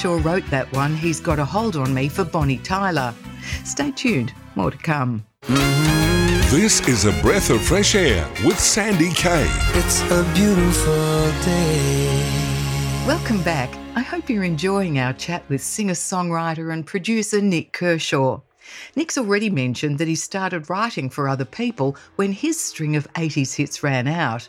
Kershaw 0.00 0.26
wrote 0.26 0.46
that 0.46 0.72
one, 0.72 0.96
He's 0.96 1.20
Got 1.20 1.38
a 1.38 1.44
Hold 1.44 1.76
on 1.76 1.92
Me 1.92 2.08
for 2.08 2.24
Bonnie 2.24 2.56
Tyler. 2.56 3.14
Stay 3.66 3.90
tuned, 3.90 4.32
more 4.54 4.70
to 4.70 4.78
come. 4.78 5.26
This 6.48 6.80
is 6.88 7.04
a 7.04 7.12
breath 7.20 7.50
of 7.50 7.60
fresh 7.60 7.94
air 7.94 8.26
with 8.42 8.58
Sandy 8.58 9.10
Kay. 9.12 9.44
It's 9.74 10.00
a 10.10 10.24
beautiful 10.34 11.30
day. 11.44 13.04
Welcome 13.06 13.42
back. 13.42 13.68
I 13.94 14.00
hope 14.00 14.30
you're 14.30 14.42
enjoying 14.42 14.98
our 14.98 15.12
chat 15.12 15.46
with 15.50 15.62
singer 15.62 15.92
songwriter 15.92 16.72
and 16.72 16.86
producer 16.86 17.42
Nik 17.42 17.74
Kershaw. 17.74 18.40
Nik's 18.96 19.18
already 19.18 19.50
mentioned 19.50 19.98
that 19.98 20.08
he 20.08 20.14
started 20.14 20.70
writing 20.70 21.10
for 21.10 21.28
other 21.28 21.44
people 21.44 21.94
when 22.16 22.32
his 22.32 22.58
string 22.58 22.96
of 22.96 23.06
80s 23.12 23.54
hits 23.54 23.82
ran 23.82 24.08
out. 24.08 24.48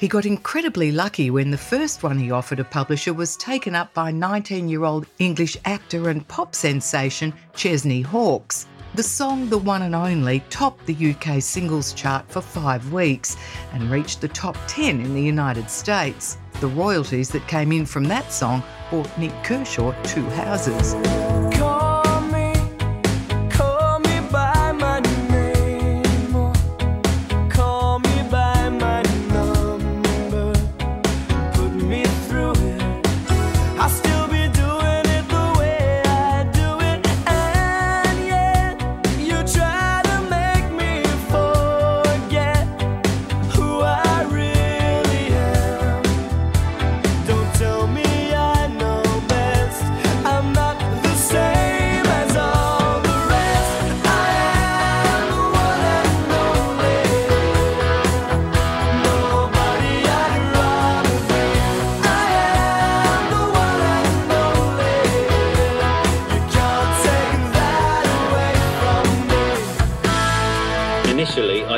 He 0.00 0.08
got 0.08 0.24
incredibly 0.24 0.92
lucky 0.92 1.28
when 1.28 1.50
the 1.50 1.58
first 1.58 2.02
one 2.02 2.16
he 2.16 2.30
offered 2.30 2.58
a 2.58 2.64
publisher 2.64 3.12
was 3.12 3.36
taken 3.36 3.74
up 3.74 3.92
by 3.92 4.10
19 4.10 4.66
year 4.66 4.84
old 4.84 5.04
English 5.18 5.58
actor 5.66 6.08
and 6.08 6.26
pop 6.26 6.54
sensation 6.54 7.34
Chesney 7.54 8.00
Hawkes. 8.00 8.66
The 8.94 9.02
song 9.02 9.50
The 9.50 9.58
One 9.58 9.82
and 9.82 9.94
Only 9.94 10.40
topped 10.48 10.86
the 10.86 11.10
UK 11.10 11.42
singles 11.42 11.92
chart 11.92 12.24
for 12.30 12.40
five 12.40 12.90
weeks 12.94 13.36
and 13.74 13.90
reached 13.90 14.22
the 14.22 14.28
top 14.28 14.56
10 14.68 15.02
in 15.02 15.12
the 15.12 15.20
United 15.20 15.68
States. 15.68 16.38
The 16.60 16.68
royalties 16.68 17.28
that 17.32 17.46
came 17.46 17.70
in 17.70 17.84
from 17.84 18.04
that 18.04 18.32
song 18.32 18.62
bought 18.90 19.18
Nik 19.18 19.34
Kershaw 19.44 19.92
two 20.02 20.24
houses. 20.30 20.94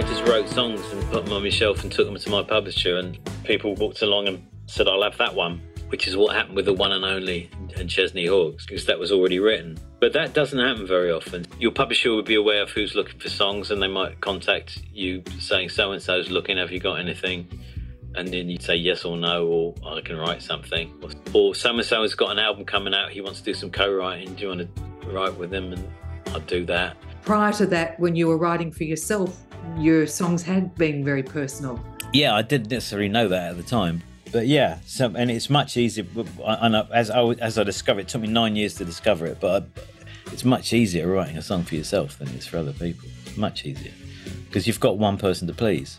I 0.03 0.05
just 0.07 0.27
wrote 0.27 0.49
songs 0.49 0.81
and 0.91 1.01
put 1.13 1.25
them 1.25 1.33
on 1.33 1.45
my 1.45 1.49
shelf 1.49 1.85
and 1.85 1.93
took 1.93 2.07
them 2.07 2.17
to 2.17 2.31
my 2.31 2.43
publisher, 2.43 2.97
and 2.97 3.17
people 3.45 3.77
walked 3.77 4.03
along 4.03 4.27
and 4.27 4.45
said, 4.67 4.89
"I'll 4.89 5.05
have 5.05 5.17
that 5.19 5.33
one," 5.33 5.61
which 5.91 6.09
is 6.09 6.17
what 6.17 6.35
happened 6.35 6.57
with 6.57 6.65
the 6.65 6.73
one 6.73 6.91
and 6.91 7.05
only 7.05 7.49
and 7.77 7.89
Chesney 7.89 8.27
Hawkes 8.27 8.67
because 8.67 8.85
that 8.87 8.99
was 8.99 9.13
already 9.13 9.39
written. 9.39 9.79
But 10.01 10.13
that 10.15 10.35
doesn't 10.35 10.59
happen 10.59 10.89
very 10.89 11.13
often. 11.13 11.47
Your 11.61 11.71
publisher 11.71 12.13
would 12.17 12.25
be 12.25 12.35
aware 12.35 12.63
of 12.63 12.71
who's 12.71 12.97
looking 12.97 13.21
for 13.21 13.29
songs, 13.29 13.71
and 13.71 13.81
they 13.81 13.87
might 13.87 14.21
contact 14.21 14.83
you 14.93 15.23
saying, 15.39 15.69
"So 15.69 15.93
and 15.93 16.03
so's 16.03 16.31
looking. 16.31 16.57
Have 16.57 16.73
you 16.73 16.81
got 16.81 16.99
anything?" 16.99 17.47
And 18.17 18.27
then 18.27 18.51
you'd 18.51 18.63
say 18.63 18.75
yes 18.75 19.05
or 19.05 19.17
no, 19.17 19.47
or 19.47 19.75
I 19.87 20.01
can 20.01 20.17
write 20.17 20.43
something. 20.43 20.91
Or 21.33 21.55
so 21.55 21.71
and 21.71 21.85
so 21.85 22.03
has 22.03 22.17
got 22.17 22.33
an 22.33 22.41
album 22.41 22.65
coming 22.65 22.93
out. 22.93 23.13
He 23.13 23.21
wants 23.21 23.39
to 23.39 23.45
do 23.45 23.55
some 23.55 23.71
co-writing. 23.71 24.35
Do 24.35 24.43
you 24.43 24.49
want 24.49 24.63
to 24.75 25.11
write 25.11 25.37
with 25.37 25.55
him? 25.55 25.73
And 25.73 25.89
I'd 26.35 26.49
do 26.49 26.65
that. 26.67 26.97
Prior 27.23 27.53
to 27.53 27.67
that, 27.67 28.01
when 28.01 28.17
you 28.17 28.27
were 28.27 28.37
writing 28.37 28.73
for 28.73 28.83
yourself, 28.83 29.39
your 29.77 30.07
songs 30.07 30.43
had 30.43 30.75
been 30.75 31.05
very 31.05 31.23
personal. 31.23 31.81
Yeah, 32.13 32.35
I 32.35 32.43
didn't 32.43 32.71
necessarily 32.71 33.09
know 33.09 33.29
that 33.29 33.51
at 33.51 33.57
the 33.57 33.63
time, 33.63 34.03
but 34.33 34.47
yeah. 34.47 34.81
So 34.87 35.13
and 35.17 35.31
it's 35.31 35.49
much 35.49 35.77
easier. 35.77 36.07
And 36.45 36.77
as 36.77 37.11
I 37.11 37.23
as 37.41 37.59
I 37.59 37.65
discovered, 37.65 38.01
it 38.01 38.09
took 38.09 38.23
me 38.23 38.29
nine 38.29 38.57
years 38.57 38.75
to 38.75 38.85
discover 38.85 39.27
it, 39.27 39.39
but 39.41 39.67
it's 40.31 40.45
much 40.45 40.73
easier 40.73 41.07
writing 41.07 41.39
a 41.39 41.43
song 41.43 41.65
for 41.65 41.75
yourself 41.75 42.19
than 42.19 42.29
it 42.29 42.37
is 42.37 42.47
for 42.47 42.59
other 42.59 42.73
people. 42.73 43.09
Much 43.37 43.65
easier 43.65 43.93
because 44.47 44.67
you've 44.67 44.81
got 44.81 44.99
one 44.99 45.17
person 45.17 45.47
to 45.49 45.55
please. 45.55 45.99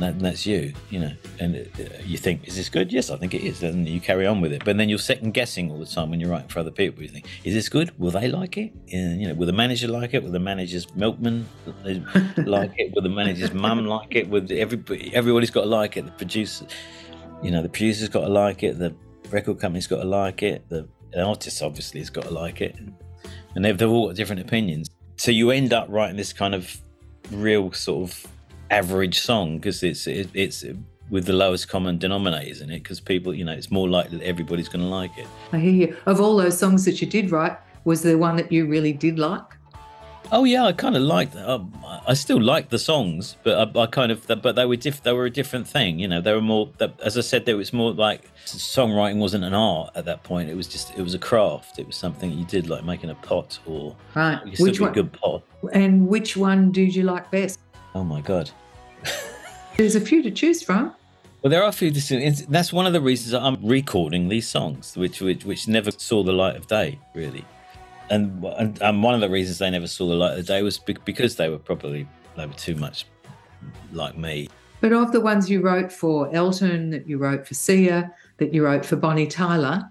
That, 0.00 0.18
that's 0.18 0.46
you, 0.46 0.72
you 0.88 0.98
know, 0.98 1.12
and 1.38 1.56
uh, 1.56 1.82
you 2.06 2.16
think, 2.16 2.48
is 2.48 2.56
this 2.56 2.70
good? 2.70 2.90
Yes, 2.90 3.10
I 3.10 3.16
think 3.18 3.34
it 3.34 3.42
is. 3.42 3.62
And 3.62 3.86
you 3.86 4.00
carry 4.00 4.26
on 4.26 4.40
with 4.40 4.50
it. 4.50 4.64
But 4.64 4.78
then 4.78 4.88
you're 4.88 4.98
second 4.98 5.32
guessing 5.32 5.70
all 5.70 5.78
the 5.78 5.84
time 5.84 6.08
when 6.08 6.18
you're 6.20 6.30
writing 6.30 6.48
for 6.48 6.60
other 6.60 6.70
people. 6.70 7.02
You 7.02 7.08
think, 7.10 7.26
is 7.44 7.52
this 7.52 7.68
good? 7.68 7.92
Will 7.98 8.10
they 8.10 8.28
like 8.28 8.56
it? 8.56 8.72
And, 8.92 9.20
you 9.20 9.28
know, 9.28 9.34
will 9.34 9.46
the 9.46 9.52
manager 9.52 9.88
like 9.88 10.14
it? 10.14 10.22
Will 10.22 10.30
the 10.30 10.40
manager's 10.40 10.92
milkman 10.96 11.46
like 12.38 12.72
it? 12.78 12.94
Will 12.94 13.02
the 13.02 13.10
manager's 13.10 13.52
mum 13.52 13.84
like 13.96 14.16
it? 14.16 14.28
Will 14.28 14.46
everybody? 14.50 15.14
Everybody's 15.14 15.50
got 15.50 15.62
to 15.62 15.68
like 15.68 15.98
it. 15.98 16.06
The 16.06 16.12
producer, 16.12 16.66
you 17.42 17.50
know, 17.50 17.62
the 17.62 17.68
producer's 17.68 18.08
got 18.08 18.22
to 18.22 18.28
like 18.28 18.62
it. 18.62 18.78
The 18.78 18.94
record 19.30 19.60
company's 19.60 19.86
got 19.86 20.00
to 20.00 20.08
like 20.08 20.42
it. 20.42 20.66
The 20.70 20.88
artist 21.18 21.62
obviously 21.62 22.00
has 22.00 22.08
got 22.08 22.24
to 22.24 22.30
like 22.30 22.62
it, 22.62 22.74
and 23.54 23.64
they've, 23.64 23.76
they've 23.76 23.90
all 23.90 24.06
got 24.06 24.16
different 24.16 24.40
opinions. 24.40 24.88
So 25.16 25.30
you 25.30 25.50
end 25.50 25.74
up 25.74 25.88
writing 25.90 26.16
this 26.16 26.32
kind 26.32 26.54
of 26.54 26.74
real 27.30 27.72
sort 27.72 28.10
of 28.10 28.26
average 28.70 29.20
song 29.20 29.56
because 29.56 29.82
it's 29.82 30.06
it, 30.06 30.28
it's 30.34 30.64
with 31.10 31.26
the 31.26 31.32
lowest 31.32 31.68
common 31.68 31.98
denominators 31.98 32.62
in 32.62 32.70
it 32.70 32.82
because 32.82 33.00
people, 33.00 33.34
you 33.34 33.44
know, 33.44 33.52
it's 33.52 33.70
more 33.70 33.88
likely 33.88 34.18
that 34.18 34.26
everybody's 34.26 34.68
going 34.68 34.84
to 34.84 34.88
like 34.88 35.16
it. 35.18 35.26
I 35.52 35.58
hear 35.58 35.72
you. 35.88 35.96
Of 36.06 36.20
all 36.20 36.36
those 36.36 36.56
songs 36.56 36.84
that 36.84 37.00
you 37.00 37.06
did 37.06 37.30
write, 37.32 37.58
was 37.84 38.02
there 38.02 38.16
one 38.16 38.36
that 38.36 38.52
you 38.52 38.66
really 38.66 38.92
did 38.92 39.18
like? 39.18 39.42
Oh 40.32 40.44
yeah, 40.44 40.64
I 40.64 40.72
kind 40.72 40.94
of 40.94 41.02
liked. 41.02 41.34
Um, 41.34 41.74
I 42.06 42.14
still 42.14 42.40
like 42.40 42.68
the 42.68 42.78
songs, 42.78 43.36
but 43.42 43.76
I, 43.76 43.80
I 43.80 43.86
kind 43.86 44.12
of. 44.12 44.24
But 44.28 44.54
they 44.54 44.64
were 44.64 44.76
diff, 44.76 45.02
They 45.02 45.12
were 45.12 45.26
a 45.26 45.30
different 45.30 45.66
thing. 45.66 45.98
You 45.98 46.06
know, 46.06 46.20
they 46.20 46.32
were 46.32 46.40
more. 46.40 46.70
As 47.02 47.18
I 47.18 47.22
said, 47.22 47.46
there 47.46 47.56
was 47.56 47.72
more 47.72 47.90
like 47.92 48.32
songwriting 48.44 49.18
wasn't 49.18 49.42
an 49.42 49.54
art 49.54 49.90
at 49.96 50.04
that 50.04 50.22
point. 50.22 50.48
It 50.48 50.54
was 50.54 50.68
just. 50.68 50.96
It 50.96 51.02
was 51.02 51.14
a 51.14 51.18
craft. 51.18 51.80
It 51.80 51.86
was 51.88 51.96
something 51.96 52.30
you 52.30 52.44
did, 52.44 52.68
like 52.68 52.84
making 52.84 53.10
a 53.10 53.16
pot 53.16 53.58
or. 53.66 53.96
Right. 54.14 54.38
You 54.46 54.64
Which 54.64 54.78
one? 54.78 54.92
good 54.92 55.12
pot. 55.12 55.42
And 55.72 56.06
which 56.06 56.36
one 56.36 56.70
did 56.70 56.94
you 56.94 57.02
like 57.02 57.28
best? 57.32 57.58
Oh 57.94 58.04
my 58.04 58.20
god. 58.20 58.50
There's 59.76 59.96
a 59.96 60.00
few 60.00 60.22
to 60.22 60.30
choose 60.30 60.62
from. 60.62 60.94
Well, 61.42 61.50
there 61.50 61.62
are 61.62 61.68
a 61.68 61.72
few. 61.72 61.90
That's 61.90 62.72
one 62.72 62.86
of 62.86 62.92
the 62.92 63.00
reasons 63.00 63.32
I'm 63.32 63.64
recording 63.66 64.28
these 64.28 64.46
songs, 64.46 64.96
which 64.96 65.20
which, 65.20 65.44
which 65.44 65.66
never 65.68 65.90
saw 65.90 66.22
the 66.22 66.32
light 66.32 66.56
of 66.56 66.66
day, 66.66 66.98
really. 67.14 67.44
And, 68.10 68.44
and 68.44 68.80
and 68.82 69.02
one 69.02 69.14
of 69.14 69.20
the 69.20 69.30
reasons 69.30 69.58
they 69.58 69.70
never 69.70 69.86
saw 69.86 70.08
the 70.08 70.14
light 70.14 70.32
of 70.32 70.36
the 70.38 70.42
day 70.42 70.62
was 70.62 70.78
because 70.78 71.36
they 71.36 71.48
were 71.48 71.58
probably 71.58 72.06
they 72.36 72.44
were 72.44 72.52
too 72.54 72.74
much 72.74 73.06
like 73.92 74.18
me. 74.18 74.48
But 74.80 74.92
of 74.92 75.12
the 75.12 75.20
ones 75.20 75.48
you 75.48 75.60
wrote 75.62 75.90
for 75.92 76.34
Elton, 76.34 76.90
that 76.90 77.06
you 77.06 77.18
wrote 77.18 77.46
for 77.46 77.54
Sia, 77.54 78.12
that 78.38 78.52
you 78.52 78.64
wrote 78.64 78.84
for 78.84 78.96
Bonnie 78.96 79.26
Tyler, 79.26 79.90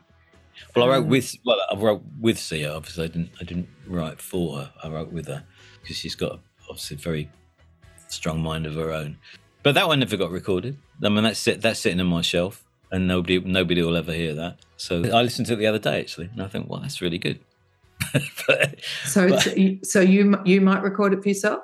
Well, 0.76 0.86
I 0.86 0.90
wrote 0.90 1.04
Um, 1.04 1.10
with 1.10 1.36
well, 1.46 1.58
I 1.72 1.76
wrote 1.76 2.04
with 2.20 2.38
Sia. 2.38 2.74
Obviously, 2.76 3.06
I 3.06 3.08
didn't 3.08 3.30
I 3.42 3.44
didn't 3.44 3.70
write 3.88 4.22
for 4.22 4.58
her. 4.58 4.72
I 4.84 4.90
wrote 4.90 5.12
with 5.12 5.28
her 5.28 5.44
because 5.82 5.96
she's 5.96 6.16
got 6.16 6.40
obviously 6.70 6.98
a 6.98 7.00
very 7.00 7.30
strong 8.10 8.42
mind 8.42 8.66
of 8.66 8.76
her 8.76 8.92
own. 8.92 9.18
But 9.64 9.76
that 9.76 9.88
one 9.88 10.00
never 10.00 10.18
got 10.18 10.32
recorded. 10.32 10.78
I 11.04 11.10
mean, 11.10 11.24
that's 11.24 11.40
sit, 11.40 11.62
that's 11.62 11.80
sitting 11.80 12.00
on 12.00 12.08
my 12.08 12.22
shelf, 12.22 12.64
and 12.92 13.08
nobody 13.08 13.40
nobody 13.40 13.82
will 13.82 13.96
ever 13.98 14.14
hear 14.14 14.34
that. 14.36 14.58
So 14.78 14.98
I 15.04 15.22
listened 15.22 15.48
to 15.48 15.54
it 15.54 15.58
the 15.58 15.68
other 15.68 15.80
day 15.80 16.00
actually, 16.00 16.30
and 16.34 16.42
I 16.42 16.48
think, 16.48 16.70
well, 16.70 16.80
that's 16.82 17.02
really 17.02 17.18
good. 17.18 17.40
but, 18.48 18.76
so 19.06 19.30
But- 19.30 19.86
so 19.86 20.00
you 20.02 20.36
you 20.46 20.62
might 20.62 20.82
record 20.84 21.14
it 21.14 21.22
for 21.22 21.30
yourself. 21.30 21.64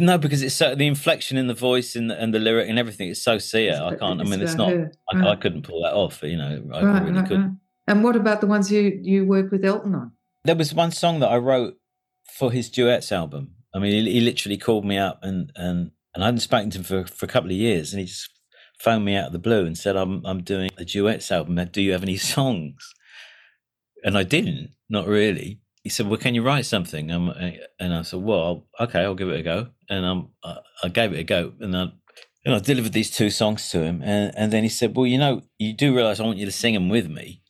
no, 0.00 0.18
because 0.18 0.42
it's 0.42 0.54
so 0.54 0.74
the 0.74 0.86
inflection 0.86 1.36
in 1.36 1.46
the 1.46 1.54
voice 1.54 1.94
and 1.94 2.10
the, 2.10 2.20
and 2.20 2.34
the 2.34 2.38
lyric 2.38 2.68
and 2.68 2.78
everything. 2.78 3.08
It's 3.10 3.22
so 3.22 3.38
Sia. 3.38 3.84
I 3.84 3.94
can't. 3.96 4.20
I 4.20 4.24
mean, 4.24 4.40
it's 4.40 4.54
not. 4.54 4.72
I, 4.72 4.86
Right. 5.14 5.26
I 5.28 5.36
couldn't 5.36 5.62
pull 5.62 5.82
that 5.82 5.92
off. 5.94 6.22
You 6.22 6.36
know, 6.38 6.62
I 6.72 6.82
Right, 6.82 7.02
really 7.02 7.12
right, 7.20 7.28
couldn't. 7.28 7.60
And 7.86 8.02
what 8.02 8.16
about 8.16 8.40
the 8.40 8.46
ones 8.48 8.70
you 8.72 8.98
you 9.02 9.24
work 9.24 9.50
with 9.52 9.64
Elton 9.64 9.94
on? 9.94 10.12
there 10.44 10.56
was 10.56 10.72
one 10.72 10.90
song 10.92 11.18
that 11.20 11.28
I 11.28 11.36
wrote 11.36 11.76
for 12.24 12.50
his 12.52 12.68
duets 12.70 13.12
album. 13.12 13.50
I 13.76 13.78
mean, 13.78 13.92
he, 13.92 14.12
he 14.12 14.20
literally 14.20 14.56
called 14.56 14.84
me 14.84 14.96
up 14.96 15.20
and 15.22 15.52
and 15.54 15.90
and 16.14 16.24
I 16.24 16.28
hadn't 16.28 16.40
spoken 16.40 16.70
to 16.70 16.78
him 16.78 16.84
for, 16.84 17.04
for 17.04 17.26
a 17.26 17.28
couple 17.28 17.50
of 17.50 17.56
years, 17.56 17.92
and 17.92 18.00
he 18.00 18.06
just 18.06 18.30
phoned 18.78 19.04
me 19.04 19.16
out 19.16 19.26
of 19.26 19.32
the 19.32 19.38
blue 19.38 19.66
and 19.66 19.76
said, 19.76 19.96
"I'm 19.96 20.24
I'm 20.24 20.42
doing 20.42 20.70
a 20.78 20.84
duets 20.84 21.30
album. 21.30 21.62
Do 21.70 21.82
you 21.82 21.92
have 21.92 22.02
any 22.02 22.16
songs?" 22.34 22.94
And 24.02 24.16
I 24.16 24.22
didn't, 24.22 24.70
not 24.88 25.06
really. 25.06 25.60
He 25.82 25.90
said, 25.90 26.08
"Well, 26.08 26.18
can 26.18 26.34
you 26.34 26.42
write 26.42 26.64
something?" 26.64 27.10
Um, 27.10 27.28
and 27.78 27.94
I 27.94 28.02
said, 28.02 28.22
"Well, 28.22 28.66
okay, 28.80 29.00
I'll 29.00 29.14
give 29.14 29.28
it 29.28 29.40
a 29.40 29.42
go." 29.42 29.68
And 29.90 30.30
I, 30.42 30.56
I 30.82 30.88
gave 30.88 31.12
it 31.12 31.20
a 31.20 31.24
go, 31.24 31.52
and 31.60 31.76
I 31.76 31.92
and 32.46 32.54
I 32.54 32.60
delivered 32.60 32.94
these 32.94 33.10
two 33.10 33.28
songs 33.28 33.68
to 33.70 33.82
him, 33.82 34.00
and 34.02 34.32
and 34.36 34.52
then 34.52 34.62
he 34.62 34.70
said, 34.70 34.96
"Well, 34.96 35.06
you 35.06 35.18
know, 35.18 35.42
you 35.58 35.74
do 35.74 35.94
realize 35.94 36.18
I 36.18 36.24
want 36.24 36.38
you 36.38 36.46
to 36.46 36.52
sing 36.52 36.74
them 36.74 36.88
with 36.88 37.08
me." 37.08 37.42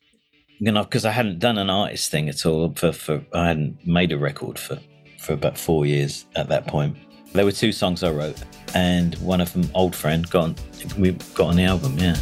you 0.58 0.72
know, 0.72 0.84
because 0.84 1.04
I 1.04 1.10
hadn't 1.10 1.38
done 1.38 1.58
an 1.58 1.68
artist 1.68 2.10
thing 2.10 2.30
at 2.30 2.46
all. 2.46 2.72
For, 2.74 2.90
for 2.90 3.26
I 3.34 3.48
hadn't 3.48 3.86
made 3.86 4.10
a 4.10 4.18
record 4.18 4.58
for 4.58 4.78
for 5.26 5.32
about 5.32 5.58
four 5.58 5.84
years 5.84 6.24
at 6.36 6.48
that 6.48 6.66
point. 6.68 6.96
There 7.32 7.44
were 7.44 7.52
two 7.52 7.72
songs 7.72 8.02
I 8.04 8.12
wrote, 8.12 8.38
and 8.74 9.14
one 9.16 9.40
of 9.40 9.52
them, 9.52 9.68
"Old 9.74 9.94
Friend," 9.94 10.28
got 10.30 10.44
on, 10.44 10.56
we 10.96 11.10
got 11.34 11.48
on 11.48 11.56
the 11.56 11.64
album. 11.64 11.98
Yeah, 11.98 12.16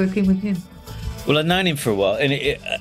working 0.00 0.26
with 0.26 0.40
him? 0.40 0.56
Well, 1.26 1.38
I've 1.38 1.46
known 1.46 1.66
him 1.66 1.76
for 1.76 1.90
a 1.90 1.94
while, 1.94 2.14
and 2.14 2.32
it, 2.32 2.42
it, 2.42 2.60
uh, 2.66 2.78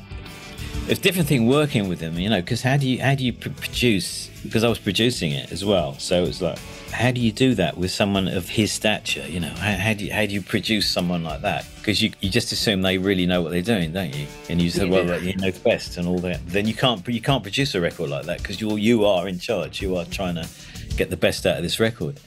it's 0.88 1.00
a 1.00 1.04
different 1.04 1.28
thing 1.28 1.48
working 1.48 1.88
with 1.90 2.00
him, 2.00 2.18
you 2.18 2.30
know, 2.30 2.42
because 2.42 2.62
how 2.62 2.78
do 2.78 2.88
you 2.88 3.02
how 3.02 3.14
do 3.16 3.24
you 3.24 3.34
pr- 3.34 3.50
produce? 3.50 4.30
Because 4.44 4.64
I 4.64 4.70
was 4.70 4.80
producing 4.80 5.32
it 5.34 5.52
as 5.52 5.66
well, 5.66 6.00
so 6.00 6.24
it's 6.24 6.42
like, 6.42 6.58
how 6.92 7.12
do 7.12 7.20
you 7.20 7.32
do 7.34 7.54
that 7.56 7.78
with 7.78 7.92
someone 7.92 8.28
of 8.30 8.48
his 8.48 8.72
stature? 8.72 9.26
You 9.28 9.42
know, 9.42 9.50
how, 9.50 9.74
how 9.74 9.94
do 9.94 10.06
you 10.06 10.14
how 10.14 10.26
do 10.26 10.34
you 10.34 10.42
produce 10.42 10.90
someone 10.90 11.24
like 11.24 11.42
that? 11.42 11.66
Because 11.78 12.02
you 12.02 12.12
you 12.22 12.30
just 12.30 12.52
assume 12.54 12.82
they 12.82 12.98
really 12.98 13.26
know 13.26 13.42
what 13.42 13.52
they're 13.52 13.62
doing, 13.62 13.92
don't 13.92 14.16
you? 14.16 14.26
And 14.50 14.62
you 14.62 14.70
say, 14.70 14.90
well, 14.90 15.06
Yeah. 15.06 15.18
you 15.18 15.36
know 15.36 15.52
the 15.52 15.60
best 15.60 15.98
and 15.98 16.08
all 16.08 16.20
that. 16.20 16.40
Then 16.48 16.66
you 16.66 16.74
can't 16.74 17.06
you 17.08 17.22
can't 17.22 17.44
produce 17.44 17.76
a 17.76 17.82
record 17.82 18.10
like 18.10 18.26
that 18.26 18.38
because 18.40 18.62
you 18.62 18.78
you 18.78 19.06
are 19.06 19.28
in 19.28 19.38
charge. 19.40 19.82
You 19.82 19.98
are 19.98 20.06
trying 20.06 20.36
to 20.36 20.48
get 20.96 21.10
the 21.10 21.18
best 21.18 21.46
out 21.46 21.58
of 21.58 21.64
this 21.64 21.80
record. 21.80 22.20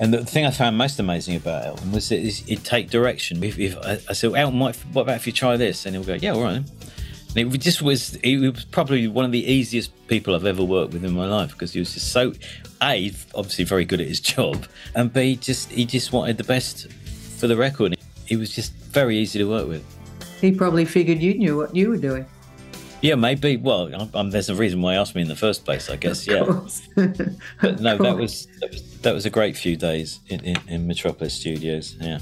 And 0.00 0.14
the 0.14 0.24
thing 0.24 0.46
I 0.46 0.50
found 0.50 0.78
most 0.78 1.00
amazing 1.00 1.36
about 1.36 1.66
Elton 1.66 1.92
was 1.92 2.08
that 2.10 2.20
he'd 2.20 2.64
take 2.64 2.88
direction. 2.90 3.42
If, 3.42 3.58
if 3.58 3.76
I, 3.78 3.98
I 4.08 4.12
said, 4.12 4.32
Elton, 4.34 4.58
what, 4.58 4.76
what 4.92 5.02
about 5.02 5.16
if 5.16 5.26
you 5.26 5.32
try 5.32 5.56
this? 5.56 5.86
And 5.86 5.94
he'll 5.94 6.04
go, 6.04 6.14
yeah, 6.14 6.32
all 6.32 6.42
right. 6.42 6.62
And 7.36 7.54
it 7.54 7.58
just 7.58 7.82
was, 7.82 8.18
he 8.22 8.36
was 8.36 8.64
probably 8.64 9.06
one 9.08 9.24
of 9.24 9.32
the 9.32 9.44
easiest 9.44 9.90
people 10.06 10.34
I've 10.34 10.46
ever 10.46 10.64
worked 10.64 10.92
with 10.92 11.04
in 11.04 11.12
my 11.12 11.26
life 11.26 11.52
because 11.52 11.72
he 11.72 11.80
was 11.80 11.92
just 11.94 12.12
so, 12.12 12.32
A, 12.82 13.12
obviously 13.34 13.64
very 13.64 13.84
good 13.84 14.00
at 14.00 14.06
his 14.06 14.20
job, 14.20 14.66
and 14.94 15.12
B, 15.12 15.36
just 15.36 15.70
he 15.70 15.84
just 15.84 16.12
wanted 16.12 16.38
the 16.38 16.44
best 16.44 16.90
for 17.38 17.46
the 17.46 17.56
record. 17.56 17.96
He 18.24 18.36
was 18.36 18.54
just 18.54 18.72
very 18.72 19.18
easy 19.18 19.38
to 19.38 19.44
work 19.44 19.68
with. 19.68 19.84
He 20.40 20.52
probably 20.52 20.84
figured 20.84 21.20
you 21.20 21.34
knew 21.34 21.56
what 21.56 21.74
you 21.74 21.90
were 21.90 21.96
doing. 21.96 22.26
Yeah, 23.00 23.14
maybe. 23.14 23.56
Well, 23.56 23.94
I'm, 23.94 24.10
I'm, 24.14 24.30
there's 24.30 24.48
a 24.48 24.54
reason 24.54 24.82
why 24.82 24.94
you 24.94 25.00
asked 25.00 25.14
me 25.14 25.22
in 25.22 25.28
the 25.28 25.36
first 25.36 25.64
place, 25.64 25.88
I 25.88 25.96
guess. 25.96 26.26
Of 26.26 26.82
Yeah. 26.96 27.06
But 27.60 27.80
no, 27.80 27.96
that 27.98 28.16
was, 28.16 28.46
that 28.60 28.70
was 28.70 28.82
that 29.00 29.14
was 29.14 29.26
a 29.26 29.30
great 29.30 29.56
few 29.56 29.76
days 29.76 30.20
in, 30.28 30.40
in, 30.40 30.56
in 30.68 30.86
Metropolis 30.86 31.34
Studios. 31.34 31.96
Yeah. 32.00 32.18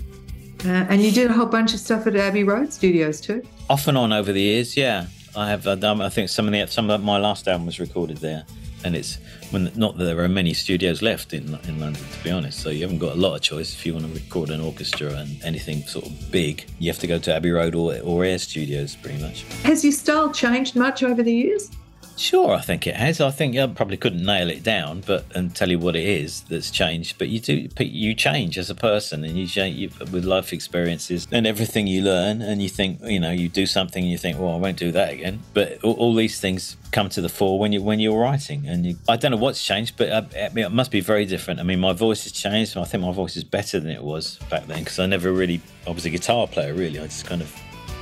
Uh, 0.64 0.68
and 0.88 1.02
you 1.02 1.10
did 1.10 1.30
a 1.30 1.32
whole 1.32 1.46
bunch 1.46 1.74
of 1.74 1.80
stuff 1.80 2.06
at 2.06 2.16
Abbey 2.16 2.44
Road 2.44 2.72
Studios 2.72 3.20
too. 3.20 3.42
off 3.70 3.86
and 3.88 3.96
on 3.96 4.12
over 4.12 4.32
the 4.32 4.40
years. 4.40 4.76
Yeah, 4.76 5.06
I 5.34 5.48
have 5.48 5.64
done. 5.64 6.00
I 6.00 6.08
think 6.08 6.28
some 6.28 6.46
of 6.46 6.52
the 6.52 6.66
some 6.66 6.90
of 6.90 7.02
my 7.02 7.18
last 7.18 7.46
album 7.48 7.66
was 7.66 7.78
recorded 7.80 8.18
there, 8.18 8.44
and 8.86 8.94
it's 8.94 9.18
when 9.50 9.70
not 9.74 9.98
that 9.98 10.04
there 10.04 10.20
are 10.20 10.28
many 10.28 10.54
studios 10.54 11.02
left 11.02 11.34
in 11.34 11.58
in 11.68 11.80
London, 11.80 12.02
to 12.12 12.24
be 12.24 12.30
honest. 12.30 12.60
So 12.60 12.70
you 12.70 12.82
haven't 12.82 12.98
got 12.98 13.12
a 13.12 13.20
lot 13.20 13.34
of 13.34 13.42
choice 13.42 13.74
if 13.74 13.84
you 13.84 13.92
want 13.92 14.06
to 14.06 14.12
record 14.12 14.50
an 14.50 14.60
orchestra 14.60 15.12
and 15.12 15.42
anything 15.42 15.82
sort 15.82 16.06
of 16.06 16.30
big. 16.30 16.64
You 16.78 16.90
have 16.90 17.00
to 17.00 17.06
go 17.06 17.18
to 17.18 17.34
Abbey 17.34 17.50
Road 17.50 17.74
or 17.74 17.98
or 18.00 18.24
Air 18.24 18.38
Studios, 18.38 18.96
pretty 18.96 19.20
much. 19.20 19.42
Has 19.64 19.84
your 19.84 19.92
style 19.92 20.32
changed 20.32 20.76
much 20.76 21.02
over 21.02 21.22
the 21.22 21.34
years? 21.34 21.70
Sure, 22.16 22.54
I 22.54 22.62
think 22.62 22.86
it 22.86 22.96
has. 22.96 23.20
I 23.20 23.30
think 23.30 23.56
I 23.56 23.66
probably 23.66 23.98
couldn't 23.98 24.24
nail 24.24 24.48
it 24.48 24.62
down, 24.62 25.02
but 25.06 25.26
and 25.34 25.54
tell 25.54 25.70
you 25.70 25.78
what 25.78 25.94
it 25.94 26.04
is 26.04 26.40
that's 26.42 26.70
changed. 26.70 27.18
But 27.18 27.28
you 27.28 27.40
do, 27.40 27.68
you 27.78 28.14
change 28.14 28.56
as 28.56 28.70
a 28.70 28.74
person, 28.74 29.22
and 29.22 29.38
you 29.38 29.46
change 29.46 29.98
with 29.98 30.24
life 30.24 30.52
experiences 30.54 31.28
and 31.30 31.46
everything 31.46 31.86
you 31.86 32.02
learn. 32.02 32.40
And 32.40 32.62
you 32.62 32.70
think, 32.70 33.00
you 33.04 33.20
know, 33.20 33.30
you 33.30 33.50
do 33.50 33.66
something, 33.66 34.02
and 34.02 34.10
you 34.10 34.16
think, 34.16 34.38
well, 34.38 34.52
I 34.52 34.56
won't 34.56 34.78
do 34.78 34.90
that 34.92 35.12
again. 35.12 35.42
But 35.52 35.84
all, 35.84 35.92
all 35.94 36.14
these 36.14 36.40
things 36.40 36.78
come 36.90 37.10
to 37.10 37.20
the 37.20 37.28
fore 37.28 37.58
when 37.58 37.72
you 37.72 37.82
when 37.82 38.00
you're 38.00 38.18
writing. 38.18 38.66
And 38.66 38.86
you, 38.86 38.96
I 39.08 39.16
don't 39.16 39.32
know 39.32 39.36
what's 39.36 39.62
changed, 39.62 39.98
but 39.98 40.08
uh, 40.08 40.22
I 40.34 40.50
it 40.58 40.72
must 40.72 40.90
be 40.90 41.00
very 41.00 41.26
different. 41.26 41.60
I 41.60 41.64
mean, 41.64 41.80
my 41.80 41.92
voice 41.92 42.24
has 42.24 42.32
changed. 42.32 42.78
I 42.78 42.84
think 42.84 43.02
my 43.02 43.12
voice 43.12 43.36
is 43.36 43.44
better 43.44 43.78
than 43.78 43.90
it 43.90 44.02
was 44.02 44.38
back 44.48 44.66
then 44.66 44.78
because 44.78 44.98
I 44.98 45.04
never 45.04 45.32
really, 45.32 45.60
I 45.86 45.90
was 45.90 46.06
a 46.06 46.10
guitar 46.10 46.46
player. 46.46 46.72
Really, 46.72 46.98
I 46.98 47.04
just 47.04 47.26
kind 47.26 47.42
of 47.42 47.54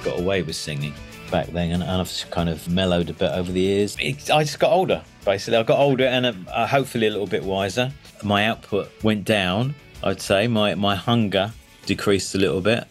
got 0.04 0.20
away 0.20 0.42
with 0.42 0.54
singing 0.54 0.94
back 1.30 1.48
then, 1.48 1.72
and, 1.72 1.82
and 1.82 1.90
I've 1.90 2.24
kind 2.30 2.48
of 2.48 2.68
mellowed 2.68 3.10
a 3.10 3.12
bit 3.12 3.32
over 3.32 3.50
the 3.50 3.60
years. 3.60 3.96
It, 4.00 4.30
I 4.30 4.44
just 4.44 4.58
got 4.58 4.72
older, 4.72 5.02
basically. 5.24 5.58
I 5.58 5.62
got 5.62 5.78
older 5.78 6.04
and 6.04 6.26
uh, 6.26 6.32
uh, 6.50 6.66
hopefully 6.66 7.06
a 7.06 7.10
little 7.10 7.26
bit 7.26 7.44
wiser. 7.44 7.92
My 8.22 8.46
output 8.46 8.90
went 9.02 9.24
down. 9.24 9.74
I'd 10.02 10.20
say 10.20 10.46
my 10.46 10.74
my 10.74 10.94
hunger 10.94 11.52
decreased 11.86 12.34
a 12.34 12.38
little 12.38 12.60
bit, 12.60 12.84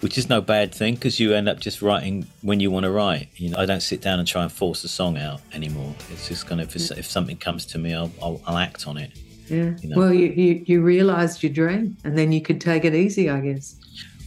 which 0.00 0.18
is 0.18 0.28
no 0.28 0.40
bad 0.40 0.74
thing 0.74 0.94
because 0.94 1.18
you 1.20 1.34
end 1.34 1.48
up 1.48 1.60
just 1.60 1.82
writing 1.82 2.26
when 2.42 2.60
you 2.60 2.70
want 2.70 2.84
to 2.84 2.90
write. 2.90 3.28
You 3.36 3.50
know, 3.50 3.58
I 3.58 3.66
don't 3.66 3.82
sit 3.82 4.00
down 4.00 4.18
and 4.18 4.28
try 4.28 4.42
and 4.42 4.52
force 4.52 4.84
a 4.84 4.88
song 4.88 5.16
out 5.16 5.40
anymore. 5.52 5.94
It's 6.10 6.28
just 6.28 6.46
kind 6.46 6.60
of 6.60 6.74
if, 6.74 6.90
if 6.92 7.06
something 7.06 7.36
comes 7.36 7.66
to 7.66 7.78
me, 7.78 7.94
I'll, 7.94 8.10
I'll, 8.22 8.40
I'll 8.46 8.58
act 8.58 8.86
on 8.86 8.96
it. 8.96 9.12
Yeah. 9.48 9.76
You 9.80 9.90
know. 9.90 9.98
Well, 9.98 10.12
you, 10.12 10.28
you, 10.28 10.64
you 10.66 10.82
realised 10.82 11.42
your 11.42 11.52
dream 11.52 11.96
and 12.04 12.16
then 12.16 12.32
you 12.32 12.40
could 12.40 12.60
take 12.60 12.84
it 12.84 12.94
easy, 12.94 13.28
I 13.28 13.40
guess. 13.40 13.76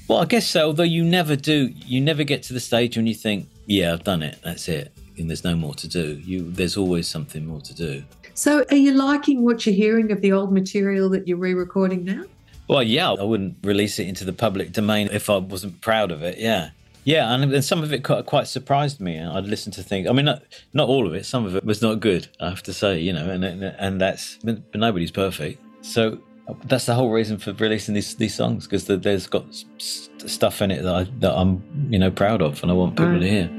Well, 0.07 0.19
I 0.19 0.25
guess 0.25 0.47
so. 0.47 0.67
Although 0.67 0.83
you 0.83 1.03
never 1.03 1.35
do, 1.35 1.73
you 1.85 1.99
never 1.99 2.23
get 2.23 2.43
to 2.43 2.53
the 2.53 2.59
stage 2.59 2.95
when 2.95 3.07
you 3.07 3.13
think, 3.13 3.49
"Yeah, 3.65 3.93
I've 3.93 4.03
done 4.03 4.23
it. 4.23 4.39
That's 4.43 4.67
it." 4.69 4.93
And 5.17 5.29
there's 5.29 5.43
no 5.43 5.55
more 5.55 5.73
to 5.75 5.87
do. 5.87 6.21
You, 6.23 6.51
there's 6.51 6.77
always 6.77 7.07
something 7.07 7.45
more 7.45 7.61
to 7.61 7.73
do. 7.73 8.03
So, 8.33 8.63
are 8.69 8.77
you 8.77 8.93
liking 8.93 9.43
what 9.43 9.65
you're 9.65 9.75
hearing 9.75 10.11
of 10.11 10.21
the 10.21 10.31
old 10.31 10.53
material 10.53 11.09
that 11.09 11.27
you're 11.27 11.37
re 11.37 11.53
recording 11.53 12.05
now? 12.05 12.23
Well, 12.67 12.83
yeah, 12.83 13.11
I 13.11 13.23
wouldn't 13.23 13.57
release 13.63 13.97
it 13.97 14.07
into 14.07 14.25
the 14.25 14.33
public 14.33 14.71
domain 14.73 15.09
if 15.11 15.29
I 15.29 15.37
wasn't 15.37 15.81
proud 15.81 16.11
of 16.11 16.21
it. 16.21 16.37
Yeah, 16.37 16.69
yeah, 17.07 17.33
and, 17.33 17.53
and 17.53 17.63
some 17.63 17.83
of 17.83 17.93
it 17.93 18.03
quite, 18.03 18.25
quite 18.25 18.47
surprised 18.47 18.99
me. 18.99 19.17
I'd 19.17 19.45
listen 19.45 19.71
to 19.73 19.81
things. 19.81 20.09
I 20.09 20.11
mean, 20.11 20.25
not, 20.25 20.43
not 20.73 20.89
all 20.89 21.07
of 21.07 21.13
it. 21.13 21.25
Some 21.25 21.45
of 21.45 21.55
it 21.55 21.63
was 21.63 21.81
not 21.81 22.01
good. 22.01 22.27
I 22.41 22.49
have 22.49 22.61
to 22.63 22.73
say, 22.73 22.99
you 22.99 23.13
know, 23.13 23.29
and 23.29 23.45
and, 23.45 23.63
and 23.63 24.01
that's 24.01 24.37
but 24.43 24.59
nobody's 24.75 25.11
perfect. 25.11 25.61
So 25.81 26.19
that's 26.65 26.85
the 26.85 26.95
whole 26.95 27.11
reason 27.11 27.37
for 27.37 27.51
releasing 27.53 27.93
these 27.93 28.15
these 28.15 28.35
songs 28.35 28.65
because 28.65 28.85
there's 28.85 29.27
got 29.27 29.47
s- 29.49 29.65
s- 29.79 30.09
stuff 30.25 30.61
in 30.61 30.71
it 30.71 30.81
that 30.83 30.95
I 30.95 31.03
that 31.19 31.33
I'm 31.35 31.61
you 31.91 31.99
know 31.99 32.11
proud 32.11 32.41
of, 32.41 32.61
and 32.63 32.71
I 32.71 32.73
want 32.73 32.95
people 32.95 33.19
to 33.19 33.27
hear. 33.29 33.49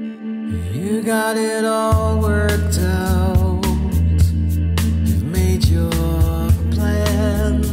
You 0.73 1.03
got 1.03 1.37
it 1.37 1.63
all 1.63 2.19
worked 2.19 2.79
out. 2.79 3.63
You've 5.05 5.23
made 5.23 5.65
your 5.65 5.91
plans. 6.71 7.69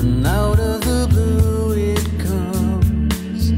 And 0.00 0.26
out 0.26 0.58
of 0.58 0.80
the 0.80 1.06
blue 1.08 1.72
it 1.94 2.04
comes. 2.18 3.50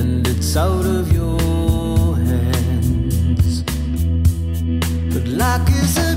And 0.00 0.26
it's 0.26 0.56
out 0.56 0.84
of 0.84 1.12
your 1.12 2.16
hands. 2.16 3.62
But 5.14 5.24
is 5.70 6.11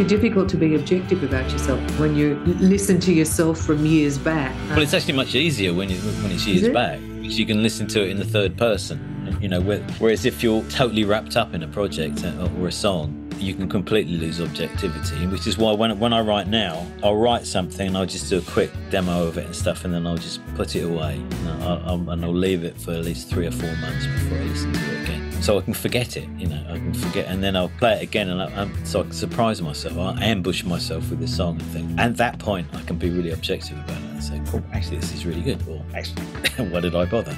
on. 0.00 0.06
It 0.06 0.08
must 0.08 0.10
be 0.10 0.16
difficult 0.16 0.48
to 0.50 0.56
be 0.56 0.74
objective 0.74 1.22
about 1.22 1.50
yourself 1.50 1.80
when 1.98 2.16
you 2.16 2.36
listen 2.44 3.00
to 3.00 3.12
yourself 3.12 3.60
from 3.60 3.84
years 3.86 4.18
back. 4.18 4.54
Well, 4.70 4.82
it's 4.82 4.94
actually 4.94 5.14
much 5.14 5.34
easier 5.34 5.74
when 5.74 5.88
you, 5.90 5.96
when 6.22 6.32
it's 6.32 6.46
years 6.46 6.64
it? 6.64 6.72
back 6.72 7.00
because 7.20 7.38
you 7.38 7.46
can 7.46 7.62
listen 7.62 7.86
to 7.88 8.02
it 8.02 8.10
in 8.10 8.18
the 8.18 8.24
third 8.24 8.56
person. 8.56 9.06
You 9.40 9.48
know, 9.48 9.60
whereas 9.60 10.26
if 10.26 10.42
you're 10.42 10.62
totally 10.64 11.04
wrapped 11.04 11.36
up 11.36 11.54
in 11.54 11.62
a 11.62 11.68
project 11.68 12.24
uh, 12.24 12.48
or 12.58 12.68
a 12.68 12.72
song, 12.72 13.16
you 13.38 13.54
can 13.54 13.68
completely 13.68 14.16
lose 14.16 14.40
objectivity. 14.40 15.26
Which 15.26 15.46
is 15.46 15.56
why 15.56 15.72
when 15.72 15.98
when 15.98 16.12
I 16.12 16.20
write 16.20 16.48
now, 16.48 16.86
I'll 17.02 17.16
write 17.16 17.46
something 17.46 17.86
and 17.86 17.96
I'll 17.96 18.06
just 18.06 18.28
do 18.28 18.38
a 18.38 18.42
quick 18.42 18.70
demo 18.90 19.26
of 19.26 19.38
it 19.38 19.46
and 19.46 19.54
stuff, 19.54 19.84
and 19.84 19.94
then 19.94 20.06
I'll 20.06 20.16
just 20.16 20.40
put 20.56 20.74
it 20.74 20.82
away 20.82 21.14
and 21.14 21.48
I'll, 21.62 21.82
I'll, 21.86 22.10
and 22.10 22.24
I'll 22.24 22.34
leave 22.34 22.64
it 22.64 22.76
for 22.78 22.90
at 22.92 23.04
least 23.04 23.30
three 23.30 23.46
or 23.46 23.52
four 23.52 23.74
months 23.76 24.06
before 24.06 24.38
I 24.38 24.42
listen 24.42 24.72
to 24.72 24.80
it 24.80 25.02
again. 25.04 25.19
So 25.40 25.58
I 25.58 25.62
can 25.62 25.72
forget 25.72 26.16
it. 26.16 26.28
You 26.36 26.48
know, 26.48 26.62
I 26.68 26.74
can 26.74 26.92
forget, 26.92 27.26
and 27.26 27.42
then 27.42 27.56
I'll 27.56 27.72
play 27.78 27.94
it 27.94 28.02
again, 28.02 28.28
and 28.28 28.42
I, 28.42 28.68
so 28.84 29.00
I 29.00 29.02
can 29.04 29.12
surprise 29.12 29.62
myself. 29.62 29.96
I 29.96 30.22
ambush 30.24 30.64
myself 30.64 31.08
with 31.08 31.20
this 31.20 31.34
song 31.34 31.58
and 31.60 31.62
think. 31.70 31.98
At 31.98 32.16
that 32.18 32.38
point, 32.38 32.66
I 32.74 32.82
can 32.82 32.96
be 32.96 33.08
really 33.10 33.30
objective 33.30 33.78
about 33.78 33.96
it 33.96 34.10
and 34.10 34.22
say, 34.22 34.42
"Oh, 34.52 34.62
actually, 34.72 34.98
this 34.98 35.14
is 35.14 35.24
really 35.24 35.40
good," 35.40 35.66
or 35.66 35.82
"Actually, 35.94 36.22
why 36.70 36.80
did 36.80 36.94
I 36.94 37.06
bother?" 37.06 37.36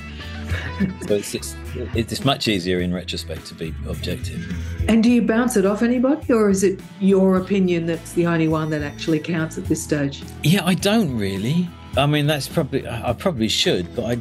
so 1.06 1.14
it's, 1.14 1.34
it's 1.34 1.54
it's 1.94 2.24
much 2.24 2.48
easier 2.48 2.80
in 2.80 2.92
retrospect 2.92 3.46
to 3.46 3.54
be 3.54 3.72
objective. 3.88 4.52
And 4.88 5.02
do 5.02 5.10
you 5.10 5.22
bounce 5.22 5.56
it 5.56 5.64
off 5.64 5.82
anybody, 5.82 6.32
or 6.32 6.50
is 6.50 6.64
it 6.64 6.80
your 7.00 7.36
opinion 7.36 7.86
that's 7.86 8.12
the 8.12 8.26
only 8.26 8.48
one 8.48 8.70
that 8.70 8.82
actually 8.82 9.20
counts 9.20 9.58
at 9.58 9.66
this 9.66 9.82
stage? 9.82 10.22
Yeah, 10.42 10.64
I 10.64 10.74
don't 10.74 11.16
really. 11.16 11.68
I 11.96 12.06
mean, 12.06 12.26
that's 12.26 12.48
probably 12.48 12.86
I 12.88 13.12
probably 13.12 13.48
should, 13.48 13.94
but 13.94 14.04
I 14.04 14.18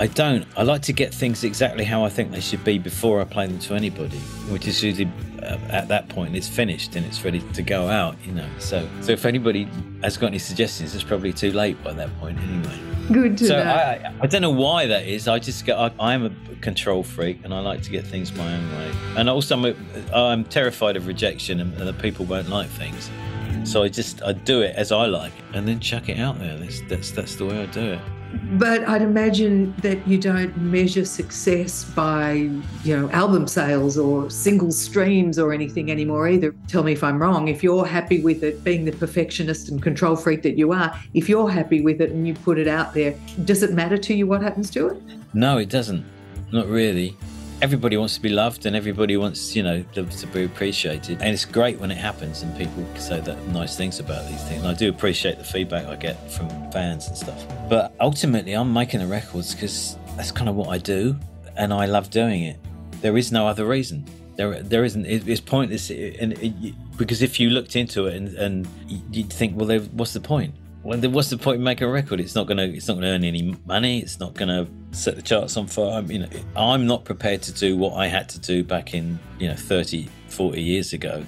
I 0.00 0.06
don't. 0.06 0.46
I 0.56 0.62
like 0.62 0.80
to 0.82 0.94
get 0.94 1.12
things 1.12 1.44
exactly 1.44 1.84
how 1.84 2.06
I 2.06 2.08
think 2.08 2.32
they 2.32 2.40
should 2.40 2.64
be 2.64 2.78
before 2.78 3.20
I 3.20 3.24
play 3.24 3.46
them 3.46 3.58
to 3.58 3.74
anybody, 3.74 4.16
which 4.48 4.66
is 4.66 4.82
usually 4.82 5.12
uh, 5.42 5.58
at 5.68 5.88
that 5.88 6.08
point 6.08 6.34
it's 6.34 6.48
finished 6.48 6.96
and 6.96 7.04
it's 7.04 7.22
ready 7.22 7.40
to 7.52 7.62
go 7.62 7.86
out. 7.86 8.16
You 8.24 8.32
know, 8.32 8.48
so 8.58 8.88
so 9.02 9.12
if 9.12 9.26
anybody 9.26 9.68
has 10.02 10.16
got 10.16 10.28
any 10.28 10.38
suggestions, 10.38 10.94
it's 10.94 11.04
probably 11.04 11.34
too 11.34 11.52
late 11.52 11.84
by 11.84 11.92
that 11.92 12.18
point 12.18 12.38
anyway. 12.38 12.80
Good 13.12 13.36
to 13.38 13.46
So 13.48 13.62
know. 13.62 13.70
I, 13.70 14.14
I 14.22 14.26
don't 14.26 14.40
know 14.40 14.50
why 14.50 14.86
that 14.86 15.06
is. 15.06 15.28
I 15.28 15.38
just 15.38 15.66
get 15.66 15.76
I, 15.76 15.92
I 16.00 16.14
am 16.14 16.24
a 16.24 16.54
control 16.62 17.02
freak, 17.02 17.44
and 17.44 17.52
I 17.52 17.60
like 17.60 17.82
to 17.82 17.90
get 17.90 18.06
things 18.06 18.34
my 18.34 18.54
own 18.54 18.70
way. 18.78 18.92
And 19.18 19.28
also, 19.28 19.54
I'm, 19.54 19.64
a, 19.66 19.74
I'm 20.14 20.44
terrified 20.44 20.96
of 20.96 21.08
rejection 21.08 21.60
and, 21.60 21.74
and 21.74 21.86
that 21.86 21.98
people 21.98 22.24
won't 22.24 22.48
like 22.48 22.70
things. 22.70 23.10
So 23.64 23.82
I 23.82 23.90
just 23.90 24.22
I 24.22 24.32
do 24.32 24.62
it 24.62 24.74
as 24.76 24.92
I 24.92 25.04
like, 25.04 25.34
it, 25.36 25.44
and 25.52 25.68
then 25.68 25.78
chuck 25.78 26.08
it 26.08 26.18
out 26.18 26.38
there. 26.38 26.56
That's 26.56 26.80
that's 26.88 27.10
that's 27.10 27.34
the 27.34 27.44
way 27.44 27.62
I 27.62 27.66
do 27.66 27.92
it. 27.92 28.00
But 28.52 28.88
I'd 28.88 29.02
imagine 29.02 29.74
that 29.78 30.06
you 30.06 30.18
don't 30.18 30.56
measure 30.56 31.04
success 31.04 31.84
by, 31.84 32.32
you 32.84 32.96
know, 32.96 33.10
album 33.10 33.46
sales 33.46 33.98
or 33.98 34.30
single 34.30 34.72
streams 34.72 35.38
or 35.38 35.52
anything 35.52 35.90
anymore 35.90 36.28
either. 36.28 36.54
Tell 36.68 36.82
me 36.82 36.92
if 36.92 37.02
I'm 37.02 37.20
wrong. 37.20 37.48
If 37.48 37.62
you're 37.62 37.86
happy 37.86 38.20
with 38.20 38.42
it, 38.42 38.62
being 38.62 38.84
the 38.84 38.92
perfectionist 38.92 39.68
and 39.68 39.82
control 39.82 40.16
freak 40.16 40.42
that 40.42 40.58
you 40.58 40.72
are, 40.72 40.96
if 41.14 41.28
you're 41.28 41.50
happy 41.50 41.80
with 41.80 42.00
it 42.00 42.10
and 42.10 42.26
you 42.26 42.34
put 42.34 42.58
it 42.58 42.68
out 42.68 42.94
there, 42.94 43.14
does 43.44 43.62
it 43.62 43.72
matter 43.72 43.98
to 43.98 44.14
you 44.14 44.26
what 44.26 44.42
happens 44.42 44.70
to 44.70 44.88
it? 44.88 45.02
No, 45.32 45.58
it 45.58 45.68
doesn't. 45.68 46.04
Not 46.52 46.66
really. 46.66 47.16
Everybody 47.62 47.98
wants 47.98 48.14
to 48.14 48.22
be 48.22 48.30
loved, 48.30 48.64
and 48.64 48.74
everybody 48.74 49.18
wants, 49.18 49.54
you 49.54 49.62
know, 49.62 49.82
to, 49.92 50.04
be 50.28 50.44
appreciated. 50.44 51.20
And 51.20 51.28
it's 51.34 51.44
great 51.44 51.78
when 51.78 51.90
it 51.90 51.98
happens, 51.98 52.42
and 52.42 52.56
people 52.56 52.86
say 52.96 53.20
that 53.20 53.48
nice 53.48 53.76
things 53.76 54.00
about 54.00 54.26
these 54.28 54.42
things. 54.44 54.62
And 54.62 54.70
I 54.70 54.74
do 54.74 54.88
appreciate 54.88 55.36
the 55.36 55.44
feedback 55.44 55.86
I 55.86 55.96
get 55.96 56.32
from 56.32 56.48
fans 56.72 57.08
and 57.08 57.16
stuff. 57.16 57.44
But 57.68 57.94
ultimately, 58.00 58.54
I'm 58.54 58.72
making 58.72 59.00
the 59.00 59.06
records 59.06 59.54
because 59.54 59.98
that's 60.16 60.32
kind 60.32 60.48
of 60.48 60.56
what 60.56 60.68
I 60.68 60.78
do, 60.78 61.18
and 61.54 61.72
I 61.72 61.84
love 61.84 62.08
doing 62.08 62.44
it. 62.44 62.58
There 63.02 63.18
is 63.18 63.30
no 63.30 63.46
other 63.46 63.66
reason. 63.66 64.06
There, 64.36 64.62
there 64.62 64.84
isn't. 64.84 65.04
It, 65.04 65.28
it's 65.28 65.42
pointless, 65.42 65.90
and 65.90 66.32
it, 66.32 66.74
because 66.96 67.20
if 67.20 67.38
you 67.38 67.50
looked 67.50 67.76
into 67.76 68.06
it 68.06 68.14
and, 68.14 68.28
and 68.36 68.68
you'd 69.10 69.30
think, 69.30 69.54
well, 69.54 69.80
what's 69.80 70.14
the 70.14 70.20
point? 70.20 70.54
Well, 70.82 70.98
then 70.98 71.12
what's 71.12 71.28
the 71.28 71.36
point 71.36 71.56
in 71.56 71.62
making 71.62 71.86
a 71.86 71.90
record? 71.90 72.20
It's 72.20 72.34
not 72.34 72.46
gonna. 72.46 72.62
It's 72.62 72.88
not 72.88 72.94
gonna 72.94 73.08
earn 73.08 73.24
any 73.24 73.54
money. 73.66 74.00
It's 74.00 74.18
not 74.18 74.34
gonna 74.34 74.66
set 74.92 75.16
the 75.16 75.22
charts 75.22 75.56
on 75.58 75.66
fire. 75.66 75.98
I 75.98 76.00
mean, 76.00 76.26
I'm 76.56 76.86
not 76.86 77.04
prepared 77.04 77.42
to 77.42 77.52
do 77.52 77.76
what 77.76 77.94
I 77.94 78.06
had 78.06 78.30
to 78.30 78.38
do 78.38 78.64
back 78.64 78.94
in, 78.94 79.18
you 79.38 79.48
know, 79.48 79.56
30, 79.56 80.08
40 80.28 80.62
years 80.62 80.94
ago, 80.94 81.24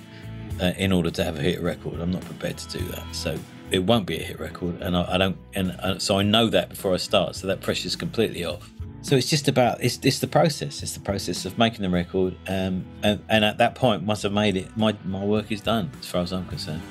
uh, 0.61 0.73
in 0.79 0.91
order 0.91 1.11
to 1.11 1.23
have 1.23 1.39
a 1.39 1.43
hit 1.43 1.61
record. 1.61 2.01
I'm 2.01 2.11
not 2.11 2.23
prepared 2.23 2.57
to 2.59 2.79
do 2.79 2.85
that. 2.93 3.05
So 3.13 3.39
it 3.71 3.81
won't 3.81 4.07
be 4.07 4.19
a 4.19 4.23
hit 4.23 4.41
record, 4.41 4.81
and 4.81 4.97
I, 4.97 5.15
I 5.15 5.19
don't. 5.19 5.37
And 5.55 5.73
uh, 5.73 5.99
so 5.99 6.19
I 6.19 6.23
know 6.23 6.49
that 6.49 6.71
before 6.71 6.95
I 6.95 6.97
start. 6.97 7.37
So 7.37 7.47
that 7.49 7.61
pressure's 7.61 7.95
completely 7.95 8.47
off. 8.47 8.71
So 9.03 9.17
it's 9.17 9.29
just 9.29 9.49
about 9.49 9.83
it's 9.85 9.99
it's 10.03 10.21
the 10.21 10.29
process. 10.29 10.83
It's 10.83 10.95
the 10.95 11.01
process 11.01 11.45
of 11.45 11.59
making 11.59 11.83
the 11.83 11.91
record, 11.91 12.37
um, 12.49 12.87
and 13.03 13.23
and 13.29 13.45
at 13.45 13.59
that 13.59 13.75
point, 13.75 14.05
once 14.05 14.25
I've 14.25 14.33
made 14.33 14.57
it, 14.57 14.75
my 14.79 14.97
my 15.05 15.23
work 15.23 15.53
is 15.53 15.61
done 15.61 15.91
as 16.01 16.07
far 16.07 16.23
as 16.23 16.33
I'm 16.33 16.47
concerned. 16.47 16.83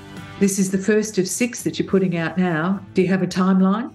This 0.42 0.58
is 0.58 0.72
the 0.72 0.80
first 0.80 1.20
of 1.20 1.28
six 1.28 1.62
that 1.62 1.78
you're 1.78 1.88
putting 1.88 2.18
out 2.18 2.36
now. 2.36 2.84
Do 2.96 3.04
you 3.04 3.08
have 3.10 3.22
a 3.22 3.28
timeline? 3.28 3.94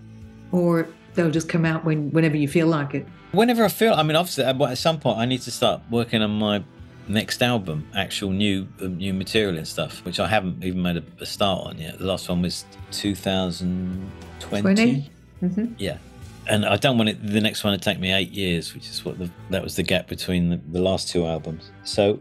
Or 0.52 0.86
they'll 1.14 1.32
just 1.32 1.48
come 1.48 1.64
out 1.64 1.84
when 1.84 2.12
whenever 2.12 2.36
you 2.36 2.46
feel 2.46 2.68
like 2.68 2.94
it? 2.94 3.04
Whenever 3.32 3.64
I 3.64 3.68
feel, 3.68 3.94
I 3.94 4.04
mean, 4.04 4.14
obviously, 4.14 4.44
at 4.44 4.60
at 4.60 4.78
some 4.78 5.00
point, 5.00 5.18
I 5.18 5.24
need 5.24 5.42
to 5.42 5.50
start 5.50 5.82
working 5.90 6.22
on 6.22 6.30
my 6.38 6.62
next 7.08 7.42
album, 7.42 7.88
actual 7.96 8.30
new 8.30 8.68
uh, 8.80 8.86
new 8.86 9.12
material 9.12 9.56
and 9.58 9.66
stuff, 9.66 10.04
which 10.04 10.20
I 10.20 10.28
haven't 10.28 10.62
even 10.62 10.82
made 10.82 10.98
a, 10.98 11.02
a 11.20 11.26
start 11.26 11.66
on 11.66 11.78
yet. 11.78 11.98
The 11.98 12.04
last 12.04 12.28
one 12.28 12.42
was 12.42 12.64
2020. 12.92 14.62
20? 14.62 15.10
Mhm. 15.42 15.74
Yeah, 15.78 15.98
and 16.46 16.64
I 16.64 16.76
don't 16.76 16.96
want 16.96 17.08
it 17.08 17.26
the 17.26 17.40
next 17.40 17.64
one 17.64 17.76
to 17.76 17.84
take 17.84 17.98
me 17.98 18.12
eight 18.12 18.30
years, 18.30 18.72
which 18.72 18.88
is 18.88 19.04
what 19.04 19.18
the, 19.18 19.28
that 19.50 19.64
was 19.64 19.74
the 19.74 19.82
gap 19.82 20.06
between 20.06 20.50
the, 20.50 20.60
the 20.70 20.80
last 20.80 21.08
two 21.08 21.26
albums. 21.26 21.72
So 21.82 22.20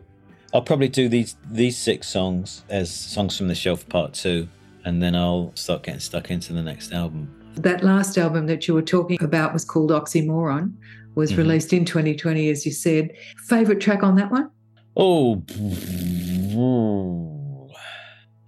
I'll 0.56 0.62
probably 0.62 0.88
do 0.88 1.10
these 1.10 1.36
these 1.52 1.78
six 1.78 2.08
songs 2.08 2.64
as 2.70 2.90
songs 2.90 3.38
from 3.38 3.50
the 3.50 3.56
shelf 3.56 3.88
part 3.90 4.14
two, 4.14 4.48
and 4.86 5.04
then 5.04 5.14
I'll 5.14 5.52
start 5.56 5.84
getting 5.84 6.00
stuck 6.00 6.32
into 6.32 6.54
the 6.54 6.62
next 6.62 6.94
album. 6.94 7.30
That 7.56 7.84
last 7.84 8.18
album 8.18 8.48
that 8.48 8.66
you 8.66 8.74
were 8.74 8.82
talking 8.82 9.22
about 9.22 9.52
was 9.52 9.66
called 9.66 9.92
Oxymoron, 9.92 10.72
was 11.16 11.34
Mhm. 11.34 11.38
released 11.40 11.74
in 11.74 11.84
2020, 11.84 12.50
as 12.50 12.66
you 12.66 12.72
said. 12.72 13.12
Favorite 13.50 13.82
track 13.82 14.02
on 14.02 14.16
that 14.16 14.32
one? 14.32 14.50
Oh, 14.96 15.44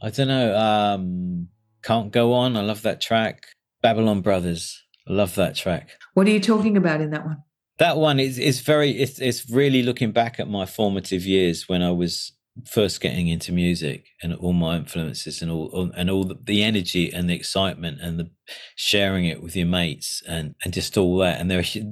I 0.02 0.10
don't 0.10 0.30
know. 0.30 0.58
Um, 0.58 1.50
Can't 1.84 2.14
Go 2.14 2.32
On. 2.32 2.56
I 2.56 2.62
love 2.62 2.84
that 2.84 3.02
track. 3.02 3.48
Babylon 3.82 4.22
Brothers. 4.22 4.82
I 5.10 5.12
love 5.12 5.36
that 5.36 5.56
track. 5.56 5.90
What 6.14 6.26
are 6.28 6.32
you 6.32 6.40
talking 6.40 6.78
about 6.78 7.02
in 7.02 7.10
that 7.12 7.26
one? 7.26 7.44
That 7.80 7.98
one 7.98 8.20
is 8.20 8.40
is 8.40 8.62
very. 8.62 8.92
It's 8.92 9.20
it's 9.20 9.50
really 9.50 9.84
looking 9.84 10.12
back 10.12 10.40
at 10.40 10.50
my 10.50 10.66
formative 10.66 11.26
years 11.26 11.70
when 11.70 11.82
I 11.82 11.92
was 11.92 12.34
first 12.66 13.02
getting 13.02 13.28
into 13.28 13.52
music 13.52 14.06
and 14.24 14.34
all 14.36 14.54
my 14.54 14.78
influences 14.78 15.42
and 15.42 15.52
all 15.52 15.92
and 15.96 16.10
all 16.10 16.24
the 16.44 16.64
energy 16.64 17.14
and 17.14 17.30
the 17.30 17.36
excitement 17.36 18.00
and 18.02 18.20
the 18.20 18.32
sharing 18.76 19.26
it 19.26 19.44
with 19.44 19.56
your 19.56 19.68
mates 19.68 20.24
and 20.28 20.56
and 20.64 20.74
just 20.74 20.98
all 20.98 21.18
that. 21.20 21.40
And 21.40 21.52
there 21.52 21.60
are 21.60 21.84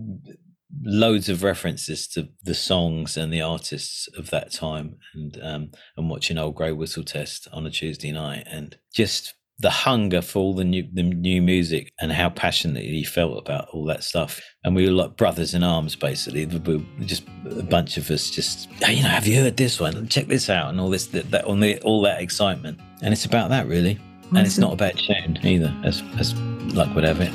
loads 0.83 1.29
of 1.29 1.43
references 1.43 2.07
to 2.07 2.29
the 2.43 2.55
songs 2.55 3.15
and 3.15 3.31
the 3.31 3.41
artists 3.41 4.07
of 4.17 4.29
that 4.31 4.51
time 4.51 4.97
and 5.13 5.39
um 5.41 5.71
and 5.95 6.09
watching 6.09 6.37
old 6.37 6.55
grey 6.55 6.71
whistle 6.71 7.03
test 7.03 7.47
on 7.53 7.65
a 7.65 7.71
tuesday 7.71 8.11
night 8.11 8.45
and 8.49 8.77
just 8.93 9.35
the 9.59 9.69
hunger 9.69 10.21
for 10.21 10.39
all 10.39 10.53
the 10.53 10.63
new 10.63 10.85
the 10.93 11.03
new 11.03 11.41
music 11.41 11.93
and 12.01 12.11
how 12.11 12.29
passionately 12.29 12.89
he 12.89 13.03
felt 13.03 13.37
about 13.37 13.69
all 13.69 13.85
that 13.85 14.03
stuff. 14.03 14.41
And 14.63 14.75
we 14.75 14.85
were 14.85 14.91
like 14.91 15.15
brothers 15.15 15.53
in 15.53 15.63
arms 15.63 15.95
basically. 15.95 16.45
We 16.45 16.77
were 16.77 16.83
just 17.01 17.23
a 17.49 17.63
bunch 17.63 17.97
of 17.97 18.09
us 18.11 18.29
just 18.29 18.69
"Hey, 18.83 18.95
you 18.95 19.03
know 19.03 19.09
have 19.09 19.27
you 19.27 19.39
heard 19.41 19.57
this 19.57 19.79
one? 19.79 20.07
Check 20.07 20.27
this 20.27 20.49
out 20.49 20.69
and 20.69 20.79
all 20.79 20.89
this 20.89 21.07
that, 21.07 21.31
that 21.31 21.45
on 21.45 21.61
the 21.61 21.79
all 21.81 22.01
that 22.01 22.21
excitement. 22.21 22.79
And 23.01 23.13
it's 23.13 23.25
about 23.25 23.49
that 23.49 23.67
really. 23.67 23.99
And 24.29 24.39
it's 24.39 24.57
not 24.57 24.73
about 24.73 24.97
tune 24.97 25.39
either 25.43 25.73
as 25.83 26.03
as 26.19 26.33
luck 26.73 26.93
would 26.95 27.03
have 27.03 27.21
it. 27.21 27.31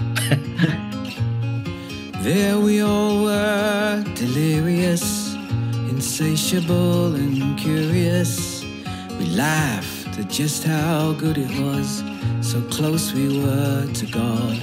There 2.22 2.60
we 2.60 2.82
all 2.82 3.24
were, 3.24 4.04
delirious, 4.14 5.32
insatiable 5.88 7.14
and 7.14 7.58
curious. 7.58 8.62
We 9.18 9.24
laughed 9.24 9.99
at 10.20 10.28
just 10.28 10.64
how 10.64 11.12
good 11.14 11.38
it 11.38 11.50
was, 11.60 12.02
so 12.42 12.60
close 12.62 13.12
we 13.12 13.40
were 13.40 13.86
to 13.92 14.06
God. 14.06 14.58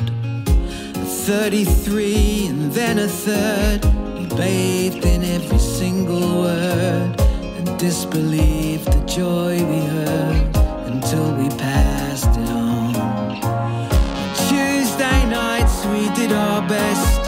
At 0.95 1.07
33 1.07 2.47
and 2.47 2.71
then 2.71 2.99
a 2.99 3.07
third, 3.07 3.83
we 4.17 4.25
bathed 4.35 5.05
in 5.05 5.23
every 5.23 5.57
single 5.57 6.41
word 6.41 7.19
and 7.57 7.79
disbelieved 7.79 8.91
the 8.91 9.03
joy 9.05 9.53
we 9.73 9.79
heard 9.97 10.55
until 10.91 11.33
we 11.35 11.49
passed 11.49 12.33
it 12.37 12.49
on. 12.49 12.93
Tuesday 14.49 15.19
nights 15.29 15.85
we 15.87 16.09
did 16.15 16.31
our 16.31 16.61
best, 16.67 17.21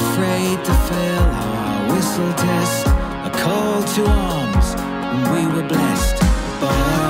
afraid 0.00 0.56
to 0.64 0.74
fail 0.88 1.26
our 1.44 1.94
whistle 1.94 2.32
test. 2.34 2.86
A 3.28 3.30
call 3.42 3.82
to 3.94 4.06
arms, 4.06 4.74
and 4.76 5.22
we 5.32 5.42
were 5.54 5.66
blessed 5.66 6.20
by 6.60 7.09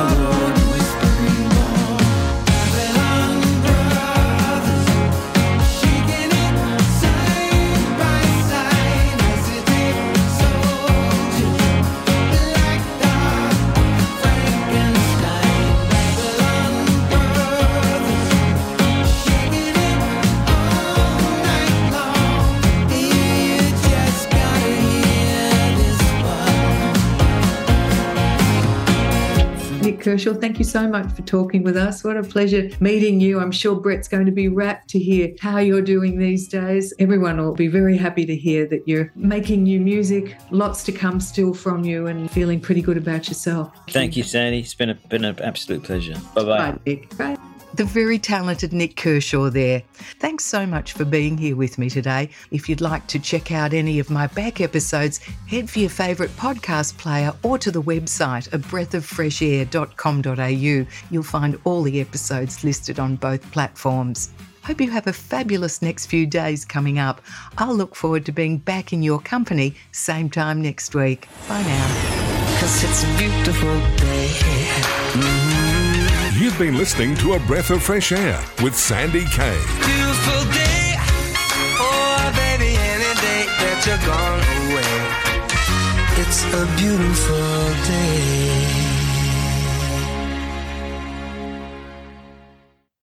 Kershaw, 30.10 30.34
thank 30.34 30.58
you 30.58 30.64
so 30.64 30.88
much 30.88 31.08
for 31.12 31.22
talking 31.22 31.62
with 31.62 31.76
us. 31.76 32.02
What 32.02 32.16
a 32.16 32.24
pleasure 32.24 32.68
meeting 32.80 33.20
you. 33.20 33.38
I'm 33.38 33.52
sure 33.52 33.76
Brett's 33.76 34.08
going 34.08 34.26
to 34.26 34.32
be 34.32 34.48
rapt 34.48 34.88
to 34.88 34.98
hear 34.98 35.32
how 35.40 35.58
you're 35.58 35.82
doing 35.82 36.18
these 36.18 36.48
days. 36.48 36.92
Everyone 36.98 37.38
will 37.38 37.54
be 37.54 37.68
very 37.68 37.96
happy 37.96 38.26
to 38.26 38.34
hear 38.34 38.66
that 38.66 38.88
you're 38.88 39.12
making 39.14 39.62
new 39.62 39.78
music, 39.78 40.36
lots 40.50 40.82
to 40.86 40.92
come 40.92 41.20
still 41.20 41.54
from 41.54 41.84
you, 41.84 42.08
and 42.08 42.28
feeling 42.28 42.58
pretty 42.60 42.82
good 42.82 42.96
about 42.96 43.28
yourself. 43.28 43.70
thank 43.90 44.16
you 44.16 44.24
sandy 44.24 44.58
it's 44.58 44.74
been 44.74 44.90
a 44.90 44.94
been 44.94 45.24
an 45.24 45.38
absolute 45.42 45.84
pleasure 45.84 46.14
bye-bye 46.34 46.72
Bye, 46.72 46.78
Nik. 46.84 47.16
Bye. 47.16 47.36
The 47.80 47.86
very 47.86 48.18
talented 48.18 48.74
Nik 48.74 48.94
Kershaw 48.94 49.48
there. 49.48 49.82
Thanks 50.18 50.44
so 50.44 50.66
much 50.66 50.92
for 50.92 51.06
being 51.06 51.38
here 51.38 51.56
with 51.56 51.78
me 51.78 51.88
today. 51.88 52.28
If 52.50 52.68
you'd 52.68 52.82
like 52.82 53.06
to 53.06 53.18
check 53.18 53.52
out 53.52 53.72
any 53.72 53.98
of 53.98 54.10
my 54.10 54.26
back 54.26 54.60
episodes, 54.60 55.16
head 55.48 55.70
for 55.70 55.78
your 55.78 55.88
favourite 55.88 56.30
podcast 56.32 56.98
player 56.98 57.32
or 57.42 57.56
to 57.56 57.70
the 57.70 57.82
website 57.82 58.52
at 58.52 58.60
breathofreshair.com.au. 58.60 60.86
You'll 61.10 61.22
find 61.22 61.58
all 61.64 61.80
the 61.80 62.02
episodes 62.02 62.62
listed 62.62 63.00
on 63.00 63.16
both 63.16 63.50
platforms. 63.50 64.30
Hope 64.62 64.82
you 64.82 64.90
have 64.90 65.06
a 65.06 65.14
fabulous 65.14 65.80
next 65.80 66.04
few 66.04 66.26
days 66.26 66.66
coming 66.66 66.98
up. 66.98 67.22
I'll 67.56 67.74
look 67.74 67.96
forward 67.96 68.26
to 68.26 68.32
being 68.32 68.58
back 68.58 68.92
in 68.92 69.02
your 69.02 69.20
company 69.20 69.74
same 69.92 70.28
time 70.28 70.60
next 70.60 70.94
week. 70.94 71.28
Bye 71.48 71.62
now. 71.62 72.60
Cause 72.60 72.84
it's 72.84 73.04
a 73.04 73.16
beautiful 73.16 73.74
day. 73.96 75.39
You've 76.50 76.58
been 76.58 76.76
listening 76.76 77.14
to 77.18 77.34
A 77.34 77.38
Breath 77.38 77.70
of 77.70 77.80
Fresh 77.80 78.10
Air 78.10 78.44
with 78.60 78.74
Sandy 78.74 79.24
Kay. 79.24 79.56
Beautiful 79.86 80.42
day, 80.52 80.96
oh 81.78 82.32
baby, 82.34 82.74
any 82.74 83.14
day 83.20 83.46
that 83.60 83.86
you're 83.86 83.96
gone 84.02 84.42
away. 84.66 85.20
It's 86.20 86.42
a 86.52 86.66
beautiful 86.76 87.72
day. 87.86 88.59